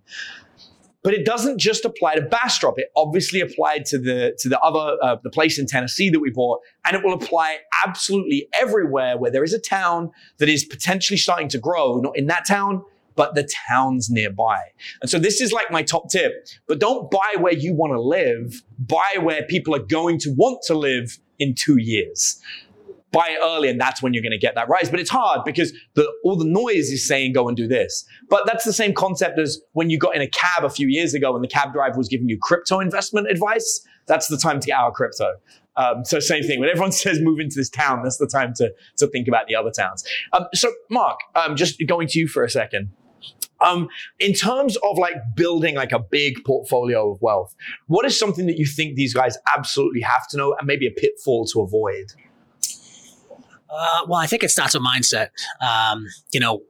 But 1.08 1.14
it 1.14 1.24
doesn't 1.24 1.58
just 1.58 1.86
apply 1.86 2.16
to 2.16 2.22
Bastrop. 2.22 2.78
It 2.78 2.92
obviously 2.98 3.40
applied 3.40 3.86
to 3.86 3.98
the 3.98 4.36
to 4.40 4.50
the 4.50 4.60
other 4.60 4.98
uh, 5.02 5.16
the 5.24 5.30
place 5.30 5.58
in 5.58 5.66
Tennessee 5.66 6.10
that 6.10 6.20
we 6.20 6.32
bought, 6.32 6.60
and 6.86 6.98
it 6.98 7.02
will 7.02 7.14
apply 7.14 7.60
absolutely 7.86 8.50
everywhere 8.60 9.18
where 9.18 9.32
there 9.32 9.46
is 9.46 9.54
a 9.54 9.60
town 9.60 10.12
that 10.40 10.50
is 10.50 10.66
potentially 10.66 11.16
starting 11.16 11.48
to 11.48 11.60
grow. 11.60 12.02
Not 12.02 12.18
in 12.18 12.28
that 12.28 12.46
town, 12.46 12.84
but 13.16 13.36
the 13.36 13.50
towns 13.70 14.10
nearby. 14.10 14.60
And 15.02 15.10
so 15.10 15.18
this 15.18 15.40
is 15.40 15.54
like 15.54 15.72
my 15.72 15.82
top 15.82 16.10
tip. 16.10 16.46
But 16.68 16.80
don't 16.80 17.10
buy 17.10 17.36
where 17.40 17.54
you 17.54 17.74
want 17.74 17.94
to 17.94 18.02
live. 18.02 18.62
Buy 18.78 19.16
where 19.22 19.44
people 19.44 19.74
are 19.74 19.86
going 19.86 20.20
to 20.20 20.32
want 20.32 20.60
to 20.64 20.78
live 20.78 21.20
in 21.40 21.56
two 21.56 21.78
years 21.78 22.42
buy 23.12 23.30
it 23.30 23.40
early 23.42 23.70
and 23.70 23.80
that's 23.80 24.02
when 24.02 24.14
you're 24.14 24.24
going 24.24 24.32
to 24.32 24.38
get 24.38 24.56
that 24.56 24.68
rise. 24.68 24.90
But 24.90 25.00
it's 25.00 25.10
hard 25.10 25.42
because 25.46 25.74
the, 25.94 26.12
all 26.24 26.36
the 26.36 26.46
noise 26.46 26.92
is 26.92 27.08
saying 27.08 27.34
go 27.34 27.48
and 27.48 27.56
do 27.56 27.68
this. 27.68 28.06
But 28.30 28.46
that's 28.46 28.66
the 28.66 28.74
same 28.74 28.94
concept 28.94 29.40
as 29.40 29.62
when 29.74 29.90
you 29.90 29.98
got 29.98 30.16
in 30.16 30.22
a 30.22 30.28
cab 30.28 30.64
a 30.64 30.70
few 30.70 30.88
years 30.88 31.14
ago 31.14 31.34
and 31.36 31.44
the 31.44 31.48
cab 31.48 31.74
driver 31.74 31.98
was 31.98 32.08
giving 32.08 32.28
you 32.28 32.38
crypto 32.42 32.80
investment 32.80 33.30
advice. 33.30 33.82
That's 34.08 34.28
the 34.28 34.38
time 34.38 34.60
to 34.60 34.68
get 34.68 34.78
out 34.78 34.90
of 34.90 34.94
crypto. 34.94 35.36
Um, 35.78 36.04
so 36.04 36.20
same 36.20 36.44
thing. 36.44 36.60
When 36.60 36.70
everyone 36.70 36.92
says 36.94 37.20
move 37.22 37.40
into 37.40 37.56
this 37.56 37.70
town, 37.70 38.04
that's 38.04 38.18
the 38.18 38.28
time 38.28 38.54
to, 38.56 38.74
to 38.98 39.08
think 39.08 39.28
about 39.28 39.48
the 39.48 39.56
other 39.56 39.72
towns. 39.72 40.04
Um, 40.34 40.46
so 40.54 40.72
Marc, 40.90 41.20
um, 41.36 41.56
just 41.56 41.82
going 41.88 42.08
to 42.10 42.20
you 42.20 42.28
for 42.28 42.44
a 42.44 42.50
second. 42.50 42.90
Um, 43.60 43.88
in 44.20 44.34
terms 44.34 44.78
of 44.84 45.00
like 45.00 45.16
building 45.36 45.76
like 45.76 45.92
a 45.92 46.00
big 46.00 46.44
portfolio 46.46 47.12
of 47.12 47.22
wealth, 47.22 47.56
what 47.88 48.06
is 48.06 48.18
something 48.18 48.46
that 48.46 48.58
you 48.58 48.68
think 48.68 48.96
these 48.96 49.16
guys 49.16 49.36
absolutely 49.56 50.02
have 50.02 50.28
to 50.30 50.38
know 50.38 50.56
and 50.60 50.68
maybe 50.68 50.86
a 50.86 50.92
pitfall 50.92 51.46
to 51.48 51.62
avoid? 51.62 52.14
Uh, 53.70 54.06
well, 54.08 54.20
I 54.20 54.28
think 54.28 54.44
it 54.44 54.50
starts 54.50 54.74
with 54.74 54.84
mindset. 54.84 55.30
Um, 55.62 56.08
you 56.32 56.40
know, 56.40 56.62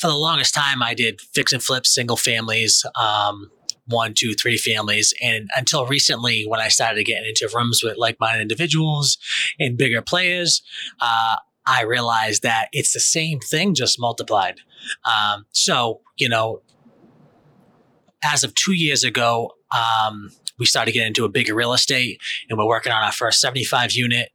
for 0.00 0.08
the 0.08 0.14
longest 0.14 0.54
time, 0.54 0.82
I 0.82 0.94
did 0.94 1.20
fix 1.20 1.52
and 1.52 1.62
flip 1.62 1.86
single 1.86 2.16
families, 2.16 2.84
um, 3.00 3.50
one, 3.86 4.14
two, 4.14 4.34
three 4.34 4.56
families. 4.56 5.12
And 5.22 5.48
until 5.56 5.86
recently, 5.86 6.44
when 6.46 6.60
I 6.60 6.68
started 6.68 7.04
getting 7.04 7.28
into 7.28 7.48
rooms 7.54 7.82
with 7.82 7.96
like 7.96 8.18
minded 8.18 8.42
individuals 8.42 9.18
and 9.58 9.76
bigger 9.76 10.02
players, 10.02 10.62
uh, 11.00 11.36
I 11.66 11.82
realized 11.82 12.42
that 12.42 12.68
it's 12.72 12.92
the 12.92 13.00
same 13.00 13.40
thing, 13.40 13.74
just 13.74 13.98
multiplied. 13.98 14.60
Um, 15.04 15.46
so, 15.52 16.00
you 16.16 16.28
know, 16.28 16.60
as 18.22 18.44
of 18.44 18.54
two 18.54 18.74
years 18.74 19.04
ago, 19.04 19.52
um, 19.74 20.30
we 20.58 20.66
started 20.66 20.92
getting 20.92 21.08
into 21.08 21.24
a 21.24 21.28
bigger 21.28 21.54
real 21.54 21.72
estate 21.72 22.20
and 22.48 22.58
we're 22.58 22.66
working 22.66 22.92
on 22.92 23.02
our 23.02 23.12
first 23.12 23.40
75 23.40 23.92
unit. 23.92 24.30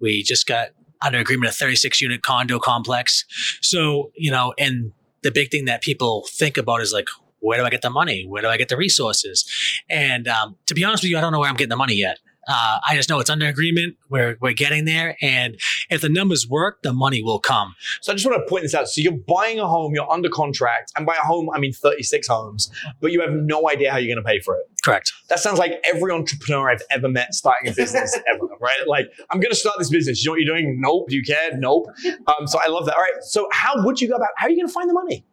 We 0.00 0.22
just 0.22 0.46
got 0.46 0.68
under 1.04 1.18
agreement 1.18 1.50
a 1.50 1.54
36 1.54 2.00
unit 2.00 2.22
condo 2.22 2.58
complex. 2.58 3.24
So, 3.60 4.10
you 4.16 4.30
know, 4.30 4.54
and 4.58 4.92
the 5.22 5.30
big 5.30 5.50
thing 5.50 5.64
that 5.66 5.82
people 5.82 6.26
think 6.30 6.56
about 6.56 6.80
is 6.80 6.92
like, 6.92 7.06
where 7.40 7.58
do 7.58 7.64
I 7.64 7.70
get 7.70 7.82
the 7.82 7.90
money? 7.90 8.24
Where 8.26 8.42
do 8.42 8.48
I 8.48 8.56
get 8.56 8.68
the 8.68 8.76
resources? 8.76 9.44
And 9.90 10.28
um, 10.28 10.56
to 10.66 10.74
be 10.74 10.84
honest 10.84 11.02
with 11.02 11.10
you, 11.10 11.18
I 11.18 11.20
don't 11.20 11.32
know 11.32 11.40
where 11.40 11.48
I'm 11.48 11.56
getting 11.56 11.70
the 11.70 11.76
money 11.76 11.94
yet. 11.94 12.18
Uh, 12.48 12.78
I 12.88 12.96
just 12.96 13.08
know 13.08 13.20
it's 13.20 13.30
under 13.30 13.46
agreement. 13.46 13.96
We're 14.08 14.36
we're 14.40 14.52
getting 14.52 14.84
there, 14.84 15.16
and 15.22 15.56
if 15.90 16.00
the 16.00 16.08
numbers 16.08 16.46
work, 16.48 16.82
the 16.82 16.92
money 16.92 17.22
will 17.22 17.40
come. 17.40 17.74
So 18.00 18.12
I 18.12 18.14
just 18.14 18.26
want 18.26 18.40
to 18.40 18.48
point 18.48 18.62
this 18.62 18.74
out. 18.74 18.88
So 18.88 19.00
you're 19.00 19.18
buying 19.28 19.58
a 19.58 19.66
home, 19.66 19.94
you're 19.94 20.10
under 20.10 20.28
contract, 20.28 20.92
and 20.96 21.06
by 21.06 21.14
a 21.14 21.26
home 21.26 21.50
I 21.54 21.58
mean 21.58 21.72
36 21.72 22.26
homes, 22.28 22.70
but 23.00 23.12
you 23.12 23.20
have 23.20 23.32
no 23.32 23.68
idea 23.68 23.90
how 23.90 23.98
you're 23.98 24.14
going 24.14 24.24
to 24.24 24.28
pay 24.28 24.40
for 24.40 24.56
it. 24.56 24.62
Correct. 24.84 25.12
That 25.28 25.38
sounds 25.38 25.58
like 25.58 25.72
every 25.84 26.12
entrepreneur 26.12 26.70
I've 26.70 26.82
ever 26.90 27.08
met 27.08 27.34
starting 27.34 27.70
a 27.70 27.74
business 27.74 28.18
ever, 28.34 28.46
right? 28.60 28.86
Like 28.86 29.06
I'm 29.30 29.40
going 29.40 29.52
to 29.52 29.56
start 29.56 29.76
this 29.78 29.90
business. 29.90 30.22
You 30.22 30.28
know 30.28 30.32
what 30.32 30.40
you're 30.40 30.56
doing? 30.56 30.80
Nope. 30.80 31.08
Do 31.08 31.16
you 31.16 31.22
care? 31.22 31.56
Nope. 31.56 31.86
Um, 32.26 32.46
so 32.46 32.58
I 32.62 32.68
love 32.68 32.86
that. 32.86 32.96
All 32.96 33.02
right. 33.02 33.22
So 33.22 33.48
how 33.52 33.74
would 33.84 34.00
you 34.00 34.08
go 34.08 34.14
about? 34.14 34.30
How 34.36 34.46
are 34.46 34.50
you 34.50 34.56
going 34.56 34.68
to 34.68 34.72
find 34.72 34.88
the 34.88 34.94
money? 34.94 35.24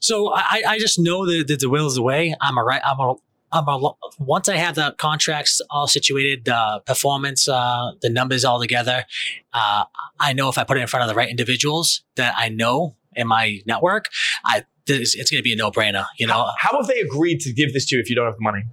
So 0.00 0.32
I, 0.34 0.62
I 0.66 0.78
just 0.78 0.98
know 0.98 1.26
that, 1.26 1.46
that 1.48 1.60
the 1.60 1.70
will 1.70 1.86
is 1.86 1.94
the 1.94 2.02
way. 2.02 2.34
I'm 2.40 2.58
a 2.58 2.62
right. 2.62 2.82
I'm 2.84 3.00
a 3.00 3.14
once 4.18 4.48
I 4.48 4.56
have 4.56 4.74
the 4.74 4.94
contracts 4.98 5.60
all 5.70 5.86
situated, 5.86 6.44
the 6.44 6.82
performance, 6.86 7.48
uh, 7.48 7.92
the 8.02 8.10
numbers 8.10 8.44
all 8.44 8.60
together, 8.60 9.04
uh, 9.52 9.84
I 10.20 10.32
know 10.32 10.48
if 10.48 10.58
I 10.58 10.64
put 10.64 10.76
it 10.76 10.80
in 10.80 10.86
front 10.86 11.02
of 11.02 11.08
the 11.08 11.14
right 11.14 11.28
individuals 11.28 12.02
that 12.16 12.34
I 12.36 12.48
know 12.48 12.96
in 13.14 13.28
my 13.28 13.60
network, 13.66 14.06
I 14.44 14.64
it's, 14.86 15.14
it's 15.14 15.30
going 15.30 15.38
to 15.38 15.42
be 15.42 15.52
a 15.52 15.56
no 15.56 15.70
brainer. 15.70 16.04
You 16.18 16.26
know, 16.26 16.34
how, 16.34 16.52
how 16.58 16.76
have 16.78 16.86
they 16.86 17.00
agreed 17.00 17.40
to 17.40 17.52
give 17.52 17.72
this 17.72 17.86
to 17.86 17.96
you 17.96 18.02
if 18.02 18.10
you 18.10 18.16
don't 18.16 18.26
have 18.26 18.36
the 18.36 18.42
money? 18.42 18.64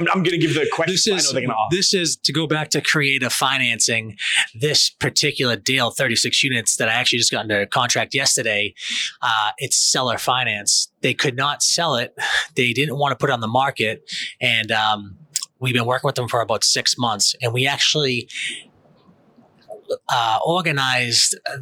I'm, 0.00 0.06
I'm 0.14 0.22
going 0.22 0.38
to 0.40 0.46
give 0.46 0.54
the 0.54 0.68
question. 0.72 0.94
This 0.94 1.06
I 1.08 1.10
know 1.10 1.16
is 1.16 1.46
to 1.46 1.54
this 1.70 1.94
is 1.94 2.16
to 2.16 2.32
go 2.32 2.46
back 2.46 2.70
to 2.70 2.80
creative 2.80 3.32
financing. 3.32 4.16
This 4.54 4.90
particular 4.90 5.56
deal, 5.56 5.90
36 5.90 6.42
units 6.42 6.76
that 6.76 6.88
I 6.88 6.92
actually 6.92 7.18
just 7.18 7.30
got 7.30 7.40
under 7.40 7.66
contract 7.66 8.14
yesterday, 8.14 8.74
uh, 9.22 9.50
it's 9.58 9.76
seller 9.76 10.18
finance. 10.18 10.90
They 11.02 11.14
could 11.14 11.36
not 11.36 11.62
sell 11.62 11.96
it. 11.96 12.14
They 12.54 12.72
didn't 12.72 12.96
want 12.96 13.12
to 13.12 13.16
put 13.16 13.30
it 13.30 13.32
on 13.32 13.40
the 13.40 13.48
market, 13.48 14.10
and 14.40 14.72
um, 14.72 15.16
we've 15.58 15.74
been 15.74 15.86
working 15.86 16.08
with 16.08 16.14
them 16.14 16.28
for 16.28 16.40
about 16.40 16.64
six 16.64 16.96
months. 16.98 17.34
And 17.42 17.52
we 17.52 17.66
actually 17.66 18.28
uh, 20.08 20.38
organized 20.44 21.38
uh, 21.50 21.58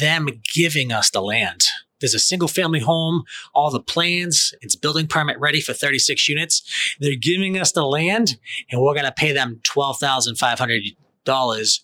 them 0.00 0.28
giving 0.54 0.92
us 0.92 1.10
the 1.10 1.22
land. 1.22 1.62
There's 2.00 2.14
a 2.14 2.18
single 2.18 2.48
family 2.48 2.80
home, 2.80 3.24
all 3.54 3.70
the 3.70 3.80
plans, 3.80 4.54
it's 4.60 4.76
building 4.76 5.06
permit 5.06 5.38
ready 5.38 5.60
for 5.60 5.72
36 5.72 6.28
units. 6.28 6.96
They're 7.00 7.16
giving 7.16 7.58
us 7.58 7.72
the 7.72 7.84
land 7.84 8.36
and 8.70 8.80
we're 8.80 8.94
going 8.94 9.06
to 9.06 9.12
pay 9.12 9.32
them 9.32 9.60
$12,500 9.68 11.80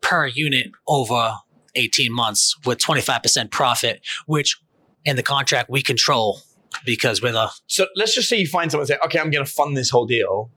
per 0.00 0.26
unit 0.26 0.70
over 0.86 1.34
18 1.74 2.12
months 2.12 2.56
with 2.64 2.78
25% 2.78 3.50
profit, 3.50 4.00
which 4.26 4.60
in 5.04 5.16
the 5.16 5.22
contract 5.22 5.70
we 5.70 5.82
control 5.82 6.40
because 6.84 7.22
we're 7.22 7.32
the 7.32 7.50
So 7.66 7.86
let's 7.96 8.14
just 8.14 8.28
say 8.28 8.38
you 8.38 8.46
find 8.46 8.70
someone 8.70 8.82
and 8.82 8.88
say, 8.88 8.98
okay, 9.04 9.18
I'm 9.18 9.30
going 9.30 9.44
to 9.44 9.50
fund 9.50 9.76
this 9.76 9.90
whole 9.90 10.06
deal. 10.06 10.50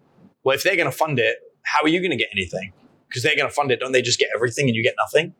Well, 0.43 0.55
if 0.55 0.63
they're 0.63 0.75
going 0.75 0.89
to 0.89 0.95
fund 0.95 1.19
it, 1.19 1.38
how 1.63 1.84
are 1.84 1.88
you 1.88 1.99
going 1.99 2.11
to 2.11 2.17
get 2.17 2.29
anything? 2.34 2.73
Because 3.07 3.23
they're 3.23 3.36
going 3.36 3.47
to 3.47 3.53
fund 3.53 3.71
it. 3.71 3.79
Don't 3.79 3.91
they 3.91 4.01
just 4.01 4.19
get 4.19 4.29
everything 4.36 4.67
and 4.67 4.75
you 4.75 4.84
get 4.84 4.95
nothing? 4.97 5.34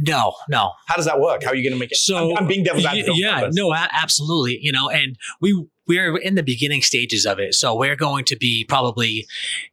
No, 0.00 0.34
no. 0.48 0.72
How 0.86 0.96
does 0.96 1.04
that 1.06 1.20
work? 1.20 1.42
How 1.42 1.50
are 1.50 1.54
you 1.54 1.68
going 1.68 1.78
to 1.78 1.80
make 1.80 1.92
it? 1.92 1.98
So 1.98 2.30
I'm, 2.32 2.38
I'm 2.38 2.46
being 2.46 2.64
devil's 2.64 2.84
advocate. 2.84 3.16
Yeah, 3.16 3.40
purpose. 3.40 3.56
no, 3.56 3.74
absolutely. 3.74 4.58
You 4.60 4.72
know, 4.72 4.88
and 4.88 5.16
we 5.40 5.66
we're 5.86 6.18
in 6.18 6.34
the 6.34 6.42
beginning 6.42 6.82
stages 6.82 7.24
of 7.24 7.38
it, 7.38 7.54
so 7.54 7.74
we're 7.74 7.96
going 7.96 8.26
to 8.26 8.36
be 8.36 8.64
probably 8.68 9.26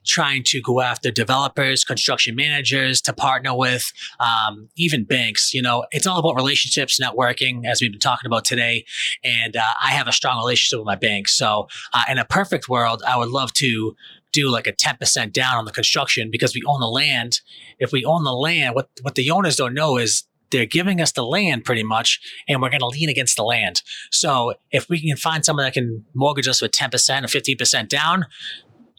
trying 0.06 0.44
to 0.44 0.62
go 0.62 0.80
after 0.80 1.12
developers, 1.12 1.84
construction 1.84 2.36
managers 2.36 3.02
to 3.02 3.12
partner 3.12 3.54
with, 3.54 3.92
um, 4.22 4.70
even 4.78 5.04
banks. 5.04 5.54
You 5.54 5.62
know, 5.62 5.86
it's 5.92 6.08
all 6.08 6.20
about 6.20 6.36
relationships, 6.36 7.00
networking, 7.00 7.66
as 7.66 7.82
we've 7.82 7.92
been 7.92 8.00
talking 8.00 8.28
about 8.28 8.46
today. 8.46 8.86
And 9.26 9.58
uh, 9.58 9.74
I 9.84 9.92
have 9.92 10.08
a 10.08 10.14
strong 10.14 10.38
relationship 10.38 10.80
with 10.80 10.88
my 10.88 10.96
bank, 10.96 11.28
so 11.28 11.68
uh, 11.94 12.04
in 12.10 12.18
a 12.18 12.26
perfect 12.26 12.70
world, 12.70 13.04
I 13.06 13.18
would 13.18 13.30
love 13.30 13.52
to 13.54 13.96
do 14.36 14.50
like 14.50 14.68
a 14.68 14.74
10% 14.74 15.32
down 15.32 15.56
on 15.56 15.66
the 15.66 15.72
construction 15.72 16.30
because 16.30 16.54
we 16.54 16.62
own 16.68 16.82
the 16.82 16.88
land. 16.88 17.42
If 17.80 17.92
we 17.92 18.04
own 18.06 18.24
the 18.24 18.34
land, 18.34 18.76
what, 18.76 18.90
what 19.02 19.16
the 19.16 19.32
owners 19.32 19.56
don't 19.56 19.74
know 19.74 19.98
is 19.98 20.26
they're 20.52 20.66
giving 20.66 21.02
us 21.02 21.12
the 21.12 21.26
land 21.26 21.64
pretty 21.64 21.84
much, 21.84 22.20
and 22.48 22.62
we're 22.62 22.70
going 22.70 22.82
to 22.82 22.88
lean 22.88 23.10
against 23.10 23.36
the 23.36 23.44
land. 23.44 23.82
So 24.12 24.54
if 24.72 24.90
we 24.90 25.02
can 25.02 25.18
find 25.18 25.44
someone 25.44 25.66
that 25.66 25.74
can 25.74 26.06
mortgage 26.14 26.48
us 26.48 26.62
with 26.62 26.72
10% 26.72 26.90
or 26.94 27.28
15% 27.28 27.88
down, 27.90 28.26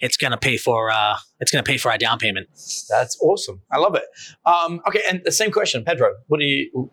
it's 0.01 0.17
going 0.17 0.33
to 0.33 0.37
pay 0.39 0.57
for, 0.57 0.91
uh, 0.91 1.17
it's 1.41 1.51
going 1.51 1.65
to 1.65 1.71
pay 1.71 1.79
for 1.79 1.91
our 1.91 1.99
down 1.99 2.19
payment. 2.19 2.49
That's 2.91 3.19
awesome. 3.23 3.63
I 3.71 3.79
love 3.79 3.95
it. 3.95 4.05
Um, 4.45 4.81
okay, 4.89 5.01
and 5.09 5.23
the 5.25 5.33
same 5.33 5.51
question, 5.51 5.85
Pedro. 5.85 6.15
What 6.27 6.41
do 6.41 6.47
you? 6.47 6.91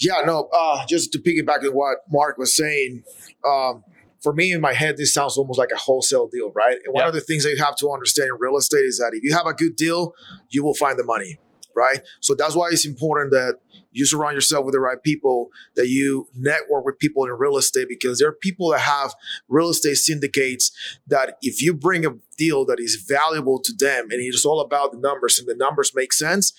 Yeah, 0.00 0.22
no, 0.26 0.48
uh, 0.52 0.84
just 0.86 1.12
to 1.12 1.18
piggyback 1.18 1.64
on 1.64 1.72
what 1.72 1.98
Marc 2.10 2.36
was 2.36 2.54
saying, 2.54 3.04
um, 3.48 3.84
for 4.24 4.32
me 4.32 4.52
in 4.52 4.60
my 4.60 4.72
head, 4.72 4.96
this 4.96 5.12
sounds 5.14 5.36
almost 5.38 5.58
like 5.58 5.70
a 5.72 5.78
wholesale 5.78 6.26
deal, 6.26 6.50
right? 6.52 6.78
And 6.84 6.92
one 6.92 7.02
Yeah. 7.04 7.08
of 7.08 7.14
the 7.14 7.20
things 7.20 7.44
that 7.44 7.50
you 7.50 7.62
have 7.62 7.76
to 7.76 7.90
understand 7.90 8.30
in 8.30 8.36
real 8.40 8.56
estate 8.56 8.86
is 8.92 8.98
that 8.98 9.12
if 9.14 9.22
you 9.22 9.32
have 9.34 9.46
a 9.46 9.52
good 9.52 9.76
deal, 9.76 10.14
you 10.48 10.64
will 10.64 10.74
find 10.74 10.98
the 10.98 11.04
money, 11.04 11.38
right? 11.76 12.00
So 12.20 12.34
that's 12.34 12.56
why 12.56 12.70
it's 12.72 12.86
important 12.86 13.30
that 13.32 13.60
you 13.92 14.06
surround 14.06 14.34
yourself 14.34 14.64
with 14.64 14.72
the 14.72 14.80
right 14.80 15.00
people, 15.02 15.50
that 15.76 15.88
you 15.88 16.26
network 16.34 16.84
with 16.84 16.98
people 16.98 17.24
in 17.24 17.30
real 17.32 17.56
estate, 17.56 17.86
because 17.88 18.18
there 18.18 18.28
are 18.28 18.38
people 18.48 18.70
that 18.70 18.80
have 18.80 19.14
real 19.48 19.68
estate 19.68 19.96
syndicates 19.96 20.72
that 21.06 21.36
if 21.42 21.62
you 21.62 21.74
bring 21.74 22.04
a 22.04 22.14
deal 22.36 22.64
that 22.64 22.80
is 22.80 22.96
valuable 22.96 23.60
to 23.60 23.72
them 23.72 24.08
and 24.10 24.20
it's 24.20 24.44
all 24.44 24.60
about 24.60 24.90
the 24.90 24.98
numbers 24.98 25.38
and 25.38 25.46
the 25.46 25.54
numbers 25.54 25.92
make 25.94 26.12
sense, 26.12 26.52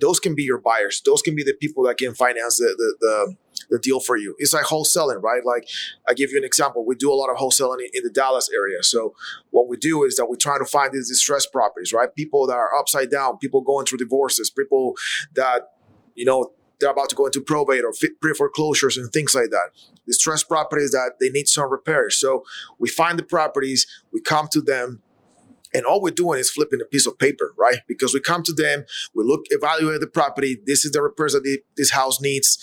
those 0.00 0.18
can 0.18 0.34
be 0.34 0.42
your 0.42 0.58
buyers. 0.58 1.00
Those 1.06 1.22
can 1.22 1.34
be 1.36 1.44
the 1.44 1.54
people 1.54 1.84
that 1.84 1.96
can 1.96 2.12
finance 2.14 2.56
the, 2.56 2.74
the, 2.76 2.96
the 3.00 3.36
the 3.70 3.78
deal 3.78 4.00
for 4.00 4.16
you. 4.16 4.34
It's 4.38 4.52
like 4.52 4.64
wholesaling, 4.64 5.22
right? 5.22 5.44
Like 5.44 5.68
I 6.08 6.14
give 6.14 6.30
you 6.30 6.38
an 6.38 6.44
example. 6.44 6.84
We 6.84 6.94
do 6.94 7.12
a 7.12 7.14
lot 7.14 7.30
of 7.30 7.36
wholesaling 7.36 7.78
in, 7.92 8.02
the 8.02 8.10
Dallas 8.10 8.50
area. 8.54 8.82
So 8.82 9.14
what 9.50 9.68
we 9.68 9.76
do 9.76 10.04
is 10.04 10.16
that 10.16 10.26
we 10.26 10.36
try 10.36 10.58
to 10.58 10.64
find 10.64 10.92
these 10.92 11.08
distressed 11.08 11.52
properties, 11.52 11.92
right? 11.92 12.12
People 12.14 12.46
that 12.48 12.56
are 12.56 12.74
upside 12.76 13.10
down, 13.10 13.38
people 13.38 13.60
going 13.60 13.86
through 13.86 13.98
divorces, 13.98 14.50
people 14.50 14.94
that, 15.34 15.68
you 16.14 16.24
know, 16.24 16.52
they're 16.80 16.90
about 16.90 17.08
to 17.10 17.14
go 17.14 17.26
into 17.26 17.40
probate 17.40 17.84
or 17.84 17.92
pre 18.20 18.34
foreclosures 18.34 18.96
and 18.96 19.12
things 19.12 19.34
like 19.34 19.50
that. 19.50 19.70
Distressed 20.06 20.48
properties 20.48 20.90
that 20.90 21.12
they 21.20 21.30
need 21.30 21.46
some 21.46 21.70
repairs. 21.70 22.16
So 22.16 22.44
we 22.78 22.88
find 22.88 23.18
the 23.18 23.22
properties, 23.22 23.86
we 24.12 24.20
come 24.20 24.48
to 24.52 24.60
them, 24.60 25.00
and 25.74 25.84
all 25.84 26.00
we're 26.02 26.10
doing 26.10 26.38
is 26.38 26.50
flipping 26.50 26.80
a 26.80 26.84
piece 26.84 27.06
of 27.06 27.18
paper, 27.18 27.54
right? 27.56 27.78
Because 27.86 28.12
we 28.12 28.20
come 28.20 28.42
to 28.42 28.52
them, 28.52 28.84
we 29.14 29.24
look, 29.24 29.46
evaluate 29.50 30.00
the 30.00 30.06
property. 30.06 30.58
This 30.66 30.84
is 30.84 30.92
the 30.92 31.02
repairs 31.02 31.32
that 31.32 31.44
the, 31.44 31.62
this 31.76 31.92
house 31.92 32.20
needs, 32.20 32.58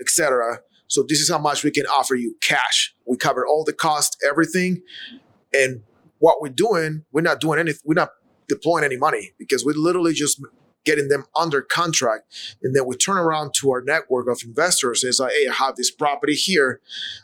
etc. 0.00 0.60
So 0.88 1.04
this 1.06 1.20
is 1.20 1.30
how 1.30 1.38
much 1.38 1.64
we 1.64 1.70
can 1.70 1.86
offer 1.86 2.14
you 2.14 2.34
cash. 2.40 2.94
We 3.06 3.16
cover 3.16 3.46
all 3.46 3.64
the 3.64 3.72
cost, 3.72 4.16
everything, 4.26 4.82
and 5.52 5.82
what 6.18 6.40
we're 6.40 6.48
doing, 6.48 7.04
we're 7.12 7.20
not 7.20 7.40
doing 7.40 7.58
anything. 7.58 7.82
We're 7.84 7.94
not 7.94 8.10
deploying 8.48 8.84
any 8.84 8.96
money 8.96 9.32
because 9.38 9.64
we're 9.64 9.76
literally 9.76 10.14
just 10.14 10.40
getting 10.84 11.08
them 11.08 11.24
under 11.36 11.60
contract, 11.60 12.24
and 12.62 12.74
then 12.74 12.86
we 12.86 12.96
turn 12.96 13.18
around 13.18 13.52
to 13.52 13.70
our 13.70 13.82
network 13.82 14.26
of 14.26 14.40
investors 14.42 15.04
and 15.04 15.14
say, 15.14 15.26
hey, 15.26 15.48
I 15.48 15.52
have 15.52 15.76
this 15.76 15.90
property 15.90 16.34
here. 16.34 16.80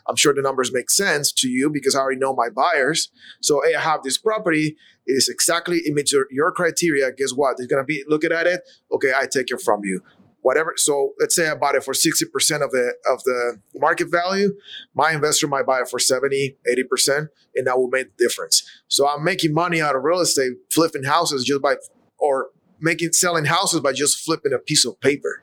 I'm 0.07 0.15
sure 0.15 0.33
the 0.35 0.43
numbers 0.43 0.71
make 0.71 0.91
sense 0.91 1.31
to 1.33 1.49
you 1.49 1.71
because 1.71 1.95
I 1.95 1.99
already 1.99 2.19
know 2.19 2.35
my 2.35 2.49
buyers. 2.49 3.09
So 3.41 3.61
hey, 3.65 3.73
I 3.73 3.81
have 3.81 4.03
this 4.03 4.19
property. 4.19 4.77
It 5.07 5.13
is 5.13 5.29
exactly 5.29 5.77
it 5.77 5.93
meets 5.93 6.13
your, 6.13 6.27
your 6.29 6.51
criteria. 6.51 7.11
Guess 7.11 7.31
what? 7.31 7.57
They're 7.57 7.67
gonna 7.67 7.83
be 7.83 8.03
looking 8.07 8.31
at 8.31 8.45
it. 8.45 8.61
Okay, 8.91 9.13
I 9.17 9.25
take 9.25 9.49
it 9.49 9.61
from 9.61 9.83
you. 9.83 10.01
Whatever. 10.45 10.75
So 10.77 11.13
let's 11.19 11.33
say 11.33 11.49
I 11.49 11.55
bought 11.55 11.73
it 11.73 11.83
for 11.83 11.95
60% 11.95 12.63
of 12.63 12.69
the 12.69 12.93
of 13.11 13.23
the 13.23 13.59
market 13.73 14.11
value. 14.11 14.53
My 14.93 15.11
investor 15.11 15.47
might 15.47 15.65
buy 15.65 15.79
it 15.79 15.89
for 15.89 15.97
70, 15.97 16.55
80%, 16.69 17.29
and 17.55 17.65
that 17.65 17.79
will 17.79 17.87
make 17.87 18.15
the 18.15 18.23
difference. 18.23 18.61
So 18.87 19.09
I'm 19.09 19.23
making 19.23 19.55
money 19.55 19.81
out 19.81 19.95
of 19.95 20.03
real 20.03 20.19
estate, 20.19 20.51
flipping 20.71 21.03
houses 21.03 21.45
just 21.45 21.63
by 21.63 21.77
or 22.19 22.49
making 22.79 23.13
selling 23.13 23.45
houses 23.45 23.79
by 23.79 23.91
just 23.91 24.23
flipping 24.23 24.53
a 24.53 24.59
piece 24.59 24.85
of 24.85 25.01
paper. 25.01 25.41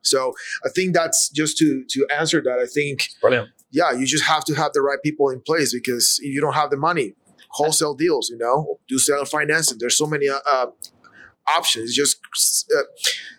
So 0.00 0.32
I 0.64 0.70
think 0.70 0.94
that's 0.94 1.28
just 1.28 1.58
to 1.58 1.84
to 1.90 2.06
answer 2.10 2.40
that. 2.40 2.60
I 2.60 2.66
think 2.66 3.10
Brilliant. 3.20 3.50
yeah, 3.70 3.92
you 3.92 4.06
just 4.06 4.24
have 4.24 4.44
to 4.46 4.54
have 4.54 4.72
the 4.72 4.80
right 4.80 5.02
people 5.04 5.28
in 5.28 5.42
place 5.42 5.74
because 5.74 6.18
if 6.22 6.32
you 6.32 6.40
don't 6.40 6.54
have 6.54 6.70
the 6.70 6.78
money, 6.78 7.12
wholesale 7.50 7.92
deals, 7.92 8.30
you 8.30 8.38
know, 8.38 8.78
do 8.88 8.98
seller 8.98 9.26
financing. 9.26 9.76
There's 9.78 9.98
so 9.98 10.06
many 10.06 10.30
uh, 10.30 10.38
uh, 10.50 10.66
options. 11.48 11.94
Just 11.94 12.18
uh, 12.76 12.82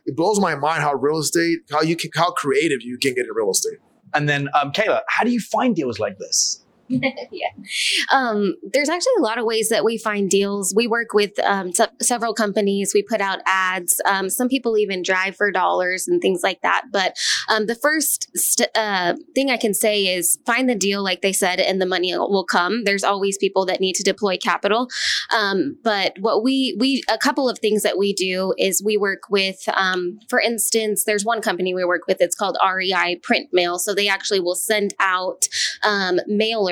it 0.06 0.16
blows 0.16 0.40
my 0.40 0.56
mind 0.56 0.82
how 0.82 0.94
real 0.94 1.20
estate, 1.20 1.60
how 1.72 1.82
you 1.82 1.96
can, 1.96 2.12
how 2.16 2.32
creative 2.32 2.82
you 2.82 2.98
can 2.98 3.14
get 3.14 3.26
in 3.26 3.32
real 3.34 3.52
estate. 3.52 3.80
And 4.14 4.28
then, 4.28 4.50
um, 4.60 4.72
Kayla, 4.72 5.02
how 5.08 5.24
do 5.24 5.32
you 5.32 5.40
find 5.40 5.76
deals 5.76 6.00
like 6.00 6.18
this? 6.18 6.66
Yeah. 7.32 7.50
Um, 8.12 8.56
there's 8.64 8.90
actually 8.90 9.14
a 9.20 9.22
lot 9.22 9.38
of 9.38 9.46
ways 9.46 9.70
that 9.70 9.86
we 9.86 9.98
find 9.98 10.30
deals. 10.30 10.74
We 10.76 10.88
work 10.88 11.14
with 11.14 11.40
um, 11.40 11.72
se- 11.72 11.88
several 12.02 12.34
companies. 12.34 12.94
We 12.94 13.04
put 13.04 13.22
out 13.22 13.40
ads. 13.46 14.02
Um, 14.06 14.30
some 14.30 14.50
people 14.50 14.78
even 14.78 15.02
drive 15.02 15.36
for 15.36 15.52
dollars 15.52 16.08
and 16.08 16.22
things 16.22 16.42
like 16.44 16.62
that. 16.62 16.86
But 16.92 17.16
um, 17.48 17.68
the 17.68 17.76
first 17.76 18.36
st- 18.36 18.70
uh, 18.76 19.16
thing 19.34 19.50
I 19.50 19.58
can 19.58 19.74
say 19.74 20.08
is 20.08 20.40
find 20.46 20.70
the 20.70 20.76
deal, 20.76 21.04
like 21.04 21.22
they 21.22 21.32
said, 21.32 21.60
and 21.60 21.82
the 21.82 21.86
money 21.86 22.14
will 22.16 22.46
come. 22.46 22.84
There's 22.84 23.04
always 23.04 23.38
people 23.38 23.66
that 23.68 23.80
need 23.80 23.96
to 23.96 24.04
deploy 24.04 24.38
capital. 24.38 24.90
Um, 25.34 25.78
but 25.84 26.18
what 26.20 26.44
we 26.44 26.76
we 26.80 27.04
a 27.10 27.18
couple 27.18 27.50
of 27.50 27.60
things 27.60 27.84
that 27.84 27.98
we 27.98 28.14
do 28.14 28.54
is 28.58 28.84
we 28.84 28.98
work 28.98 29.24
with, 29.30 29.62
um, 29.74 30.20
for 30.30 30.40
instance, 30.40 31.04
there's 31.06 31.26
one 31.26 31.42
company 31.42 31.74
we 31.74 31.86
work 31.86 32.04
with. 32.08 32.18
It's 32.20 32.36
called 32.36 32.58
REI 32.64 33.20
Print 33.24 33.50
Mail. 33.54 33.80
So 33.80 33.94
they 33.94 34.08
actually 34.08 34.40
will 34.40 34.56
send 34.56 34.94
out 35.00 35.48
um, 35.84 36.20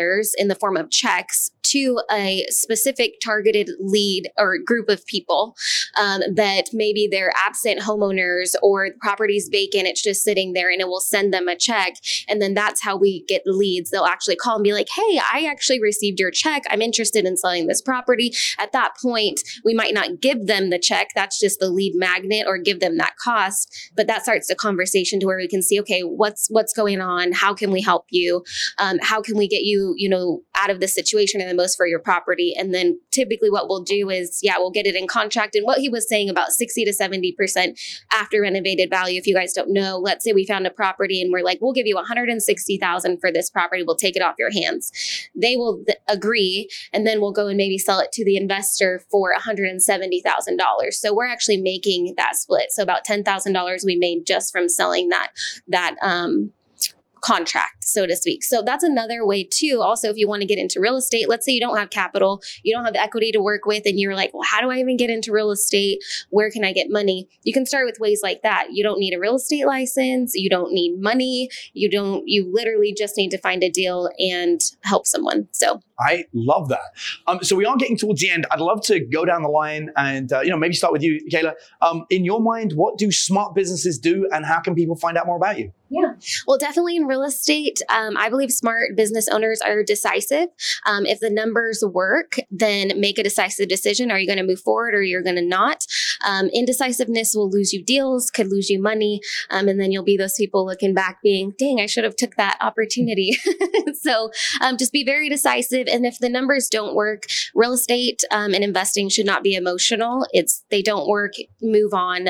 mailers 0.10 0.30
in 0.38 0.48
the 0.48 0.56
form 0.56 0.78
of 0.78 0.90
checks 0.90 1.52
to 1.70 2.00
a 2.12 2.46
specific 2.50 3.20
targeted 3.24 3.70
lead 3.80 4.30
or 4.38 4.58
group 4.58 4.90
of 4.90 5.06
people 5.06 5.56
um, 5.98 6.22
that 6.34 6.66
maybe 6.74 7.08
they're 7.10 7.34
absent 7.46 7.80
homeowners 7.80 8.56
or 8.64 8.90
the 8.90 8.98
property's 9.00 9.50
vacant, 9.50 9.88
it's 9.88 10.02
just 10.02 10.24
sitting 10.24 10.54
there 10.54 10.72
and 10.72 10.82
it 10.82 10.88
will 10.88 11.00
send 11.00 11.34
them 11.34 11.48
a 11.48 11.56
check. 11.56 11.94
And 12.28 12.42
then 12.42 12.54
that's 12.54 12.82
how 12.84 12.98
we 12.98 13.24
get 13.28 13.44
leads. 13.46 13.92
They'll 13.92 14.06
actually 14.06 14.36
call 14.36 14.56
and 14.56 14.64
be 14.64 14.74
like, 14.74 14.88
hey, 14.94 15.20
I 15.32 15.48
actually 15.50 15.82
received 15.82 16.20
your 16.20 16.32
check. 16.32 16.64
I'm 16.70 16.82
interested 16.82 17.26
in 17.26 17.38
selling 17.38 17.68
this 17.68 17.82
property. 17.82 18.34
At 18.58 18.72
that 18.72 18.94
point, 19.02 19.42
we 19.64 19.74
might 19.74 19.94
not 19.94 20.22
give 20.22 20.48
them 20.48 20.70
the 20.70 20.80
check. 20.80 21.10
That's 21.14 21.40
just 21.40 21.60
the 21.60 21.70
lead 21.70 21.94
magnet 21.96 22.46
or 22.48 22.58
give 22.58 22.80
them 22.80 22.98
that 22.98 23.16
cost. 23.18 23.92
But 23.96 24.08
that 24.08 24.24
starts 24.24 24.48
the 24.48 24.56
conversation 24.56 25.20
to 25.20 25.28
where 25.28 25.38
we 25.38 25.48
can 25.48 25.62
see, 25.62 25.80
okay, 25.82 26.02
what's 26.02 26.48
what's 26.50 26.74
going 26.74 27.02
on? 27.02 27.32
How 27.32 27.54
can 27.54 27.72
we 27.72 27.82
help 27.82 28.06
you? 28.10 28.44
Um, 28.80 28.98
how 29.02 29.22
can 29.22 29.38
we 29.38 29.48
get 29.48 29.64
you 29.64 29.94
you 30.00 30.08
know, 30.08 30.42
out 30.56 30.70
of 30.70 30.80
the 30.80 30.88
situation 30.88 31.42
and 31.42 31.50
the 31.50 31.54
most 31.54 31.76
for 31.76 31.86
your 31.86 32.00
property. 32.00 32.56
And 32.58 32.74
then 32.74 32.98
typically 33.12 33.50
what 33.50 33.68
we'll 33.68 33.84
do 33.84 34.10
is, 34.10 34.40
yeah, 34.42 34.58
we'll 34.58 34.72
get 34.72 34.88
it 34.88 34.96
in 34.96 35.08
contract. 35.08 35.56
And 35.56 35.66
what 35.66 35.80
he 35.80 35.90
was 35.90 36.08
saying 36.08 36.30
about 36.30 36.54
60 36.54 36.86
to 36.86 36.92
70% 36.92 37.78
after 38.14 38.42
renovated 38.42 38.90
value. 38.90 39.20
If 39.20 39.28
you 39.28 39.36
guys 39.36 39.52
don't 39.52 39.74
know, 39.74 39.98
let's 39.98 40.24
say 40.24 40.32
we 40.32 40.46
found 40.46 40.66
a 40.66 40.72
property 40.72 41.22
and 41.22 41.34
we're 41.34 41.44
like, 41.44 41.60
we'll 41.60 41.74
give 41.74 41.86
you 41.86 41.96
160,000 41.96 43.20
for 43.20 43.30
this 43.30 43.50
property. 43.50 43.84
We'll 43.84 43.98
take 43.98 44.16
it 44.16 44.22
off 44.22 44.36
your 44.40 44.52
hands. 44.54 44.90
They 45.36 45.58
will 45.58 45.84
th- 45.86 45.98
agree. 46.08 46.70
And 46.94 47.06
then 47.06 47.20
we'll 47.20 47.34
go 47.34 47.48
and 47.48 47.58
maybe 47.58 47.78
sell 47.78 48.00
it 48.00 48.14
to 48.14 48.24
the 48.24 48.38
investor 48.38 49.02
for 49.12 49.34
$170,000. 49.38 50.94
So 50.94 51.14
we're 51.14 51.26
actually 51.26 51.62
making 51.62 52.14
that 52.16 52.38
split. 52.38 52.72
So 52.72 52.84
about 52.84 53.06
$10,000 53.06 53.86
we 53.86 53.98
made 53.98 54.26
just 54.26 54.54
from 54.54 54.70
selling 54.70 55.10
that, 55.10 55.32
that, 55.68 55.96
um, 56.02 56.54
contract, 57.22 57.84
so 57.84 58.06
to 58.06 58.16
speak. 58.16 58.44
So 58.44 58.62
that's 58.62 58.84
another 58.84 59.26
way 59.26 59.44
too. 59.44 59.82
Also, 59.82 60.10
if 60.10 60.18
you 60.18 60.28
want 60.28 60.42
to 60.42 60.48
get 60.48 60.58
into 60.58 60.80
real 60.80 60.98
estate, 60.98 61.30
let's 61.30 61.46
say 61.46 61.52
you 61.52 61.60
don't 61.60 61.78
have 61.78 61.90
capital, 61.90 62.42
you 62.64 62.76
don't 62.76 62.86
have 62.86 62.96
equity 62.96 63.32
to 63.32 63.42
work 63.42 63.66
with, 63.66 63.84
and 63.86 64.00
you're 64.00 64.16
like, 64.16 64.34
well, 64.34 64.44
how 64.50 64.62
do 64.62 64.70
I 64.70 64.78
even 64.78 64.98
get 64.98 65.10
into 65.10 65.32
real 65.32 65.52
estate? 65.52 66.00
Where 66.30 66.50
can 66.52 66.64
I 66.64 66.74
get 66.74 66.88
money? 66.90 67.28
You 67.44 67.54
can 67.54 67.66
start 67.66 67.86
with 67.86 68.00
ways 68.00 68.22
like 68.24 68.42
that. 68.44 68.68
You 68.72 68.84
don't 68.84 69.00
need 69.00 69.14
a 69.14 69.20
real 69.20 69.36
estate 69.36 69.66
license. 69.66 70.34
You 70.36 70.50
don't 70.50 70.74
need 70.74 71.00
money. 71.00 71.50
You 71.74 71.90
don't, 71.90 72.24
you 72.28 72.50
literally 72.52 72.94
just 72.98 73.18
need 73.18 73.30
to 73.32 73.38
find 73.38 73.64
a 73.64 73.70
deal 73.70 74.10
and 74.20 74.62
help 74.84 75.08
someone. 75.08 75.48
So 75.52 75.82
I 76.00 76.26
love 76.34 76.70
that. 76.70 76.80
Um, 77.28 77.44
so 77.44 77.56
we 77.56 77.66
are 77.66 77.76
getting 77.78 77.98
towards 77.98 78.22
the 78.22 78.30
end. 78.30 78.46
I'd 78.52 78.62
love 78.62 78.82
to 78.84 79.00
go 79.00 79.26
down 79.26 79.44
the 79.44 79.50
line 79.50 79.90
and, 79.98 80.32
uh, 80.32 80.42
you 80.42 80.50
know, 80.50 80.58
maybe 80.58 80.74
start 80.74 80.94
with 80.94 81.04
you, 81.04 81.20
Kayla. 81.32 81.54
Um, 81.82 82.06
in 82.10 82.24
your 82.24 82.42
mind, 82.42 82.74
what 82.74 82.98
do 82.98 83.12
smart 83.12 83.54
businesses 83.56 84.00
do 84.00 84.28
and 84.32 84.46
how 84.46 84.60
can 84.62 84.76
people 84.76 84.96
find 84.96 85.18
out 85.18 85.26
more 85.26 85.38
about 85.38 85.60
you? 85.60 85.72
Yeah. 85.90 86.14
Well, 86.48 86.58
definitely 86.58 86.96
in 86.96 87.06
real 87.06 87.24
estate, 87.24 87.82
um, 87.90 88.16
I 88.16 88.30
believe 88.30 88.52
smart 88.52 88.96
business 88.96 89.28
owners 89.28 89.60
are 89.62 89.84
decisive. 89.84 90.50
Um, 90.86 91.06
if 91.06 91.20
the 91.20 91.32
numbers 91.32 91.84
work, 91.84 92.38
then 92.52 93.00
make 93.00 93.18
a 93.18 93.24
decisive 93.24 93.68
decision. 93.68 94.12
Are 94.12 94.20
you 94.20 94.28
going 94.28 94.38
to 94.38 94.46
move 94.46 94.62
forward 94.62 94.94
or 94.94 95.02
you're 95.02 95.24
going 95.24 95.36
to 95.36 95.46
not? 95.46 95.86
Um, 96.26 96.48
indecisiveness 96.54 97.34
will 97.34 97.50
lose 97.50 97.74
you 97.74 97.84
deals, 97.84 98.30
could 98.30 98.52
lose 98.52 98.70
you 98.70 98.80
money, 98.82 99.22
um, 99.50 99.68
and 99.68 99.80
then 99.80 99.92
you'll 99.92 100.04
be 100.04 100.18
those 100.18 100.34
people 100.34 100.66
looking 100.66 100.94
back, 100.94 101.22
being, 101.24 101.54
"Dang, 101.58 101.80
I 101.80 101.88
should 101.88 102.04
have 102.04 102.16
took 102.16 102.36
that 102.36 102.58
opportunity." 102.62 103.38
so, 104.02 104.32
um, 104.62 104.78
just 104.78 104.94
be 104.94 105.04
very 105.04 105.28
decisive. 105.28 105.88
And 105.88 106.06
if 106.06 106.20
the 106.20 106.30
numbers 106.30 106.68
don't 106.70 106.96
work, 106.96 107.26
real 107.56 107.74
estate 107.74 108.24
um, 108.32 108.54
and 108.54 108.64
investing 108.64 109.10
should 109.10 109.26
not 109.26 109.44
be 109.44 109.56
emotional. 109.56 110.26
It's 110.34 110.64
they 110.70 110.82
don't 110.82 111.08
work. 111.08 111.34
Move 111.62 111.94
on. 111.94 112.30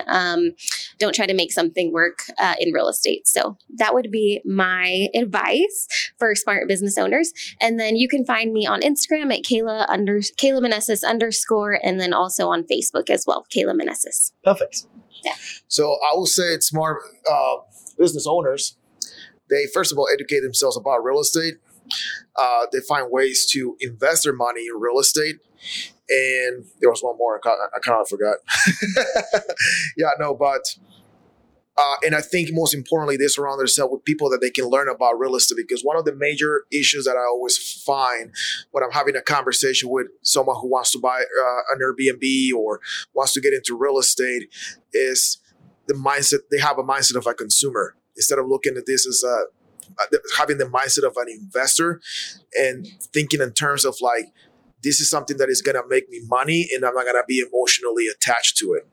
Don't 0.99 1.15
try 1.15 1.25
to 1.25 1.33
make 1.33 1.51
something 1.51 1.91
work 1.91 2.19
uh, 2.37 2.55
in 2.59 2.71
real 2.73 2.89
estate. 2.89 3.27
So 3.27 3.57
that 3.77 3.93
would 3.93 4.11
be 4.11 4.41
my 4.45 5.07
advice 5.15 5.87
for 6.17 6.35
smart 6.35 6.67
business 6.67 6.97
owners. 6.97 7.31
And 7.59 7.79
then 7.79 7.95
you 7.95 8.07
can 8.07 8.25
find 8.25 8.53
me 8.53 8.67
on 8.67 8.81
Instagram 8.81 9.33
at 9.33 9.43
Kayla 9.43 9.85
under 9.89 10.19
Kayla 10.19 10.61
Meneses 10.61 11.03
underscore, 11.07 11.79
and 11.81 11.99
then 11.99 12.13
also 12.13 12.49
on 12.49 12.63
Facebook 12.63 13.09
as 13.09 13.25
well, 13.25 13.45
Kayla 13.55 13.79
Meneses. 13.79 14.33
Perfect. 14.43 14.85
Yeah. 15.23 15.33
So 15.67 15.97
I 16.11 16.15
will 16.15 16.25
say 16.25 16.53
it's 16.53 16.67
smart 16.67 17.01
uh, 17.29 17.55
business 17.97 18.25
owners. 18.27 18.77
They 19.49 19.65
first 19.73 19.91
of 19.91 19.97
all 19.97 20.07
educate 20.13 20.41
themselves 20.41 20.77
about 20.77 21.03
real 21.03 21.19
estate. 21.19 21.55
Uh, 22.35 22.65
they 22.71 22.79
find 22.87 23.11
ways 23.11 23.45
to 23.51 23.75
invest 23.79 24.23
their 24.23 24.33
money 24.33 24.67
in 24.67 24.79
real 24.79 24.99
estate. 24.99 25.37
And 26.09 26.65
there 26.79 26.89
was 26.89 27.01
one 27.01 27.17
more. 27.17 27.39
I, 27.43 27.49
I 27.75 27.79
kind 27.79 28.01
of 28.01 28.07
forgot. 28.07 28.37
yeah, 29.97 30.11
no, 30.19 30.33
but 30.33 30.61
uh, 31.79 31.95
and 32.05 32.13
I 32.13 32.19
think 32.19 32.49
most 32.51 32.73
importantly, 32.73 33.15
they 33.15 33.27
surround 33.27 33.59
themselves 33.59 33.93
with 33.93 34.03
people 34.03 34.29
that 34.31 34.41
they 34.41 34.49
can 34.49 34.65
learn 34.65 34.89
about 34.89 35.17
real 35.17 35.37
estate. 35.37 35.55
Because 35.55 35.81
one 35.81 35.95
of 35.95 36.03
the 36.03 36.13
major 36.13 36.65
issues 36.73 37.05
that 37.05 37.15
I 37.15 37.21
always 37.21 37.57
find 37.83 38.33
when 38.71 38.83
I'm 38.83 38.91
having 38.91 39.15
a 39.15 39.21
conversation 39.21 39.89
with 39.89 40.07
someone 40.21 40.57
who 40.59 40.69
wants 40.69 40.91
to 40.91 40.99
buy 40.99 41.21
uh, 41.21 41.59
an 41.73 41.79
Airbnb 41.81 42.51
or 42.53 42.81
wants 43.13 43.31
to 43.33 43.41
get 43.41 43.53
into 43.53 43.77
real 43.77 43.97
estate 43.97 44.53
is 44.91 45.37
the 45.87 45.93
mindset. 45.93 46.39
They 46.51 46.59
have 46.59 46.77
a 46.77 46.83
mindset 46.83 47.15
of 47.15 47.25
a 47.27 47.33
consumer 47.33 47.95
instead 48.17 48.39
of 48.39 48.47
looking 48.47 48.75
at 48.75 48.85
this 48.85 49.07
as 49.07 49.23
a 49.23 49.43
having 50.37 50.57
the 50.57 50.65
mindset 50.65 51.07
of 51.07 51.15
an 51.15 51.27
investor 51.29 52.01
and 52.57 52.87
thinking 53.13 53.41
in 53.41 53.53
terms 53.53 53.85
of 53.85 53.95
like 54.01 54.33
this 54.83 54.99
is 54.99 55.09
something 55.09 55.37
that 55.37 55.49
is 55.49 55.61
going 55.61 55.75
to 55.75 55.83
make 55.87 56.09
me 56.09 56.21
money 56.27 56.67
and 56.73 56.85
I'm 56.85 56.93
not 56.93 57.05
going 57.05 57.15
to 57.15 57.23
be 57.27 57.39
emotionally 57.39 58.07
attached 58.07 58.57
to 58.57 58.73
it. 58.73 58.87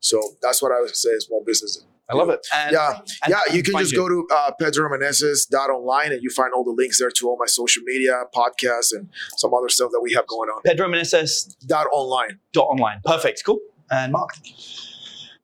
So 0.00 0.20
that's 0.42 0.60
what 0.60 0.72
I 0.72 0.80
would 0.80 0.94
say 0.94 1.10
is 1.10 1.26
small 1.26 1.42
business 1.44 1.84
I 2.12 2.16
love 2.16 2.28
it. 2.30 2.46
And, 2.54 2.72
yeah, 2.72 2.98
and 3.24 3.30
yeah. 3.30 3.54
You 3.54 3.62
can 3.62 3.78
just 3.78 3.92
you. 3.92 3.98
go 3.98 4.08
to 4.08 4.26
uh, 4.32 4.50
pedromeneses.online 4.60 6.12
and 6.12 6.22
you 6.22 6.30
find 6.30 6.52
all 6.54 6.64
the 6.64 6.72
links 6.72 6.98
there 6.98 7.10
to 7.10 7.28
all 7.28 7.36
my 7.38 7.46
social 7.46 7.82
media, 7.84 8.22
podcasts, 8.34 8.92
and 8.92 9.08
some 9.36 9.52
other 9.54 9.68
stuff 9.68 9.90
that 9.92 10.00
we 10.00 10.12
have 10.12 10.26
going 10.26 10.48
on. 10.48 10.62
Pedro 10.62 10.88
Meneses 10.88 11.56
dot 11.66 11.86
online. 11.92 12.38
Dot 12.52 12.66
online. 12.68 13.00
Perfect. 13.04 13.42
Cool. 13.44 13.58
And 13.90 14.12
Marc. 14.12 14.30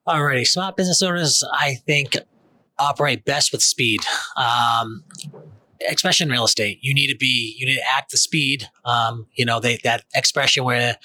Alrighty, 0.07 0.47
smart 0.47 0.77
business 0.77 1.03
owners, 1.03 1.43
I 1.53 1.75
think, 1.75 2.17
operate 2.79 3.25
best 3.25 3.53
with 3.53 3.63
speed. 3.63 4.01
Um, 4.37 5.05
in 5.81 6.29
real 6.31 6.45
estate, 6.45 6.79
you 6.83 6.95
need 6.95 7.09
to 7.09 7.17
be, 7.17 7.57
you 7.59 7.67
need 7.67 7.77
to 7.77 7.91
act 7.97 8.11
the 8.11 8.17
speed. 8.17 8.69
Um, 8.85 9.27
you 9.35 9.45
know, 9.45 9.61
they, 9.61 9.79
that 9.85 10.05
expression 10.15 10.65
where 10.65 10.97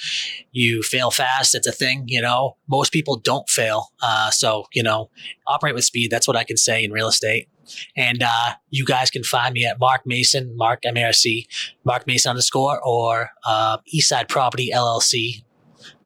you 0.52 0.82
fail 0.84 1.12
fast, 1.12 1.56
it's 1.56 1.68
a 1.68 1.72
thing, 1.72 2.06
you 2.08 2.22
know, 2.22 2.58
most 2.68 2.92
people 2.92 3.18
don't 3.18 3.48
fail. 3.50 3.92
Uh, 4.02 4.30
so, 4.32 4.66
you 4.74 4.84
know, 4.84 5.10
operate 5.48 5.76
with 5.76 5.86
speed. 5.86 6.12
That's 6.12 6.28
what 6.28 6.38
I 6.38 6.44
can 6.44 6.58
say 6.58 6.84
in 6.84 6.92
real 6.92 7.08
estate. 7.08 7.50
And, 7.96 8.22
uh, 8.24 8.54
you 8.70 8.86
guys 8.86 9.10
can 9.10 9.24
find 9.24 9.54
me 9.54 9.66
at 9.66 9.80
Marc 9.80 10.02
Mason, 10.06 10.56
Marc 10.58 10.86
M-A-R-C, 10.86 11.48
Marc 11.86 12.06
Mason 12.08 12.32
underscore, 12.32 12.82
or, 12.84 13.30
uh, 13.46 13.78
Eastside 13.94 14.28
Property 14.28 14.70
LLC 14.74 15.44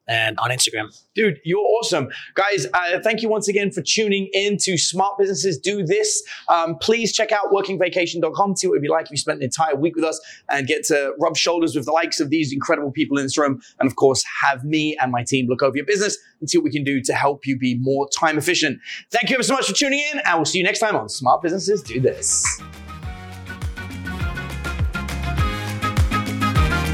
and 0.07 0.37
on 0.39 0.49
Instagram. 0.49 0.87
Dude, 1.15 1.39
you're 1.43 1.59
awesome. 1.79 2.09
Guys, 2.35 2.65
uh, 2.73 2.99
thank 3.03 3.21
you 3.21 3.29
once 3.29 3.47
again 3.47 3.71
for 3.71 3.81
tuning 3.81 4.29
in 4.33 4.57
to 4.57 4.77
Smart 4.77 5.17
Businesses 5.17 5.57
Do 5.57 5.83
This. 5.83 6.23
Um, 6.47 6.77
please 6.79 7.11
check 7.11 7.31
out 7.31 7.51
workingvacation.com, 7.51 8.55
see 8.55 8.67
what 8.67 8.73
it'd 8.73 8.81
be 8.81 8.89
like 8.89 9.05
if 9.05 9.11
you 9.11 9.17
spent 9.17 9.39
an 9.39 9.43
entire 9.43 9.75
week 9.75 9.95
with 9.95 10.05
us 10.05 10.19
and 10.49 10.67
get 10.67 10.83
to 10.85 11.13
rub 11.19 11.35
shoulders 11.35 11.75
with 11.75 11.85
the 11.85 11.91
likes 11.91 12.19
of 12.19 12.29
these 12.29 12.53
incredible 12.53 12.91
people 12.91 13.17
in 13.17 13.25
this 13.25 13.37
room. 13.37 13.61
And 13.79 13.87
of 13.87 13.95
course, 13.95 14.23
have 14.41 14.63
me 14.63 14.97
and 15.01 15.11
my 15.11 15.23
team 15.23 15.47
look 15.47 15.61
over 15.61 15.75
your 15.75 15.85
business 15.85 16.17
and 16.39 16.49
see 16.49 16.57
what 16.57 16.63
we 16.65 16.71
can 16.71 16.83
do 16.83 17.01
to 17.01 17.13
help 17.13 17.45
you 17.45 17.57
be 17.57 17.77
more 17.79 18.07
time 18.09 18.37
efficient. 18.37 18.79
Thank 19.11 19.29
you 19.29 19.35
ever 19.35 19.43
so 19.43 19.53
much 19.53 19.67
for 19.67 19.73
tuning 19.73 19.99
in, 20.13 20.19
and 20.19 20.37
we'll 20.37 20.45
see 20.45 20.59
you 20.59 20.63
next 20.63 20.79
time 20.79 20.95
on 20.95 21.09
Smart 21.09 21.41
Businesses 21.41 21.81
Do 21.81 21.99
This. 21.99 22.61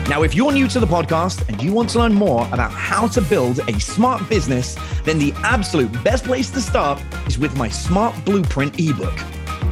Now, 0.10 0.24
if 0.24 0.36
you're 0.36 0.51
new 0.51 0.68
to 0.68 0.82
the 0.82 0.86
podcast 0.86 1.47
and 1.47 1.64
you 1.64 1.72
want 1.72 1.89
to 1.91 1.99
learn 1.99 2.14
more 2.14 2.45
about 2.51 2.72
how 2.72 3.08
to 3.08 3.22
build 3.22 3.60
a 3.70 3.80
smart 3.80 4.28
business, 4.30 4.78
then 5.06 5.18
the 5.18 5.32
absolute 5.38 5.91
best 6.04 6.26
place 6.26 6.49
to 6.51 6.62
start 6.62 7.01
is 7.26 7.39
with 7.39 7.56
my 7.56 7.70
Smart 7.70 8.14
Blueprint 8.26 8.78
ebook. 8.80 9.18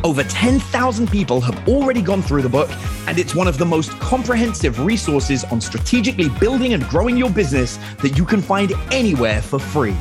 Over 0.06 0.24
10,000 0.24 1.12
people 1.12 1.42
have 1.42 1.68
already 1.68 2.02
gone 2.02 2.22
through 2.22 2.44
the 2.44 2.50
book, 2.50 2.70
and 3.08 3.20
it's 3.20 3.36
one 3.36 3.48
of 3.48 3.58
the 3.58 3.66
most 3.66 3.92
comprehensive 4.00 4.80
resources 4.80 5.44
on 5.44 5.60
strategically 5.60 6.30
building 6.40 6.74
and 6.74 6.84
growing 6.86 7.18
your 7.18 7.30
business 7.30 7.78
that 8.02 8.18
you 8.18 8.24
can 8.24 8.42
find 8.42 8.72
anywhere 8.92 9.42
for 9.42 9.60
free. 9.60 9.96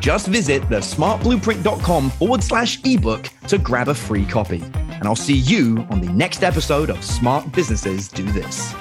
Just 0.00 0.26
visit 0.26 0.62
thesmartblueprint.com 0.64 2.10
forward 2.10 2.42
slash 2.42 2.80
ebook 2.84 3.30
to 3.46 3.56
grab 3.56 3.88
a 3.88 3.94
free 3.94 4.26
copy. 4.26 4.62
And 4.62 5.04
I'll 5.04 5.14
see 5.14 5.36
you 5.36 5.86
on 5.90 6.00
the 6.00 6.12
next 6.12 6.42
episode 6.42 6.90
of 6.90 7.02
Smart 7.04 7.50
Businesses 7.52 8.08
Do 8.08 8.24
This. 8.32 8.74